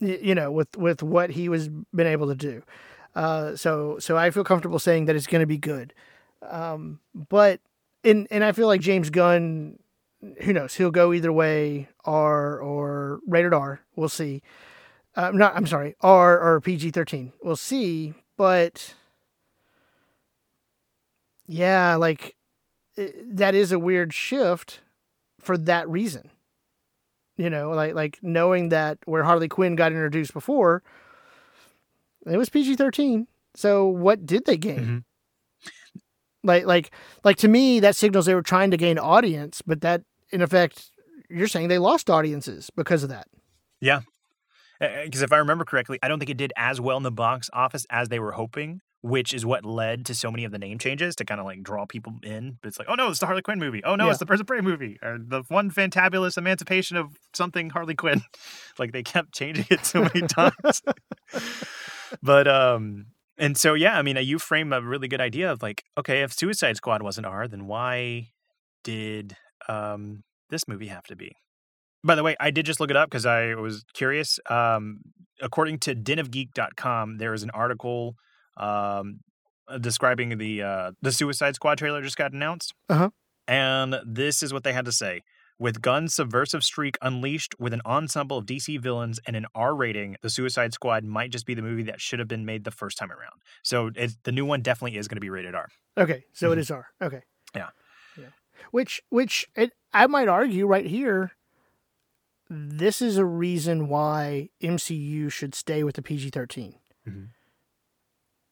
you 0.00 0.34
know, 0.34 0.50
with 0.50 0.76
with 0.76 1.02
what 1.02 1.30
he 1.30 1.48
was 1.48 1.68
been 1.94 2.06
able 2.06 2.28
to 2.28 2.34
do. 2.34 2.62
Uh, 3.14 3.56
so 3.56 3.98
so 3.98 4.16
I 4.16 4.30
feel 4.30 4.44
comfortable 4.44 4.78
saying 4.78 5.06
that 5.06 5.16
it's 5.16 5.26
going 5.26 5.40
to 5.40 5.46
be 5.46 5.58
good. 5.58 5.94
Um, 6.48 7.00
but 7.14 7.60
and 8.02 8.26
and 8.30 8.44
I 8.44 8.52
feel 8.52 8.66
like 8.66 8.80
James 8.80 9.10
Gunn, 9.10 9.78
who 10.42 10.52
knows, 10.52 10.74
he'll 10.74 10.90
go 10.90 11.12
either 11.12 11.32
way, 11.32 11.88
R 12.04 12.58
or 12.58 13.20
rated 13.26 13.54
R. 13.54 13.80
We'll 13.96 14.08
see. 14.08 14.42
Uh, 15.16 15.30
not, 15.32 15.54
I'm 15.56 15.66
sorry, 15.66 15.94
R 16.00 16.38
or 16.40 16.60
PG 16.60 16.90
thirteen. 16.90 17.32
We'll 17.42 17.56
see, 17.56 18.14
but 18.36 18.94
yeah, 21.46 21.96
like 21.96 22.36
i- 22.98 23.12
that 23.24 23.54
is 23.54 23.72
a 23.72 23.78
weird 23.78 24.12
shift 24.14 24.80
for 25.40 25.56
that 25.58 25.88
reason. 25.88 26.30
You 27.36 27.50
know, 27.50 27.70
like 27.70 27.94
like 27.94 28.18
knowing 28.22 28.68
that 28.68 28.98
where 29.06 29.24
Harley 29.24 29.48
Quinn 29.48 29.74
got 29.74 29.92
introduced 29.92 30.32
before, 30.32 30.82
it 32.26 32.36
was 32.36 32.48
PG 32.48 32.76
thirteen. 32.76 33.26
So 33.54 33.86
what 33.86 34.24
did 34.26 34.44
they 34.44 34.56
gain? 34.56 34.78
Mm-hmm. 34.78 34.98
Like 36.44 36.66
like 36.66 36.92
like 37.24 37.36
to 37.38 37.48
me, 37.48 37.80
that 37.80 37.96
signals 37.96 38.26
they 38.26 38.34
were 38.34 38.42
trying 38.42 38.70
to 38.70 38.76
gain 38.76 38.98
audience, 38.98 39.62
but 39.62 39.80
that 39.80 40.02
in 40.30 40.42
effect, 40.42 40.90
you're 41.28 41.48
saying 41.48 41.68
they 41.68 41.78
lost 41.78 42.10
audiences 42.10 42.70
because 42.76 43.02
of 43.02 43.08
that. 43.08 43.26
Yeah, 43.80 44.02
because 44.80 45.22
if 45.22 45.32
I 45.32 45.36
remember 45.38 45.64
correctly, 45.64 45.98
I 46.02 46.08
don't 46.08 46.18
think 46.18 46.30
it 46.30 46.36
did 46.36 46.52
as 46.56 46.80
well 46.80 46.96
in 46.96 47.02
the 47.02 47.10
box 47.12 47.48
office 47.52 47.86
as 47.90 48.08
they 48.08 48.18
were 48.18 48.32
hoping, 48.32 48.80
which 49.02 49.32
is 49.34 49.44
what 49.46 49.64
led 49.64 50.04
to 50.06 50.14
so 50.14 50.30
many 50.30 50.44
of 50.44 50.52
the 50.52 50.58
name 50.58 50.78
changes 50.78 51.14
to 51.16 51.24
kind 51.24 51.40
of 51.40 51.46
like 51.46 51.62
draw 51.62 51.86
people 51.86 52.14
in. 52.22 52.58
But 52.62 52.68
it's 52.68 52.78
like, 52.78 52.88
oh 52.90 52.94
no, 52.94 53.08
it's 53.10 53.20
the 53.20 53.26
Harley 53.26 53.42
Quinn 53.42 53.58
movie. 53.58 53.82
Oh 53.84 53.94
no, 53.96 54.06
Yeah. 54.06 54.10
it's 54.10 54.18
the 54.18 54.26
Birds 54.26 54.40
of 54.40 54.46
Prey 54.46 54.60
movie, 54.60 54.98
or 55.02 55.18
the 55.18 55.42
one 55.48 55.70
fantabulous 55.70 56.36
emancipation 56.38 56.96
of 56.96 57.16
something 57.34 57.70
Harley 57.70 57.94
Quinn. 57.94 58.22
like 58.78 58.92
they 58.92 59.02
kept 59.02 59.32
changing 59.34 59.66
it 59.70 59.84
so 59.86 60.02
many 60.02 60.22
times. 60.26 60.82
but 62.22 62.48
um, 62.48 63.06
and 63.38 63.56
so 63.56 63.74
yeah, 63.74 63.98
I 63.98 64.02
mean, 64.02 64.16
uh, 64.16 64.20
you 64.20 64.38
frame 64.38 64.72
a 64.72 64.80
really 64.80 65.08
good 65.08 65.20
idea 65.20 65.50
of 65.52 65.62
like, 65.62 65.84
okay, 65.98 66.22
if 66.22 66.32
Suicide 66.32 66.76
Squad 66.76 67.02
wasn't 67.02 67.26
R, 67.26 67.46
then 67.48 67.66
why 67.66 68.28
did 68.82 69.36
um 69.68 70.24
this 70.50 70.68
movie 70.68 70.88
have 70.88 71.04
to 71.04 71.16
be? 71.16 71.32
By 72.04 72.14
the 72.14 72.22
way, 72.22 72.36
I 72.38 72.50
did 72.50 72.66
just 72.66 72.80
look 72.80 72.90
it 72.90 72.96
up 72.96 73.08
because 73.10 73.26
I 73.26 73.54
was 73.54 73.84
curious. 73.94 74.38
Um, 74.50 75.00
according 75.40 75.78
to 75.80 75.94
denofgeek.com, 75.94 77.18
there 77.18 77.34
is 77.34 77.42
an 77.42 77.50
article 77.50 78.14
um, 78.56 79.20
uh, 79.68 79.78
describing 79.78 80.36
the 80.38 80.62
uh, 80.62 80.92
the 81.02 81.12
Suicide 81.12 81.54
Squad 81.54 81.78
trailer 81.78 82.02
just 82.02 82.16
got 82.16 82.32
announced. 82.32 82.74
Uh-huh. 82.88 83.10
And 83.48 83.96
this 84.06 84.42
is 84.42 84.52
what 84.52 84.64
they 84.64 84.72
had 84.72 84.84
to 84.84 84.92
say. 84.92 85.22
With 85.58 85.80
Gunn's 85.80 86.14
subversive 86.14 86.64
streak 86.64 86.98
unleashed 87.00 87.54
with 87.60 87.72
an 87.72 87.80
ensemble 87.86 88.38
of 88.38 88.46
DC 88.46 88.80
villains 88.80 89.20
and 89.26 89.36
an 89.36 89.46
R 89.54 89.74
rating, 89.74 90.16
the 90.20 90.28
Suicide 90.28 90.74
Squad 90.74 91.04
might 91.04 91.30
just 91.30 91.46
be 91.46 91.54
the 91.54 91.62
movie 91.62 91.84
that 91.84 92.00
should 92.00 92.18
have 92.18 92.26
been 92.28 92.44
made 92.44 92.64
the 92.64 92.72
first 92.72 92.98
time 92.98 93.10
around. 93.12 93.40
So 93.62 93.90
it's, 93.94 94.16
the 94.24 94.32
new 94.32 94.44
one 94.44 94.62
definitely 94.62 94.98
is 94.98 95.06
going 95.06 95.16
to 95.16 95.20
be 95.20 95.30
rated 95.30 95.54
R. 95.54 95.68
Okay, 95.96 96.24
so 96.32 96.50
it 96.52 96.56
Mhm. 96.56 96.58
is 96.58 96.70
R. 96.72 96.86
Okay. 97.00 97.20
Yeah. 97.54 97.68
Yeah. 98.18 98.26
Which 98.72 99.00
which 99.10 99.46
it, 99.54 99.72
I 99.92 100.06
might 100.08 100.26
argue 100.28 100.66
right 100.66 100.84
here 100.86 101.32
this 102.50 103.00
is 103.02 103.16
a 103.16 103.24
reason 103.24 103.88
why 103.88 104.50
MCU 104.62 105.30
should 105.30 105.54
stay 105.54 105.82
with 105.82 105.96
the 105.96 106.02
PG-13. 106.02 106.74
Mhm. 107.08 107.28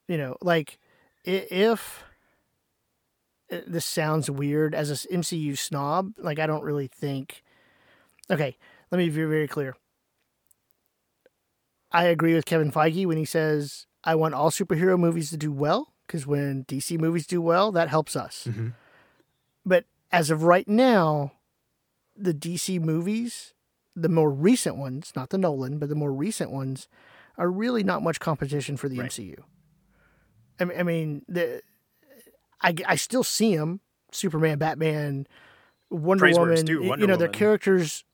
You 0.09 0.19
know, 0.19 0.37
like 0.41 0.79
if 1.25 2.05
uh, 3.51 3.59
this 3.67 3.85
sounds 3.85 4.31
weird 4.31 4.75
as 4.75 4.91
a 4.91 4.95
s- 4.95 5.07
MCU 5.11 5.57
snob, 5.57 6.13
like 6.19 6.39
I 6.39 6.47
don't 6.47 6.65
really 6.65 6.87
think 6.89 7.43
Okay, 8.31 8.57
let 8.91 8.99
me 8.99 9.07
be 9.07 9.11
very 9.25 9.49
clear. 9.49 9.75
I 11.91 12.05
agree 12.05 12.35
with 12.35 12.47
Kevin 12.47 12.73
Feige 12.73 13.07
when 13.07 13.19
he 13.19 13.25
says 13.25 13.87
I 14.05 14.15
want 14.15 14.35
all 14.35 14.51
superhero 14.51 14.99
movies 14.99 15.31
to 15.31 15.37
do 15.37 15.53
well 15.53 15.93
because 16.07 16.27
when 16.27 16.65
DC 16.65 16.99
movies 16.99 17.27
do 17.27 17.41
well, 17.43 17.71
that 17.73 17.89
helps 17.89 18.17
us. 18.17 18.47
Mm-hmm. 18.49 18.69
But 19.65 19.85
as 20.11 20.31
of 20.31 20.43
right 20.45 20.67
now, 20.69 21.33
the 22.17 22.35
DC 22.35 22.81
movies, 22.81 23.55
the 23.95 24.09
more 24.09 24.31
recent 24.31 24.77
ones, 24.77 25.13
not 25.15 25.31
the 25.31 25.39
Nolan, 25.39 25.79
but 25.79 25.89
the 25.89 25.95
more 25.95 26.13
recent 26.13 26.51
ones, 26.51 26.89
are 27.39 27.51
really 27.51 27.83
not 27.83 28.03
much 28.03 28.21
competition 28.21 28.77
for 28.77 28.89
the 28.89 28.99
Right. 28.99 29.11
MCU. 29.11 29.37
I 30.61 30.65
mean, 30.65 30.79
I 30.79 30.83
mean, 30.83 31.23
the 31.29 31.63
I, 32.61 32.75
I 32.87 32.97
still 32.97 33.25
see 33.25 33.57
them: 33.57 33.81
Superman, 34.13 34.59
Batman, 34.59 35.27
Wonder 35.91 36.21
Praise 36.23 36.39
Woman. 36.39 36.65
due, 36.65 36.83
Wonder 36.89 37.03
you 37.03 37.07
know, 37.09 37.17
their 37.17 37.29
Woman. 37.29 37.39
characters. 37.39 38.05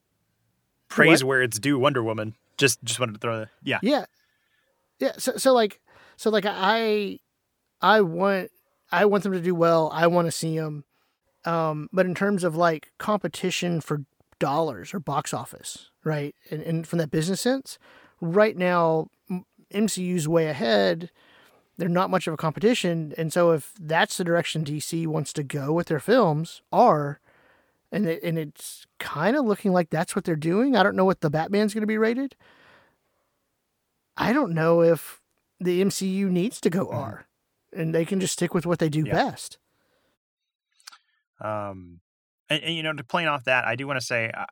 Praise 0.88 1.22
where 1.22 1.42
it's 1.42 1.58
due, 1.58 1.78
Wonder 1.78 2.02
Woman. 2.02 2.34
Just 2.56 2.82
just 2.82 2.98
wanted 2.98 3.12
to 3.12 3.18
throw 3.18 3.40
that. 3.40 3.48
Yeah. 3.62 3.78
Yeah, 3.82 4.04
yeah. 4.98 5.12
So, 5.18 5.36
so 5.36 5.52
like, 5.52 5.80
so 6.16 6.30
like, 6.30 6.46
I, 6.46 7.18
I 7.82 8.00
want, 8.00 8.50
I 8.90 9.04
want 9.04 9.22
them 9.22 9.32
to 9.32 9.40
do 9.40 9.54
well. 9.54 9.90
I 9.92 10.06
want 10.06 10.26
to 10.26 10.32
see 10.32 10.58
them. 10.58 10.84
Um, 11.44 11.88
but 11.92 12.06
in 12.06 12.14
terms 12.14 12.42
of 12.42 12.56
like 12.56 12.90
competition 12.98 13.80
for 13.80 14.02
dollars 14.38 14.94
or 14.94 15.00
box 15.00 15.32
office, 15.34 15.90
right? 16.04 16.34
And, 16.50 16.62
and 16.62 16.86
from 16.86 16.98
that 16.98 17.10
business 17.10 17.40
sense, 17.40 17.78
right 18.20 18.56
now, 18.56 19.08
MCU's 19.72 20.26
way 20.28 20.46
ahead. 20.46 21.10
They're 21.76 21.88
not 21.88 22.10
much 22.10 22.26
of 22.26 22.34
a 22.34 22.36
competition, 22.36 23.14
and 23.16 23.32
so 23.32 23.52
if 23.52 23.72
that's 23.78 24.16
the 24.16 24.24
direction 24.24 24.64
DC 24.64 25.06
wants 25.06 25.32
to 25.34 25.44
go 25.44 25.72
with 25.72 25.86
their 25.86 26.00
films, 26.00 26.60
are 26.72 27.20
and 27.92 28.04
it, 28.06 28.22
and 28.24 28.36
it's 28.36 28.84
kind 28.98 29.36
of 29.36 29.44
looking 29.44 29.72
like 29.72 29.88
that's 29.88 30.16
what 30.16 30.24
they're 30.24 30.34
doing. 30.34 30.74
I 30.76 30.82
don't 30.82 30.96
know 30.96 31.04
what 31.04 31.20
the 31.20 31.30
Batman's 31.30 31.74
going 31.74 31.82
to 31.82 31.86
be 31.86 31.96
rated. 31.96 32.34
I 34.16 34.32
don't 34.32 34.52
know 34.54 34.82
if 34.82 35.20
the 35.60 35.80
MCU 35.80 36.28
needs 36.28 36.60
to 36.62 36.70
go 36.70 36.86
Mhm. 36.86 36.94
R, 36.94 37.26
and 37.72 37.94
they 37.94 38.04
can 38.04 38.18
just 38.18 38.32
stick 38.32 38.54
with 38.54 38.66
what 38.66 38.80
they 38.80 38.88
do 38.88 39.04
Yeah. 39.06 39.12
best. 39.12 39.58
Um, 41.40 42.00
and, 42.50 42.62
and 42.62 42.74
you 42.74 42.82
know, 42.82 42.92
to 42.92 43.04
playing 43.04 43.28
off 43.28 43.44
that, 43.44 43.64
I 43.64 43.76
do 43.76 43.86
want 43.86 44.00
to 44.00 44.04
say 44.04 44.30
I, 44.34 44.46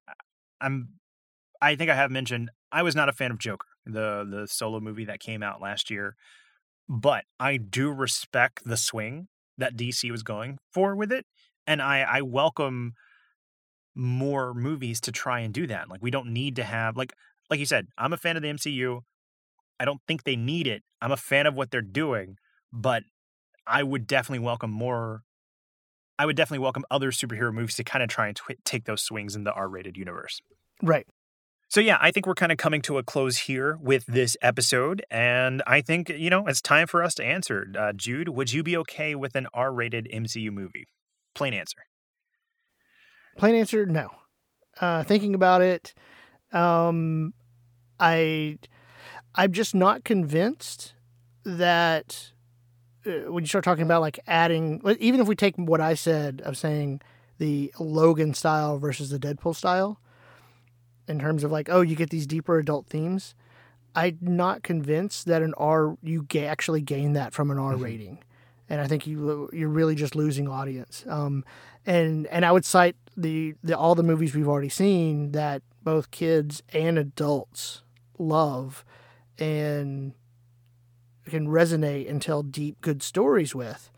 I'm. 0.61 0.89
I 1.63 1.75
think 1.75 1.91
I 1.91 1.95
have 1.95 2.11
mentioned 2.11 2.51
I 2.71 2.83
was 2.83 2.95
not 2.95 3.09
a 3.09 3.13
fan 3.13 3.31
of 3.31 3.39
Joker, 3.39 3.67
the 3.87 4.27
the 4.29 4.47
solo 4.47 4.81
movie 4.81 5.07
that 5.07 5.21
came 5.21 5.43
out 5.43 5.61
last 5.61 5.91
year, 5.91 6.15
but 6.89 7.25
I 7.41 7.57
do 7.57 7.91
respect 7.91 8.63
the 8.65 8.77
swing 8.77 9.29
that 9.59 9.77
DC 9.77 10.11
was 10.11 10.23
going 10.23 10.59
for 10.73 10.95
with 10.95 11.13
it, 11.13 11.25
and 11.67 11.81
I 11.81 12.03
I 12.03 12.23
welcome 12.23 12.95
more 13.95 14.53
movies 14.53 15.01
to 15.01 15.13
try 15.13 15.41
and 15.41 15.55
do 15.55 15.67
that. 15.67 15.89
Like 15.89 16.03
we 16.03 16.11
don't 16.11 16.33
need 16.33 16.57
to 16.57 16.65
have 16.65 16.97
like 16.97 17.15
like 17.51 17.61
you 17.61 17.67
said, 17.67 17.87
I'm 17.97 18.13
a 18.13 18.19
fan 18.19 18.37
of 18.37 18.43
the 18.43 18.49
MCU. 18.49 19.01
I 19.81 19.85
don't 19.85 20.01
think 20.07 20.25
they 20.25 20.37
need 20.37 20.67
it. 20.67 20.83
I'm 21.01 21.13
a 21.13 21.17
fan 21.17 21.47
of 21.47 21.55
what 21.55 21.71
they're 21.71 21.83
doing, 21.83 22.37
but 22.73 23.03
I 23.67 23.83
would 23.83 24.07
definitely 24.07 24.45
welcome 24.45 24.71
more 24.71 25.23
I 26.19 26.27
would 26.27 26.37
definitely 26.37 26.63
welcome 26.63 26.85
other 26.91 27.11
superhero 27.11 27.53
movies 27.53 27.77
to 27.77 27.85
kind 27.85 28.03
of 28.03 28.09
try 28.09 28.29
and 28.29 28.41
take 28.65 28.85
those 28.85 29.03
swings 29.03 29.37
in 29.37 29.45
the 29.45 29.53
R-rated 29.53 29.97
universe. 29.97 30.41
Right. 30.83 31.07
So 31.69 31.81
yeah, 31.81 31.99
I 32.01 32.11
think 32.11 32.27
we're 32.27 32.35
kind 32.35 32.53
of 32.53 32.59
coming 32.59 32.81
to 32.83 32.99
a 32.99 33.03
close 33.03 33.39
here 33.39 33.77
with 33.83 34.07
this 34.07 34.37
episode, 34.41 35.05
and 35.11 35.63
I 35.67 35.81
think 35.81 36.09
you 36.09 36.31
know 36.31 36.47
it's 36.47 36.61
time 36.61 36.87
for 36.87 37.03
us 37.03 37.15
to 37.17 37.25
answer. 37.25 37.67
Uh, 37.77 37.93
Jude, 37.93 38.29
would 38.29 38.53
you 38.53 38.63
be 38.63 38.77
okay 38.79 39.15
with 39.17 39.35
an 39.35 39.49
R-rated 39.53 40.09
MCU 40.13 40.53
movie? 40.53 40.87
Plain 41.35 41.55
answer. 41.55 41.83
Plain 43.37 43.57
answer, 43.57 43.85
no. 43.85 44.11
Uh, 44.81 45.03
thinking 45.03 45.35
about 45.35 45.61
it, 45.61 45.93
um, 46.53 47.35
I, 47.99 48.59
I'm 49.35 49.53
just 49.53 49.75
not 49.75 50.05
convinced 50.05 50.95
that 51.45 52.33
when 53.07 53.45
you 53.45 53.47
start 53.47 53.65
talking 53.65 53.85
about 53.85 54.01
like 54.01 54.19
adding, 54.27 54.81
even 54.99 55.21
if 55.21 55.29
we 55.29 55.37
take 55.37 55.57
what 55.57 55.81
I 55.81 55.95
said 55.95 56.43
of 56.45 56.57
saying 56.59 57.01
the 57.39 57.73
Logan 57.79 58.35
style 58.35 58.79
versus 58.79 59.11
the 59.11 59.19
Deadpool 59.19 59.55
style, 59.55 60.01
in 61.09 61.19
terms 61.21 61.45
of 61.45 61.53
like, 61.53 61.69
oh, 61.71 61.83
you 61.83 61.95
get 61.95 62.11
these 62.11 62.27
deeper 62.27 62.59
adult 62.59 62.87
themes. 62.87 63.35
I'm 63.95 64.19
not 64.21 64.63
convinced 64.63 65.27
that 65.27 65.41
an 65.43 65.55
R 65.57 65.97
you 66.03 66.25
ga- 66.25 66.47
actually 66.47 66.83
gain 66.83 67.13
that 67.15 67.33
from 67.33 67.51
an 67.51 67.59
R 67.59 67.75
Mhm. 67.75 67.83
rating, 67.83 68.19
and 68.69 68.81
I 68.81 68.87
think 68.87 69.07
you 69.07 69.49
you're 69.53 69.69
really 69.71 69.95
just 69.95 70.15
losing 70.15 70.49
audience. 70.49 71.05
Um, 71.09 71.45
and 71.87 72.27
and 72.27 72.45
I 72.45 72.53
would 72.53 72.65
cite 72.65 72.97
the, 73.17 73.55
the 73.63 73.79
all 73.79 73.95
the 73.95 74.03
movies 74.03 74.35
we've 74.35 74.49
already 74.49 74.69
seen 74.69 75.33
that 75.33 75.63
both 75.83 76.11
kids 76.11 76.63
and 76.75 76.99
adults 76.99 77.83
love 78.19 78.85
and 79.39 80.13
can 81.31 81.49
resonate 81.49 82.09
and 82.09 82.21
tell 82.21 82.43
deep 82.43 82.81
good 82.81 83.03
stories 83.03 83.55
with. 83.55 83.91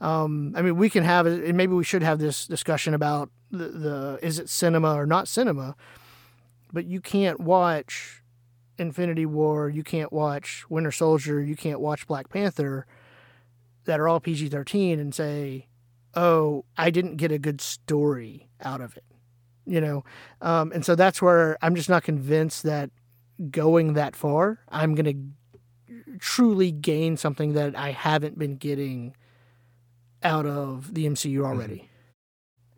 Um, 0.00 0.52
I 0.56 0.62
mean, 0.62 0.76
we 0.76 0.90
can 0.90 1.04
have 1.04 1.26
and 1.26 1.56
maybe 1.56 1.74
we 1.74 1.84
should 1.84 2.02
have 2.02 2.18
this 2.18 2.46
discussion 2.46 2.92
about 2.92 3.30
the, 3.50 3.68
the 3.68 4.18
is 4.22 4.38
it 4.38 4.48
cinema 4.48 4.94
or 4.94 5.06
not 5.06 5.28
cinema, 5.28 5.76
but 6.72 6.84
you 6.86 7.00
can't 7.00 7.40
watch 7.40 8.22
Infinity 8.78 9.26
War, 9.26 9.68
you 9.68 9.84
can't 9.84 10.12
watch 10.12 10.64
Winter 10.68 10.90
Soldier, 10.90 11.40
you 11.40 11.54
can't 11.56 11.80
watch 11.80 12.06
Black 12.06 12.28
Panther 12.28 12.86
that 13.84 14.00
are 14.00 14.08
all 14.08 14.20
PG 14.20 14.48
13 14.48 14.98
and 14.98 15.14
say, 15.14 15.68
oh, 16.14 16.64
I 16.76 16.90
didn't 16.90 17.16
get 17.16 17.32
a 17.32 17.38
good 17.38 17.60
story 17.60 18.48
out 18.60 18.80
of 18.80 18.96
it. 18.96 19.04
You 19.64 19.80
know? 19.80 20.04
Um, 20.40 20.72
and 20.72 20.84
so 20.84 20.94
that's 20.94 21.22
where 21.22 21.56
I'm 21.62 21.74
just 21.74 21.88
not 21.88 22.02
convinced 22.02 22.64
that 22.64 22.90
going 23.50 23.94
that 23.94 24.14
far, 24.14 24.60
I'm 24.68 24.94
going 24.94 25.04
to 25.06 25.32
truly 26.18 26.70
gain 26.70 27.16
something 27.16 27.54
that 27.54 27.76
I 27.76 27.92
haven't 27.92 28.38
been 28.38 28.56
getting 28.56 29.14
out 30.22 30.46
of 30.46 30.94
the 30.94 31.06
MCU 31.06 31.34
mm-hmm. 31.34 31.44
already. 31.44 31.88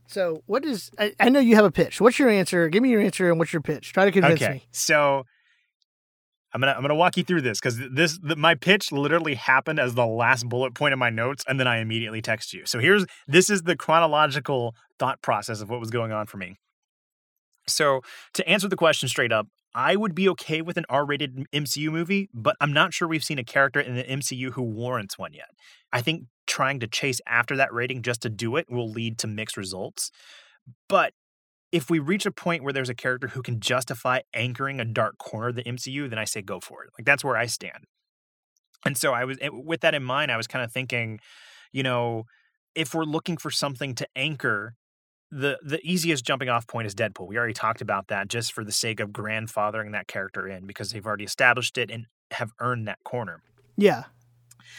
So, 0.07 0.43
what 0.47 0.65
is, 0.65 0.91
I, 0.99 1.13
I 1.19 1.29
know 1.29 1.41
you 1.41 1.57
have 1.57 1.65
a 1.65 1.71
pitch. 1.71 2.01
What's 2.01 2.19
your 2.19 2.29
answer? 2.29 2.69
Give 2.69 2.83
me 2.83 2.91
your 2.91 3.01
answer 3.01 3.31
and 3.31 3.39
what's 3.39 3.53
your 3.53 3.63
pitch? 3.63 3.93
Try 3.93 4.05
to 4.05 4.13
convince 4.13 4.43
okay, 4.43 4.53
me. 4.55 4.63
so 4.71 5.25
I'm 6.55 6.61
gonna 6.61 6.73
I'm 6.73 6.83
gonna 6.83 6.95
walk 6.95 7.17
you 7.17 7.25
through 7.25 7.41
this 7.41 7.59
because 7.59 7.81
this 7.91 8.19
the, 8.23 8.37
my 8.37 8.55
pitch 8.55 8.93
literally 8.93 9.35
happened 9.35 9.81
as 9.81 9.95
the 9.95 10.07
last 10.07 10.49
bullet 10.49 10.73
point 10.75 10.93
in 10.93 10.99
my 11.01 11.11
notes, 11.11 11.45
and 11.49 11.59
then 11.59 11.67
I 11.67 11.79
immediately 11.79 12.23
text 12.23 12.53
you. 12.53 12.65
So 12.65 12.79
here's 12.79 13.05
this 13.27 13.51
is 13.51 13.63
the 13.63 13.77
chronological 13.77 14.77
thought 14.99 15.21
process 15.21 15.61
of 15.61 15.69
what 15.69 15.81
was 15.81 15.91
going 15.91 16.13
on 16.13 16.27
for 16.27 16.37
me. 16.37 16.59
So, 17.67 18.03
to 18.35 18.49
answer 18.49 18.69
the 18.69 18.77
question 18.77 19.09
straight 19.09 19.33
up, 19.33 19.49
I 19.75 19.97
would 19.97 20.15
be 20.15 20.29
okay 20.31 20.63
with 20.63 20.77
an 20.77 20.85
R 20.89 21.05
rated 21.05 21.47
MCU 21.53 21.91
movie, 21.91 22.29
but 22.33 22.57
I'm 22.61 22.73
not 22.73 22.95
sure 22.95 23.09
we've 23.09 23.25
seen 23.25 23.39
a 23.39 23.45
character 23.45 23.81
in 23.81 23.97
the 23.97 24.05
MCU 24.05 24.53
who 24.53 24.63
warrants 24.63 25.19
one 25.19 25.33
yet. 25.33 25.51
I 25.93 26.01
think 26.01 26.25
trying 26.47 26.81
to 26.81 26.87
chase 26.87 27.21
after 27.27 27.57
that 27.57 27.73
rating 27.73 28.03
just 28.03 28.23
to 28.23 28.31
do 28.31 28.57
it 28.57 28.71
will 28.71 28.91
lead 28.91 29.19
to 29.19 29.27
mixed 29.27 29.57
results. 29.57 30.11
But 30.89 31.13
if 31.73 31.91
we 31.91 31.99
reach 31.99 32.25
a 32.25 32.31
point 32.31 32.63
where 32.63 32.73
there's 32.73 32.89
a 32.89 32.95
character 32.95 33.29
who 33.29 33.43
can 33.43 33.59
justify 33.59 34.21
anchoring 34.33 34.81
a 34.81 34.85
dark 34.85 35.19
corner 35.19 35.49
of 35.49 35.57
the 35.57 35.65
MCU, 35.65 36.09
then 36.09 36.19
I 36.19 36.25
say 36.25 36.41
go 36.41 36.61
for 36.61 36.85
it. 36.85 36.91
Like 36.97 37.05
that's 37.05 37.25
where 37.25 37.37
I 37.37 37.47
stand. 37.47 37.85
And 38.87 38.97
so 38.97 39.13
I 39.13 39.25
was 39.25 39.39
eh, 39.41 39.49
with 39.51 39.81
that 39.81 39.95
in 39.95 40.05
mind, 40.05 40.31
I 40.31 40.37
was 40.37 40.47
kind 40.47 40.65
of 40.65 40.71
thinking, 40.71 41.19
you 41.73 41.83
know, 41.83 42.25
if 42.75 42.95
we're 42.95 43.05
looking 43.05 43.37
for 43.37 43.51
something 43.51 43.95
to 43.97 44.07
anchor 44.15 44.75
the 45.35 45.59
the 45.65 45.81
easiest 45.83 46.25
jumping 46.25 46.49
off 46.49 46.67
point 46.69 46.87
is 46.87 46.95
Deadpool. 46.95 47.27
We 47.27 47.37
already 47.37 47.55
talked 47.55 47.81
about 47.81 48.07
that 48.09 48.29
just 48.29 48.53
for 48.53 48.63
the 48.63 48.71
sake 48.71 49.01
of 49.01 49.11
grandfathering 49.11 49.91
that 49.93 50.07
character 50.07 50.47
in 50.47 50.65
because 50.65 50.93
they've 50.93 51.05
already 51.05 51.25
established 51.25 51.77
it 51.77 51.91
and 51.91 52.07
have 52.31 52.53
earned 52.61 52.87
that 52.87 53.03
corner. 53.05 53.43
Yeah. 53.77 54.05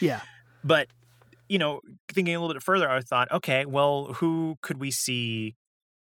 Yeah. 0.00 0.22
But 0.64 0.88
you 1.48 1.58
know, 1.58 1.80
thinking 2.10 2.34
a 2.34 2.40
little 2.40 2.54
bit 2.54 2.62
further, 2.62 2.88
I 2.88 3.00
thought, 3.02 3.30
okay, 3.30 3.66
well, 3.66 4.14
who 4.14 4.56
could 4.62 4.80
we 4.80 4.90
see 4.90 5.54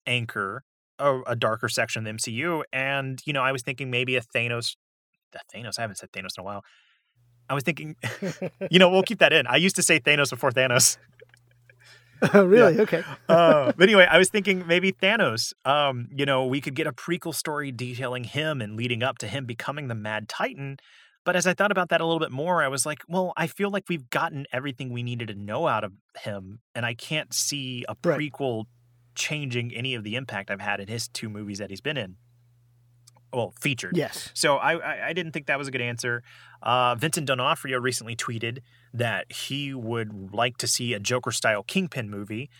anchor 0.06 0.64
a, 0.98 1.20
a 1.28 1.36
darker 1.36 1.68
section 1.68 2.04
of 2.04 2.12
the 2.12 2.18
MCU? 2.18 2.64
And 2.72 3.22
you 3.24 3.32
know, 3.32 3.42
I 3.42 3.52
was 3.52 3.62
thinking 3.62 3.90
maybe 3.92 4.16
a 4.16 4.22
Thanos. 4.22 4.74
The 5.30 5.38
Thanos. 5.54 5.78
I 5.78 5.82
haven't 5.82 5.96
said 5.96 6.10
Thanos 6.10 6.36
in 6.36 6.40
a 6.40 6.42
while. 6.42 6.64
I 7.48 7.54
was 7.54 7.62
thinking, 7.62 7.94
you 8.70 8.80
know, 8.80 8.90
we'll 8.90 9.04
keep 9.04 9.20
that 9.20 9.32
in. 9.32 9.46
I 9.46 9.56
used 9.56 9.76
to 9.76 9.82
say 9.84 10.00
Thanos 10.00 10.30
before 10.30 10.50
Thanos. 10.50 10.96
Oh, 12.34 12.44
really? 12.44 12.76
Yeah. 12.76 12.82
Okay. 12.82 13.02
uh, 13.28 13.72
but 13.76 13.82
anyway, 13.82 14.06
I 14.08 14.18
was 14.18 14.30
thinking 14.30 14.66
maybe 14.66 14.92
Thanos. 14.92 15.52
Um, 15.64 16.08
you 16.14 16.24
know, 16.24 16.46
we 16.46 16.60
could 16.60 16.74
get 16.74 16.86
a 16.86 16.92
prequel 16.92 17.34
story 17.34 17.72
detailing 17.72 18.24
him 18.24 18.60
and 18.60 18.76
leading 18.76 19.02
up 19.02 19.18
to 19.18 19.28
him 19.28 19.44
becoming 19.44 19.88
the 19.88 19.94
Mad 19.94 20.28
Titan. 20.28 20.78
But 21.24 21.36
as 21.36 21.46
I 21.46 21.54
thought 21.54 21.70
about 21.70 21.88
that 21.90 22.00
a 22.00 22.04
little 22.04 22.20
bit 22.20 22.30
more, 22.30 22.62
I 22.62 22.68
was 22.68 22.86
like, 22.86 23.02
well, 23.08 23.32
I 23.36 23.46
feel 23.46 23.70
like 23.70 23.84
we've 23.88 24.08
gotten 24.10 24.46
everything 24.52 24.92
we 24.92 25.02
needed 25.02 25.28
to 25.28 25.34
know 25.34 25.66
out 25.66 25.84
of 25.84 25.92
him, 26.20 26.60
and 26.74 26.84
I 26.86 26.94
can't 26.94 27.32
see 27.32 27.84
a 27.88 27.94
prequel 27.94 28.58
right. 28.58 28.66
changing 29.14 29.72
any 29.74 29.94
of 29.94 30.04
the 30.04 30.16
impact 30.16 30.50
I've 30.50 30.60
had 30.60 30.80
in 30.80 30.88
his 30.88 31.08
two 31.08 31.28
movies 31.28 31.58
that 31.58 31.70
he's 31.70 31.80
been 31.80 31.96
in 31.96 32.16
well 33.32 33.54
featured. 33.60 33.96
Yes. 33.96 34.30
So 34.34 34.56
I, 34.56 34.74
I, 34.74 35.08
I 35.08 35.12
didn't 35.12 35.32
think 35.32 35.46
that 35.46 35.58
was 35.58 35.68
a 35.68 35.70
good 35.70 35.80
answer. 35.80 36.22
Uh, 36.62 36.94
Vincent 36.94 37.26
D'Onofrio 37.26 37.80
recently 37.80 38.16
tweeted 38.16 38.58
that 38.92 39.30
he 39.32 39.74
would 39.74 40.32
like 40.32 40.56
to 40.58 40.66
see 40.66 40.92
a 40.92 41.00
Joker 41.00 41.32
style 41.32 41.62
Kingpin 41.62 42.10
movie, 42.10 42.50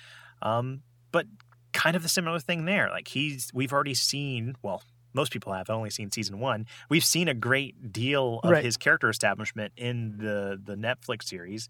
um, 0.40 0.82
but 1.10 1.26
kind 1.72 1.96
of 1.96 2.02
the 2.02 2.08
similar 2.08 2.38
thing 2.38 2.64
there. 2.64 2.88
Like 2.90 3.08
he's 3.08 3.50
we've 3.52 3.72
already 3.72 3.94
seen 3.94 4.54
well. 4.62 4.82
Most 5.14 5.30
people 5.30 5.52
have 5.52 5.68
only 5.68 5.90
seen 5.90 6.10
season 6.10 6.38
one. 6.38 6.66
We've 6.88 7.04
seen 7.04 7.28
a 7.28 7.34
great 7.34 7.92
deal 7.92 8.40
of 8.42 8.50
right. 8.50 8.64
his 8.64 8.78
character 8.78 9.10
establishment 9.10 9.72
in 9.76 10.16
the 10.18 10.60
the 10.62 10.74
Netflix 10.74 11.24
series. 11.24 11.68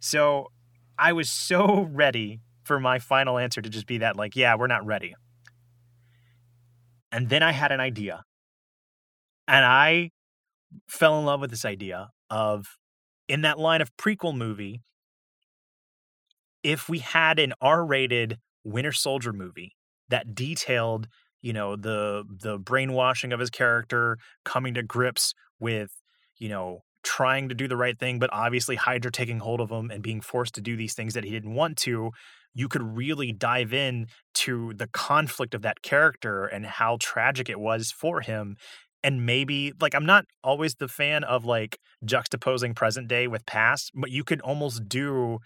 So 0.00 0.50
I 0.98 1.12
was 1.12 1.30
so 1.30 1.82
ready 1.90 2.40
for 2.64 2.78
my 2.78 2.98
final 2.98 3.38
answer 3.38 3.60
to 3.60 3.68
just 3.68 3.86
be 3.86 3.98
that 3.98 4.16
like, 4.16 4.36
yeah, 4.36 4.54
we're 4.56 4.66
not 4.66 4.84
ready. 4.86 5.14
And 7.10 7.28
then 7.28 7.42
I 7.42 7.52
had 7.52 7.72
an 7.72 7.80
idea 7.80 8.22
and 9.48 9.64
I 9.64 10.10
fell 10.88 11.18
in 11.18 11.24
love 11.24 11.40
with 11.40 11.50
this 11.50 11.64
idea 11.64 12.10
of 12.30 12.78
in 13.28 13.42
that 13.42 13.58
line 13.58 13.80
of 13.80 13.94
prequel 13.96 14.36
movie, 14.36 14.82
if 16.62 16.88
we 16.88 16.98
had 16.98 17.38
an 17.38 17.52
R-rated 17.60 18.38
Winter 18.64 18.92
Soldier 18.92 19.32
movie 19.32 19.76
that 20.08 20.34
detailed, 20.34 21.08
you 21.40 21.52
know, 21.52 21.76
the 21.76 22.24
the 22.28 22.58
brainwashing 22.58 23.32
of 23.32 23.40
his 23.40 23.50
character, 23.50 24.18
coming 24.44 24.74
to 24.74 24.82
grips 24.82 25.34
with, 25.58 25.90
you 26.38 26.48
know, 26.48 26.80
trying 27.02 27.48
to 27.48 27.54
do 27.54 27.66
the 27.66 27.76
right 27.76 27.98
thing, 27.98 28.18
but 28.18 28.30
obviously 28.32 28.76
Hydra 28.76 29.10
taking 29.10 29.40
hold 29.40 29.60
of 29.60 29.70
him 29.70 29.90
and 29.90 30.02
being 30.02 30.20
forced 30.20 30.54
to 30.54 30.60
do 30.60 30.76
these 30.76 30.94
things 30.94 31.14
that 31.14 31.24
he 31.24 31.30
didn't 31.30 31.54
want 31.54 31.76
to, 31.78 32.12
you 32.54 32.68
could 32.68 32.82
really 32.82 33.32
dive 33.32 33.72
in 33.72 34.06
to 34.34 34.72
the 34.74 34.86
conflict 34.88 35.54
of 35.54 35.62
that 35.62 35.82
character 35.82 36.46
and 36.46 36.64
how 36.64 36.96
tragic 37.00 37.48
it 37.48 37.58
was 37.58 37.90
for 37.90 38.20
him 38.20 38.56
and 39.02 39.26
maybe 39.26 39.72
like 39.80 39.94
I'm 39.94 40.06
not 40.06 40.26
always 40.44 40.76
the 40.76 40.88
fan 40.88 41.24
of 41.24 41.44
like 41.44 41.78
juxtaposing 42.04 42.74
present 42.74 43.08
day 43.08 43.26
with 43.26 43.46
past, 43.46 43.92
but 43.94 44.10
you 44.10 44.24
could 44.24 44.40
almost 44.40 44.88
do 44.88 45.38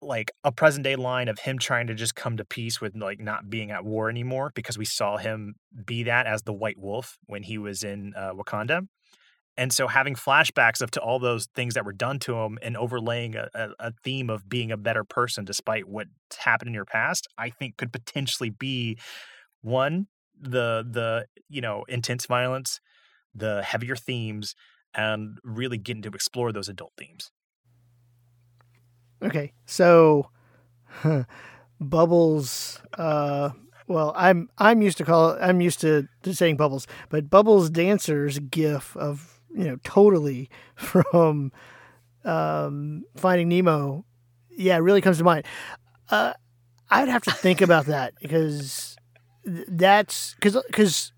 like 0.00 0.32
a 0.42 0.50
present 0.50 0.84
day 0.84 0.96
line 0.96 1.28
of 1.28 1.38
him 1.38 1.58
trying 1.58 1.86
to 1.86 1.94
just 1.94 2.14
come 2.14 2.36
to 2.36 2.44
peace 2.44 2.80
with 2.80 2.96
like 2.96 3.20
not 3.20 3.48
being 3.48 3.70
at 3.70 3.84
war 3.84 4.10
anymore 4.10 4.50
because 4.54 4.76
we 4.76 4.84
saw 4.84 5.16
him 5.16 5.54
be 5.86 6.02
that 6.02 6.26
as 6.26 6.42
the 6.42 6.52
white 6.52 6.78
wolf 6.78 7.16
when 7.26 7.42
he 7.44 7.56
was 7.56 7.84
in 7.84 8.12
uh, 8.16 8.32
Wakanda. 8.32 8.86
And 9.56 9.72
so 9.72 9.86
having 9.86 10.14
flashbacks 10.14 10.80
of 10.80 10.90
to 10.92 11.00
all 11.00 11.18
those 11.18 11.46
things 11.54 11.74
that 11.74 11.84
were 11.84 11.92
done 11.92 12.18
to 12.20 12.34
him 12.36 12.58
and 12.62 12.76
overlaying 12.76 13.36
a, 13.36 13.48
a, 13.54 13.68
a 13.78 13.92
theme 14.02 14.30
of 14.30 14.48
being 14.48 14.72
a 14.72 14.78
better 14.78 15.04
person 15.04 15.44
despite 15.44 15.86
what's 15.86 16.10
happened 16.38 16.68
in 16.68 16.74
your 16.74 16.86
past, 16.86 17.28
I 17.36 17.50
think 17.50 17.76
could 17.76 17.92
potentially 17.92 18.50
be 18.50 18.98
one 19.60 20.06
the 20.42 20.86
the 20.88 21.26
you 21.48 21.60
know 21.60 21.84
intense 21.88 22.26
violence, 22.26 22.80
the 23.34 23.62
heavier 23.62 23.96
themes, 23.96 24.54
and 24.94 25.38
really 25.44 25.78
getting 25.78 26.02
to 26.02 26.10
explore 26.10 26.52
those 26.52 26.68
adult 26.68 26.92
themes. 26.98 27.30
Okay, 29.22 29.52
so 29.64 30.30
Bubbles. 31.80 32.80
Uh, 32.98 33.50
well, 33.86 34.12
I'm 34.16 34.48
I'm 34.58 34.82
used 34.82 34.98
to 34.98 35.04
call 35.04 35.36
I'm 35.40 35.60
used 35.60 35.80
to, 35.80 36.08
to 36.22 36.34
saying 36.34 36.56
Bubbles, 36.56 36.86
but 37.08 37.30
Bubbles 37.30 37.70
Dancer's 37.70 38.38
gif 38.38 38.96
of 38.96 39.40
you 39.54 39.64
know 39.64 39.76
totally 39.84 40.50
from 40.74 41.52
um, 42.24 43.04
Finding 43.16 43.48
Nemo, 43.48 44.04
yeah, 44.50 44.78
really 44.78 45.00
comes 45.00 45.18
to 45.18 45.24
mind. 45.24 45.44
Uh, 46.10 46.32
I'd 46.90 47.08
have 47.08 47.22
to 47.24 47.32
think 47.32 47.60
about 47.60 47.86
that 47.86 48.14
because 48.20 48.96
that's 49.44 50.34
because 50.34 50.56
because 50.66 51.12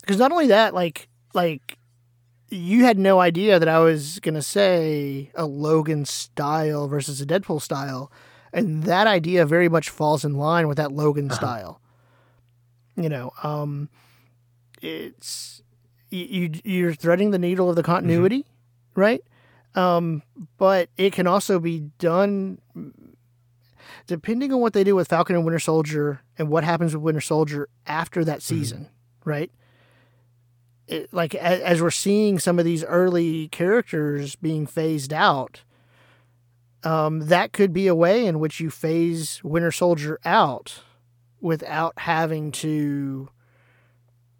because 0.00 0.18
not 0.18 0.32
only 0.32 0.48
that, 0.48 0.74
like 0.74 1.08
like 1.34 1.78
you 2.48 2.84
had 2.84 2.98
no 2.98 3.20
idea 3.20 3.58
that 3.58 3.68
I 3.68 3.78
was 3.78 4.20
gonna 4.20 4.42
say 4.42 5.30
a 5.34 5.46
Logan 5.46 6.04
style 6.04 6.88
versus 6.88 7.20
a 7.20 7.26
Deadpool 7.26 7.60
style, 7.60 8.10
and 8.52 8.84
that 8.84 9.06
idea 9.06 9.46
very 9.46 9.68
much 9.68 9.90
falls 9.90 10.24
in 10.24 10.34
line 10.34 10.68
with 10.68 10.76
that 10.78 10.92
Logan 10.92 11.30
uh-huh. 11.30 11.36
style. 11.38 11.80
You 12.96 13.08
know, 13.08 13.32
um, 13.42 13.88
it's 14.82 15.62
you 16.10 16.50
you're 16.64 16.94
threading 16.94 17.30
the 17.30 17.38
needle 17.38 17.70
of 17.70 17.76
the 17.76 17.82
continuity, 17.82 18.40
mm-hmm. 18.40 19.00
right? 19.00 19.22
Um, 19.74 20.22
but 20.56 20.88
it 20.96 21.12
can 21.12 21.26
also 21.26 21.60
be 21.60 21.80
done 21.98 22.58
depending 24.08 24.52
on 24.52 24.60
what 24.60 24.72
they 24.72 24.82
do 24.82 24.96
with 24.96 25.06
Falcon 25.06 25.36
and 25.36 25.44
Winter 25.44 25.60
Soldier 25.60 26.22
and 26.36 26.48
what 26.48 26.64
happens 26.64 26.94
with 26.94 27.04
Winter 27.04 27.20
Soldier 27.20 27.68
after 27.86 28.24
that 28.24 28.38
mm-hmm. 28.38 28.56
season, 28.56 28.78
mm-hmm. 28.80 29.30
right? 29.30 29.52
It, 30.88 31.12
like 31.12 31.34
as, 31.34 31.60
as, 31.60 31.82
we're 31.82 31.90
seeing 31.90 32.38
some 32.38 32.58
of 32.58 32.64
these 32.64 32.82
early 32.82 33.48
characters 33.48 34.34
being 34.36 34.66
phased 34.66 35.12
out, 35.12 35.62
um, 36.82 37.26
that 37.26 37.52
could 37.52 37.74
be 37.74 37.86
a 37.86 37.94
way 37.94 38.24
in 38.24 38.40
which 38.40 38.58
you 38.58 38.70
phase 38.70 39.44
Winter 39.44 39.70
Soldier 39.70 40.18
out 40.24 40.80
without 41.40 41.92
having 41.98 42.50
to 42.50 43.28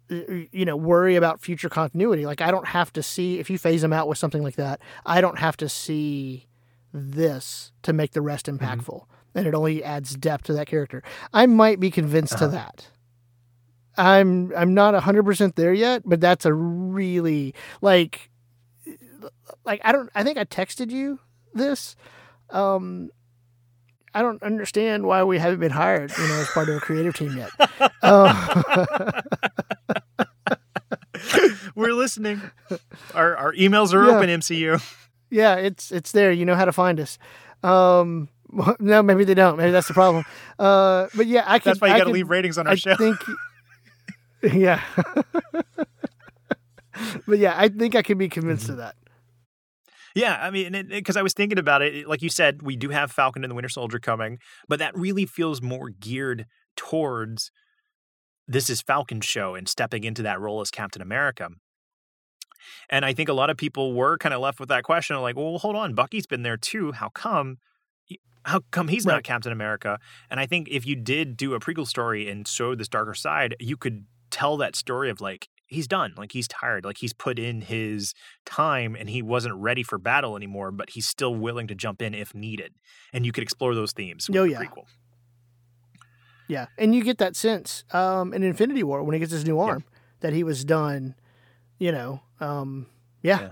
you 0.09 0.65
know 0.65 0.75
worry 0.75 1.15
about 1.15 1.39
future 1.39 1.69
continuity 1.69 2.25
like 2.25 2.41
i 2.41 2.49
don't 2.49 2.69
have 2.69 2.91
to 2.91 3.03
see 3.03 3.37
if 3.37 3.47
you 3.47 3.59
phase 3.59 3.83
them 3.83 3.93
out 3.93 4.07
with 4.07 4.17
something 4.17 4.41
like 4.41 4.55
that 4.55 4.81
i 5.05 5.21
don't 5.21 5.37
have 5.37 5.55
to 5.55 5.69
see 5.69 6.47
this 6.91 7.71
to 7.83 7.93
make 7.93 8.13
the 8.13 8.21
rest 8.21 8.47
mm-hmm. 8.47 8.57
impactful 8.57 9.01
mm-hmm 9.01 9.18
and 9.35 9.47
it 9.47 9.53
only 9.53 9.83
adds 9.83 10.15
depth 10.15 10.45
to 10.45 10.53
that 10.53 10.67
character. 10.67 11.03
I 11.33 11.45
might 11.45 11.79
be 11.79 11.91
convinced 11.91 12.33
uh-huh. 12.33 12.45
to 12.45 12.51
that. 12.51 12.87
I'm 13.97 14.53
I'm 14.55 14.73
not 14.73 14.93
100% 14.93 15.55
there 15.55 15.73
yet, 15.73 16.03
but 16.05 16.21
that's 16.21 16.45
a 16.45 16.53
really 16.53 17.53
like 17.81 18.29
like 19.65 19.81
I 19.83 19.91
don't 19.91 20.09
I 20.15 20.23
think 20.23 20.37
I 20.37 20.45
texted 20.45 20.89
you 20.89 21.19
this 21.53 21.97
um 22.49 23.09
I 24.13 24.21
don't 24.21 24.41
understand 24.41 25.05
why 25.05 25.23
we 25.23 25.37
haven't 25.37 25.59
been 25.59 25.71
hired, 25.71 26.11
you 26.17 26.27
know, 26.27 26.35
as 26.35 26.47
part 26.47 26.69
of 26.69 26.77
a 26.77 26.79
creative 26.79 27.15
team 27.15 27.37
yet. 27.37 27.51
Uh, 28.01 29.21
We're 31.75 31.93
listening. 31.93 32.41
Our 33.13 33.37
our 33.37 33.53
emails 33.53 33.93
are 33.93 34.05
yeah. 34.05 34.15
open, 34.15 34.29
MCU. 34.29 34.95
Yeah, 35.29 35.55
it's 35.55 35.91
it's 35.91 36.11
there. 36.11 36.31
You 36.31 36.45
know 36.45 36.55
how 36.55 36.65
to 36.65 36.71
find 36.71 36.99
us. 36.99 37.19
Um, 37.61 38.29
no, 38.79 39.03
maybe 39.03 39.23
they 39.23 39.33
don't. 39.33 39.57
Maybe 39.57 39.71
that's 39.71 39.87
the 39.87 39.93
problem. 39.93 40.25
Uh, 40.57 41.07
but 41.15 41.27
yeah, 41.27 41.43
I 41.45 41.59
can. 41.59 41.71
That's 41.71 41.81
why 41.81 41.89
you 41.89 41.97
got 41.97 42.05
to 42.05 42.09
leave 42.11 42.29
ratings 42.29 42.57
on 42.57 42.67
our 42.67 42.73
I 42.73 42.75
show. 42.75 42.95
Think, 42.95 43.19
yeah. 44.53 44.81
but 47.27 47.37
yeah, 47.37 47.53
I 47.55 47.69
think 47.69 47.95
I 47.95 48.01
can 48.01 48.17
be 48.17 48.29
convinced 48.29 48.63
mm-hmm. 48.63 48.73
of 48.73 48.77
that. 48.77 48.95
Yeah, 50.15 50.39
I 50.41 50.49
mean, 50.49 50.87
because 50.89 51.15
I 51.15 51.21
was 51.21 51.33
thinking 51.33 51.59
about 51.59 51.81
it, 51.81 52.07
like 52.07 52.21
you 52.21 52.29
said, 52.29 52.63
we 52.63 52.75
do 52.75 52.89
have 52.89 53.11
Falcon 53.11 53.43
and 53.43 53.51
the 53.51 53.55
Winter 53.55 53.69
Soldier 53.69 53.99
coming, 53.99 54.39
but 54.67 54.79
that 54.79 54.97
really 54.97 55.25
feels 55.25 55.61
more 55.61 55.89
geared 55.89 56.45
towards 56.75 57.51
this 58.47 58.69
is 58.69 58.81
Falcon's 58.81 59.25
show 59.25 59.53
and 59.53 59.69
stepping 59.69 60.03
into 60.03 60.23
that 60.23 60.39
role 60.39 60.61
as 60.61 60.71
Captain 60.71 61.01
America. 61.01 61.49
And 62.89 63.05
I 63.05 63.13
think 63.13 63.29
a 63.29 63.33
lot 63.33 63.51
of 63.51 63.57
people 63.57 63.93
were 63.93 64.17
kind 64.17 64.33
of 64.33 64.41
left 64.41 64.59
with 64.59 64.69
that 64.69 64.83
question 64.83 65.15
like, 65.17 65.35
well, 65.35 65.59
hold 65.59 65.75
on, 65.75 65.93
Bucky's 65.93 66.25
been 66.25 66.41
there 66.41 66.57
too. 66.57 66.91
How 66.91 67.09
come? 67.09 67.57
How 68.45 68.61
come 68.71 68.87
he's 68.87 69.05
Right. 69.05 69.15
not 69.15 69.23
Captain 69.23 69.51
America? 69.51 69.99
And 70.29 70.39
I 70.39 70.45
think 70.45 70.67
if 70.69 70.85
you 70.85 70.95
did 70.95 71.37
do 71.37 71.53
a 71.53 71.59
prequel 71.59 71.87
story 71.87 72.29
and 72.29 72.47
show 72.47 72.75
this 72.75 72.87
darker 72.87 73.13
side, 73.13 73.55
you 73.59 73.77
could 73.77 74.05
tell 74.31 74.57
that 74.57 74.75
story 74.75 75.09
of 75.09 75.19
like, 75.21 75.49
he's 75.67 75.87
done. 75.87 76.13
Like 76.17 76.31
he's 76.31 76.47
tired. 76.47 76.85
Like 76.85 76.97
he's 76.99 77.13
put 77.13 77.37
in 77.37 77.61
his 77.61 78.13
time 78.45 78.95
and 78.95 79.09
he 79.09 79.21
wasn't 79.21 79.55
ready 79.55 79.83
for 79.83 79.97
battle 79.97 80.35
anymore, 80.35 80.71
but 80.71 80.91
he's 80.91 81.05
still 81.07 81.35
willing 81.35 81.67
to 81.67 81.75
jump 81.75 82.01
in 82.01 82.13
if 82.13 82.33
needed. 82.33 82.73
And 83.13 83.25
you 83.25 83.31
could 83.31 83.43
explore 83.43 83.75
those 83.75 83.91
themes 83.91 84.29
Oh, 84.29 84.33
the 84.43 84.49
yeah. 84.51 84.59
prequel. 84.63 84.85
Yeah, 86.47 86.65
and 86.79 86.95
you 86.95 87.03
get 87.03 87.19
that 87.19 87.35
sense 87.35 87.83
um, 87.91 88.33
in 88.33 88.41
Infinity 88.41 88.81
War 88.83 89.03
when 89.03 89.13
he 89.13 89.19
gets 89.19 89.31
his 89.31 89.45
new 89.45 89.59
arm 89.59 89.83
that 90.21 90.33
he 90.33 90.43
was 90.43 90.65
done. 90.65 91.13
You 91.77 91.91
know, 91.91 92.21
um, 92.39 92.87
yeah. 93.21 93.39
Yeah. 93.41 93.51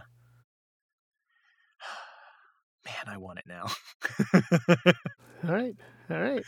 Man, 2.88 3.14
I 3.14 3.18
want 3.18 3.40
it 3.40 3.46
now. 3.48 3.66
All 5.48 5.54
right, 5.54 5.76
all 6.10 6.20
right. 6.20 6.44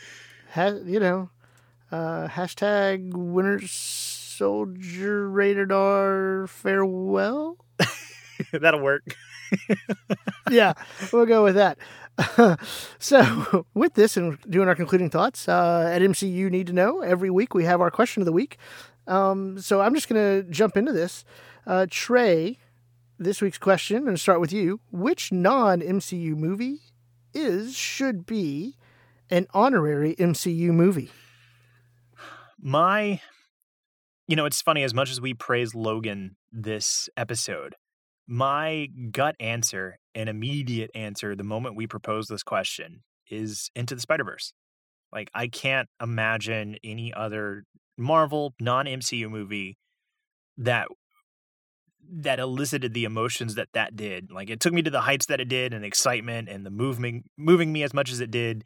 Ha- 0.54 0.80
you 0.84 0.98
know, 0.98 1.30
uh, 1.92 2.26
hashtag 2.28 3.12
Winter 3.14 3.60
Soldier 3.68 5.28
rated 5.28 5.70
R 5.70 6.46
farewell. 6.48 7.56
That'll 8.52 8.80
work. 8.80 9.14
yeah, 10.50 10.72
we'll 11.12 11.26
go 11.26 11.44
with 11.44 11.56
that. 11.56 11.78
so, 12.98 13.66
with 13.74 13.94
this 13.94 14.16
and 14.16 14.38
doing 14.48 14.66
our 14.66 14.74
concluding 14.74 15.10
thoughts 15.10 15.46
uh, 15.48 15.90
at 15.92 16.02
MCU 16.02 16.50
Need 16.50 16.66
to 16.68 16.72
Know, 16.72 17.00
every 17.00 17.30
week 17.30 17.54
we 17.54 17.64
have 17.64 17.80
our 17.80 17.90
question 17.90 18.22
of 18.22 18.26
the 18.26 18.32
week. 18.32 18.56
Um, 19.06 19.60
so, 19.60 19.80
I'm 19.82 19.94
just 19.94 20.08
going 20.08 20.42
to 20.42 20.50
jump 20.50 20.76
into 20.76 20.92
this. 20.92 21.24
Uh, 21.66 21.86
Trey, 21.88 22.58
this 23.20 23.42
week's 23.42 23.58
question, 23.58 24.06
to 24.06 24.16
start 24.16 24.40
with 24.40 24.52
you. 24.52 24.80
Which 24.90 25.30
non 25.30 25.80
MCU 25.80 26.34
movie 26.34 26.78
is, 27.34 27.76
should 27.76 28.26
be, 28.26 28.76
an 29.28 29.46
honorary 29.52 30.16
MCU 30.16 30.70
movie? 30.70 31.10
My, 32.58 33.20
you 34.26 34.36
know, 34.36 34.46
it's 34.46 34.62
funny, 34.62 34.82
as 34.82 34.94
much 34.94 35.10
as 35.10 35.20
we 35.20 35.34
praise 35.34 35.74
Logan 35.74 36.36
this 36.50 37.08
episode, 37.16 37.76
my 38.26 38.88
gut 39.10 39.36
answer 39.38 39.98
and 40.14 40.28
immediate 40.28 40.90
answer 40.94 41.36
the 41.36 41.44
moment 41.44 41.76
we 41.76 41.86
propose 41.86 42.26
this 42.26 42.42
question 42.42 43.02
is 43.30 43.70
Into 43.76 43.94
the 43.94 44.00
Spider 44.00 44.24
Verse. 44.24 44.52
Like, 45.12 45.30
I 45.34 45.48
can't 45.48 45.88
imagine 46.02 46.76
any 46.82 47.12
other 47.12 47.64
Marvel 47.98 48.54
non 48.58 48.86
MCU 48.86 49.30
movie 49.30 49.76
that 50.56 50.88
that 52.12 52.40
elicited 52.40 52.94
the 52.94 53.04
emotions 53.04 53.54
that 53.54 53.68
that 53.72 53.96
did. 53.96 54.30
Like 54.30 54.50
it 54.50 54.60
took 54.60 54.72
me 54.72 54.82
to 54.82 54.90
the 54.90 55.02
heights 55.02 55.26
that 55.26 55.40
it 55.40 55.48
did, 55.48 55.72
and 55.72 55.84
excitement 55.84 56.48
and 56.48 56.64
the 56.66 56.70
moving 56.70 57.24
moving 57.36 57.72
me 57.72 57.82
as 57.82 57.94
much 57.94 58.10
as 58.10 58.20
it 58.20 58.30
did. 58.30 58.64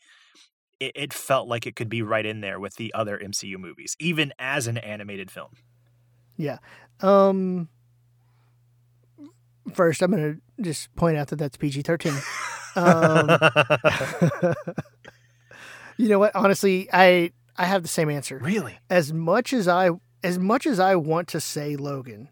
It, 0.81 0.93
it 0.95 1.13
felt 1.13 1.47
like 1.47 1.67
it 1.67 1.77
could 1.77 1.89
be 1.89 2.03
right 2.03 2.27
in 2.27 2.41
there 2.41 2.59
with 2.59 2.77
the 2.77 2.93
other 2.95 3.19
MCU 3.19 3.59
movies, 3.59 3.97
even 4.01 4.33
as 4.39 4.67
an 4.67 4.77
animated 4.79 5.31
film. 5.31 5.51
Yeah. 6.37 6.59
Um, 7.01 7.69
first, 9.73 10.03
I'm 10.03 10.11
going 10.11 10.35
to 10.35 10.63
just 10.63 10.95
point 10.97 11.17
out 11.17 11.29
that 11.29 11.37
that's 11.37 11.57
PG 11.57 11.83
13. 11.83 12.13
Um, 12.77 13.29
you 15.97 16.09
know 16.09 16.19
what? 16.19 16.35
Honestly, 16.35 16.89
I 16.93 17.31
I 17.57 17.67
have 17.67 17.83
the 17.83 17.89
same 17.89 18.11
answer. 18.11 18.39
really? 18.39 18.79
As 18.91 19.13
much 19.13 19.53
as 19.53 19.69
I 19.69 19.91
as 20.23 20.39
much 20.39 20.67
as 20.67 20.81
I 20.81 20.97
want 20.97 21.29
to 21.29 21.41
say 21.41 21.77
Logan, 21.77 22.31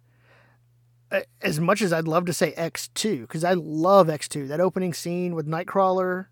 as 1.40 1.60
much 1.60 1.82
as 1.82 1.92
I'd 1.92 2.08
love 2.08 2.26
to 2.26 2.32
say 2.32 2.52
X 2.54 2.88
two 2.88 3.22
because 3.22 3.44
I 3.44 3.52
love 3.54 4.08
X 4.08 4.28
two. 4.28 4.46
That 4.48 4.60
opening 4.60 4.94
scene 4.94 5.34
with 5.34 5.46
Nightcrawler, 5.46 6.26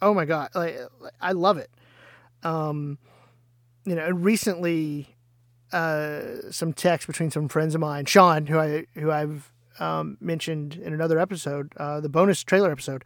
oh 0.00 0.14
my 0.14 0.24
god, 0.24 0.50
like 0.54 0.78
I 1.20 1.32
love 1.32 1.58
it. 1.58 1.70
Um, 2.42 2.98
you 3.84 3.94
know, 3.94 4.08
recently, 4.10 5.16
uh, 5.72 6.20
some 6.50 6.72
text 6.72 7.06
between 7.06 7.30
some 7.30 7.48
friends 7.48 7.74
of 7.74 7.80
mine, 7.80 8.06
Sean, 8.06 8.46
who 8.46 8.58
I 8.58 8.86
who 8.94 9.10
I've 9.10 9.52
um, 9.80 10.16
mentioned 10.20 10.76
in 10.76 10.92
another 10.92 11.18
episode, 11.18 11.72
uh, 11.76 12.00
the 12.00 12.08
bonus 12.08 12.42
trailer 12.42 12.70
episode. 12.70 13.04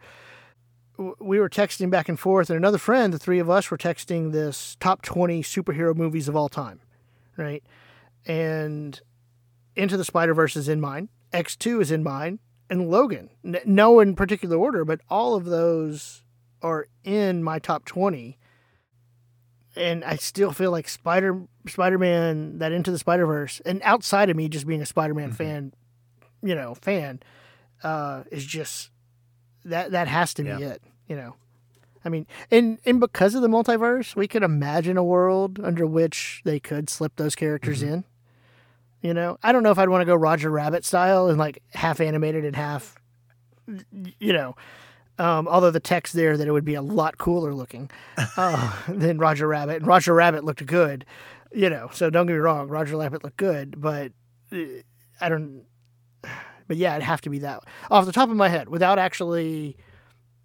We 1.19 1.39
were 1.39 1.49
texting 1.49 1.89
back 1.89 2.07
and 2.07 2.19
forth, 2.19 2.51
and 2.51 2.57
another 2.57 2.77
friend, 2.77 3.11
the 3.11 3.17
three 3.17 3.39
of 3.39 3.49
us, 3.49 3.71
were 3.71 3.79
texting 3.79 4.31
this 4.31 4.77
top 4.79 5.01
twenty 5.01 5.41
superhero 5.41 5.95
movies 5.95 6.27
of 6.27 6.35
all 6.35 6.49
time, 6.49 6.81
right? 7.35 7.63
And 8.27 9.01
Into 9.75 9.97
the 9.97 10.05
Spider 10.05 10.33
Verse 10.33 10.55
is 10.55 10.69
in 10.69 10.79
mine, 10.81 11.09
X 11.31 11.55
two 11.55 11.81
is 11.81 11.91
in 11.91 12.03
mine, 12.03 12.39
and 12.69 12.89
Logan. 12.89 13.29
N- 13.43 13.59
no 13.65 13.99
in 13.99 14.15
particular 14.15 14.55
order, 14.57 14.85
but 14.85 15.01
all 15.09 15.35
of 15.35 15.45
those 15.45 16.23
are 16.61 16.87
in 17.03 17.43
my 17.43 17.59
top 17.59 17.85
twenty 17.85 18.37
and 19.75 20.03
I 20.03 20.17
still 20.17 20.51
feel 20.51 20.71
like 20.71 20.87
Spider 20.87 21.41
Spider 21.67 21.97
Man 21.97 22.59
that 22.59 22.71
Into 22.71 22.91
the 22.91 22.99
Spider 22.99 23.25
Verse, 23.25 23.59
and 23.65 23.81
outside 23.83 24.29
of 24.29 24.37
me 24.37 24.47
just 24.49 24.67
being 24.67 24.81
a 24.81 24.85
Spider 24.85 25.13
Man 25.15 25.31
Mhm. 25.31 25.35
fan, 25.35 25.73
you 26.43 26.53
know, 26.55 26.75
fan, 26.75 27.21
uh, 27.83 28.23
is 28.31 28.45
just 28.45 28.91
that 29.65 29.91
that 29.91 30.07
has 30.07 30.33
to 30.35 30.43
be 30.43 30.49
Yeah. 30.49 30.59
it. 30.59 30.83
You 31.07 31.15
know, 31.15 31.35
I 32.05 32.09
mean, 32.09 32.27
and 32.51 32.77
and 32.85 32.99
because 32.99 33.33
of 33.33 33.41
the 33.41 33.47
multiverse, 33.47 34.15
we 34.15 34.27
could 34.27 34.43
imagine 34.43 34.95
a 34.97 35.03
world 35.03 35.59
under 35.63 35.87
which 35.87 36.41
they 36.45 36.59
could 36.59 36.87
slip 36.89 37.15
those 37.15 37.33
characters 37.35 37.81
Mhm. 37.83 37.87
in. 37.87 38.03
You 39.03 39.13
know, 39.13 39.37
I 39.43 39.51
don't 39.51 39.61
know 39.63 39.69
if 39.71 39.77
I'd 39.77 39.89
want 39.89 40.01
to 40.01 40.05
go 40.05 40.15
Roger 40.15 40.49
Rabbit 40.49 40.83
style 40.85 41.27
and 41.27 41.37
like 41.37 41.61
half 41.73 41.99
animated 41.99 42.45
and 42.45 42.55
half, 42.55 42.95
you 44.19 44.33
know. 44.33 44.55
Um, 45.19 45.47
although 45.47 45.69
the 45.71 45.79
text 45.79 46.13
there 46.13 46.37
that 46.37 46.47
it 46.47 46.51
would 46.51 46.65
be 46.65 46.73
a 46.73 46.81
lot 46.81 47.17
cooler 47.19 47.53
looking 47.53 47.91
uh, 48.37 48.73
than 48.87 49.19
Roger 49.19 49.47
Rabbit, 49.47 49.75
and 49.77 49.85
Roger 49.87 50.13
Rabbit 50.13 50.43
looked 50.43 50.65
good, 50.65 51.05
you 51.51 51.69
know. 51.69 51.89
So 51.93 52.09
don't 52.09 52.25
get 52.27 52.33
me 52.33 52.39
wrong, 52.39 52.67
Roger 52.69 52.97
Rabbit 52.97 53.23
looked 53.23 53.37
good, 53.37 53.79
but 53.79 54.11
uh, 54.51 54.57
I 55.21 55.29
don't. 55.29 55.65
But 56.67 56.77
yeah, 56.77 56.93
it'd 56.95 57.03
have 57.03 57.21
to 57.21 57.29
be 57.29 57.39
that 57.39 57.59
off 57.91 58.05
the 58.05 58.11
top 58.13 58.29
of 58.29 58.37
my 58.37 58.47
head, 58.47 58.69
without 58.69 58.97
actually, 58.97 59.75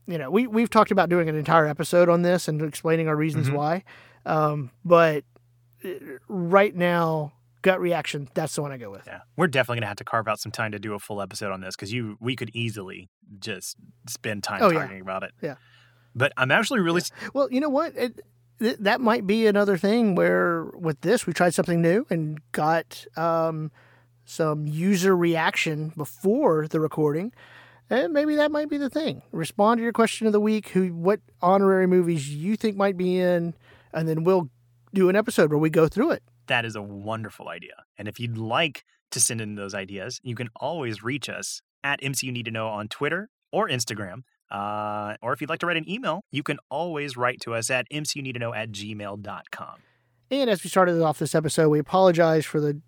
you 0.09 0.19
know, 0.19 0.31
we 0.33 0.49
we've 0.49 0.69
talked 0.69 0.91
about 0.91 1.09
doing 1.09 1.29
an 1.29 1.37
entire 1.37 1.67
episode 1.67 2.09
on 2.09 2.23
this 2.23 2.49
and 2.49 2.61
explaining 2.61 3.07
our 3.09 3.17
reasons 3.17 3.49
Mhm. 3.49 3.53
why. 3.55 3.85
Um, 4.27 4.71
but 4.85 5.23
uh, 5.85 5.91
right 6.29 6.75
now, 6.75 7.33
gut 7.63 7.81
reaction, 7.81 8.29
that's 8.35 8.55
the 8.55 8.63
one 8.63 8.73
I 8.73 8.77
go 8.79 8.91
with. 8.91 9.03
Yeah, 9.07 9.21
we're 9.37 9.47
definitely 9.49 9.79
gonna 9.81 9.87
have 9.89 9.97
to 9.97 10.05
carve 10.05 10.29
out 10.29 10.41
some 10.41 10.53
time 10.53 10.73
to 10.73 10.79
do 10.79 10.95
a 10.95 10.99
full 10.99 11.21
episode 11.23 11.53
on 11.53 11.61
this 11.61 11.75
because 11.77 11.93
you 11.93 12.17
we 12.21 12.37
could 12.37 12.51
easily 12.55 13.09
just 13.39 13.77
spend 14.09 14.43
time 14.45 14.61
Oh, 14.63 14.71
yeah. 14.71 14.81
talking 14.83 15.01
about 15.01 15.23
it. 15.23 15.33
Yeah. 15.43 15.55
but 16.15 16.33
I'm 16.37 16.51
actually 16.51 16.81
really 16.81 17.03
Well, 17.35 17.49
you 17.51 17.61
know 17.61 17.69
what? 17.69 17.95
It, 17.97 18.21
th- 18.61 18.77
that 18.81 19.01
might 19.01 19.27
be 19.27 19.47
another 19.47 19.77
thing 19.77 20.15
where 20.15 20.65
with 20.75 21.01
this 21.03 21.27
we 21.27 21.33
tried 21.33 21.55
something 21.55 21.81
new 21.83 22.07
and 22.11 22.41
got 22.53 23.05
um, 23.17 23.71
some 24.25 24.67
user 24.67 25.17
reaction 25.17 25.93
before 25.97 26.67
the 26.69 26.81
recording. 26.81 27.33
And 27.91 28.13
maybe 28.13 28.35
that 28.37 28.51
might 28.51 28.69
be 28.69 28.77
the 28.77 28.91
thing. 28.91 29.23
Respond 29.33 29.79
to 29.79 29.83
your 29.83 29.95
question 29.95 30.27
of 30.27 30.35
the 30.35 30.41
week: 30.41 30.69
Who, 30.71 30.89
what 30.89 31.21
honorary 31.41 31.87
movies 31.87 32.29
you 32.35 32.55
think 32.55 32.77
might 32.77 32.99
be 32.99 33.19
in, 33.19 33.55
and 33.95 34.07
then 34.07 34.25
we'll 34.25 34.51
do 34.93 35.09
an 35.09 35.17
episode 35.17 35.49
where 35.51 35.59
we 35.59 35.71
go 35.71 35.89
through 35.89 36.11
it. 36.11 36.23
That 36.49 36.65
is 36.65 36.77
a 36.77 36.83
wonderful 36.83 37.49
idea. 37.49 37.85
And 37.97 38.09
if 38.09 38.19
you'd 38.19 38.37
like 38.37 38.85
to 39.11 39.21
send 39.21 39.41
in 39.41 39.55
those 39.55 39.75
ideas, 39.75 40.21
you 40.23 40.35
can 40.35 40.49
always 40.57 41.03
reach 41.03 41.29
us 41.29 41.63
at 41.83 42.01
MCU 42.01 42.33
Need 42.33 42.47
to 42.47 42.51
Know 42.51 42.69
on 42.69 42.89
Twitter 42.89 43.31
or 43.53 43.69
Instagram. 43.69 44.23
Uh, 44.51 45.15
or 45.23 45.33
if 45.33 45.41
you'd 45.41 45.51
like 45.51 45.61
to 45.61 45.67
write 45.67 45.77
an 45.77 45.89
email, 45.89 46.23
you 46.31 46.43
can 46.43 46.59
always 46.71 47.17
write 47.17 47.41
to 47.41 47.55
us 47.55 47.71
at 47.71 47.87
MCU 47.93 48.23
Need 48.23 48.33
to 48.33 48.39
Know 48.39 48.55
at 48.55 48.71
gmail.com. 48.71 49.77
And 50.31 50.51
as 50.51 50.63
we 50.63 50.71
started 50.71 51.01
off 51.01 51.19
this 51.19 51.35
episode, 51.35 51.69
we 51.69 51.79
apologize 51.79 52.45
for 52.45 52.61
the 52.61 52.81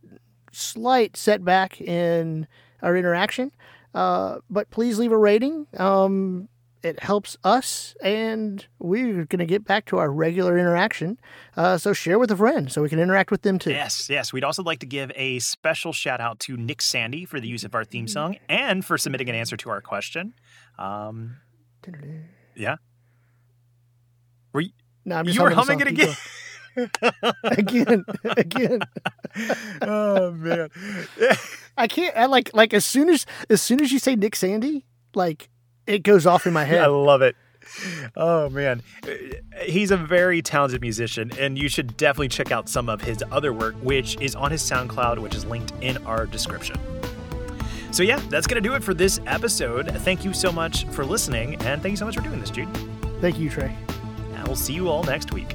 slight 0.52 1.16
setback 1.16 1.80
in 1.80 2.46
our 2.82 2.96
interaction. 2.96 3.52
Uh, 3.94 4.38
but 4.48 4.70
please 4.70 4.98
leave 4.98 5.12
a 5.12 5.18
rating. 5.18 5.66
Um, 5.76 6.48
it 6.82 7.00
helps 7.00 7.36
us, 7.44 7.94
and 8.02 8.66
we're 8.78 9.24
going 9.26 9.38
to 9.40 9.46
get 9.46 9.64
back 9.64 9.84
to 9.86 9.98
our 9.98 10.10
regular 10.10 10.58
interaction. 10.58 11.18
Uh, 11.56 11.76
so 11.78 11.92
share 11.92 12.18
with 12.18 12.30
a 12.30 12.36
friend 12.36 12.70
so 12.72 12.82
we 12.82 12.88
can 12.88 12.98
interact 12.98 13.30
with 13.30 13.42
them 13.42 13.58
too. 13.58 13.70
Yes, 13.70 14.08
yes. 14.08 14.32
We'd 14.32 14.44
also 14.44 14.62
like 14.62 14.78
to 14.80 14.86
give 14.86 15.12
a 15.14 15.38
special 15.40 15.92
shout 15.92 16.20
out 16.20 16.38
to 16.40 16.56
Nick 16.56 16.80
Sandy 16.82 17.24
for 17.24 17.38
the 17.40 17.48
use 17.48 17.64
of 17.64 17.74
our 17.74 17.84
theme 17.84 18.08
song 18.08 18.36
and 18.48 18.84
for 18.84 18.96
submitting 18.98 19.28
an 19.28 19.34
answer 19.34 19.56
to 19.58 19.70
our 19.70 19.80
question. 19.80 20.34
Um, 20.78 21.36
Yeah? 22.56 22.76
Were 24.52 24.62
you- 24.62 24.70
No, 25.04 25.16
I'm 25.16 25.26
just 25.26 25.36
you 25.36 25.42
were 25.44 25.50
humming 25.50 25.78
humming 25.80 25.96
it 25.96 26.00
again. 26.00 26.16
Again, 27.44 28.04
again. 28.24 28.80
oh 29.82 30.30
man. 30.30 30.68
I 31.76 31.88
can't. 31.88 32.16
I 32.16 32.26
like 32.26 32.50
like 32.54 32.72
as 32.72 32.84
soon 32.84 33.08
as 33.08 33.26
as 33.50 33.60
soon 33.60 33.80
as 33.82 33.90
you 33.92 33.98
say 33.98 34.14
Nick 34.14 34.36
Sandy, 34.36 34.86
like 35.14 35.50
it 35.90 36.02
goes 36.02 36.26
off 36.26 36.46
in 36.46 36.52
my 36.52 36.64
head. 36.72 36.82
I 36.82 36.86
love 36.86 37.22
it. 37.22 37.36
oh 38.16 38.48
man, 38.48 38.82
he's 39.62 39.90
a 39.90 39.96
very 39.96 40.42
talented 40.42 40.80
musician, 40.80 41.30
and 41.38 41.58
you 41.58 41.68
should 41.68 41.96
definitely 41.96 42.28
check 42.28 42.50
out 42.50 42.68
some 42.68 42.88
of 42.88 43.02
his 43.02 43.22
other 43.30 43.52
work, 43.52 43.74
which 43.82 44.16
is 44.20 44.34
on 44.34 44.50
his 44.50 44.62
SoundCloud, 44.62 45.18
which 45.18 45.34
is 45.34 45.44
linked 45.44 45.72
in 45.80 45.98
our 46.06 46.26
description. 46.26 46.76
So 47.92 48.02
yeah, 48.02 48.20
that's 48.28 48.46
gonna 48.46 48.60
do 48.60 48.74
it 48.74 48.82
for 48.82 48.94
this 48.94 49.20
episode. 49.26 49.88
Thank 50.02 50.24
you 50.24 50.32
so 50.32 50.50
much 50.50 50.84
for 50.86 51.04
listening, 51.04 51.56
and 51.56 51.82
thank 51.82 51.92
you 51.92 51.96
so 51.96 52.06
much 52.06 52.16
for 52.16 52.22
doing 52.22 52.40
this, 52.40 52.50
Jude. 52.50 52.68
Thank 53.20 53.38
you, 53.38 53.50
Trey. 53.50 53.76
And 54.34 54.46
we'll 54.46 54.56
see 54.56 54.72
you 54.72 54.88
all 54.88 55.02
next 55.04 55.32
week. 55.32 55.54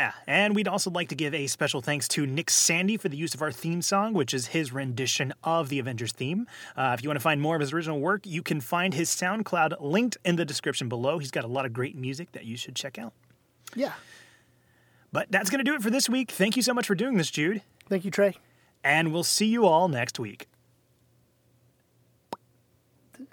Yeah, 0.00 0.12
and 0.26 0.56
we'd 0.56 0.66
also 0.66 0.90
like 0.90 1.10
to 1.10 1.14
give 1.14 1.34
a 1.34 1.46
special 1.46 1.82
thanks 1.82 2.08
to 2.08 2.24
Nick 2.24 2.48
Sandy 2.48 2.96
for 2.96 3.10
the 3.10 3.18
use 3.18 3.34
of 3.34 3.42
our 3.42 3.52
theme 3.52 3.82
song, 3.82 4.14
which 4.14 4.32
is 4.32 4.46
his 4.46 4.72
rendition 4.72 5.34
of 5.44 5.68
the 5.68 5.78
Avengers 5.78 6.12
theme. 6.12 6.46
Uh, 6.74 6.96
if 6.96 7.02
you 7.02 7.10
want 7.10 7.18
to 7.18 7.22
find 7.22 7.38
more 7.38 7.54
of 7.54 7.60
his 7.60 7.74
original 7.74 8.00
work, 8.00 8.24
you 8.24 8.42
can 8.42 8.62
find 8.62 8.94
his 8.94 9.10
SoundCloud 9.10 9.76
linked 9.78 10.16
in 10.24 10.36
the 10.36 10.46
description 10.46 10.88
below. 10.88 11.18
He's 11.18 11.30
got 11.30 11.44
a 11.44 11.48
lot 11.48 11.66
of 11.66 11.74
great 11.74 11.96
music 11.96 12.32
that 12.32 12.46
you 12.46 12.56
should 12.56 12.74
check 12.74 12.98
out. 12.98 13.12
Yeah. 13.74 13.92
But 15.12 15.30
that's 15.30 15.50
going 15.50 15.62
to 15.62 15.70
do 15.70 15.74
it 15.74 15.82
for 15.82 15.90
this 15.90 16.08
week. 16.08 16.30
Thank 16.30 16.56
you 16.56 16.62
so 16.62 16.72
much 16.72 16.86
for 16.86 16.94
doing 16.94 17.18
this, 17.18 17.30
Jude. 17.30 17.60
Thank 17.90 18.06
you, 18.06 18.10
Trey. 18.10 18.38
And 18.82 19.12
we'll 19.12 19.22
see 19.22 19.48
you 19.48 19.66
all 19.66 19.88
next 19.88 20.18
week. 20.18 20.48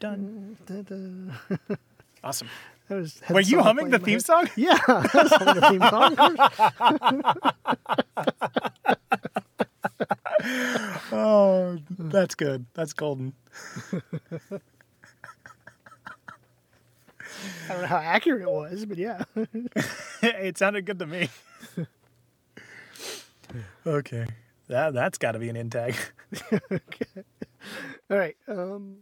Done. 0.02 0.58
Awesome. 2.24 2.50
That 2.88 2.96
was, 2.96 3.22
Were 3.30 3.42
you 3.42 3.62
humming 3.62 3.90
the 3.90 4.00
theme 4.00 4.22
song? 4.22 4.50
Yeah, 4.56 4.78
I 4.88 5.10
was 5.14 5.32
humming 5.32 5.62
the 5.62 5.70
theme 5.70 5.82
song. 5.90 7.44
Oh, 11.12 11.78
that's 11.90 12.36
good. 12.36 12.66
That's 12.74 12.94
golden. 12.94 13.34
I 13.92 14.00
don't 17.70 17.82
know 17.82 17.88
how 17.88 17.98
accurate 17.98 18.44
it 18.44 18.50
was, 18.50 18.86
but 18.86 18.98
yeah. 18.98 19.24
it 20.22 20.58
sounded 20.58 20.86
good 20.86 21.00
to 21.00 21.08
me. 21.08 21.30
okay. 23.86 24.28
That 24.68 24.94
that's 24.94 25.18
got 25.18 25.34
to 25.34 25.40
be 25.40 25.50
an 25.50 25.56
in 25.56 25.70
tag. 25.70 25.96
okay. 26.52 27.24
All 28.10 28.18
right. 28.18 28.38
Um 28.48 28.98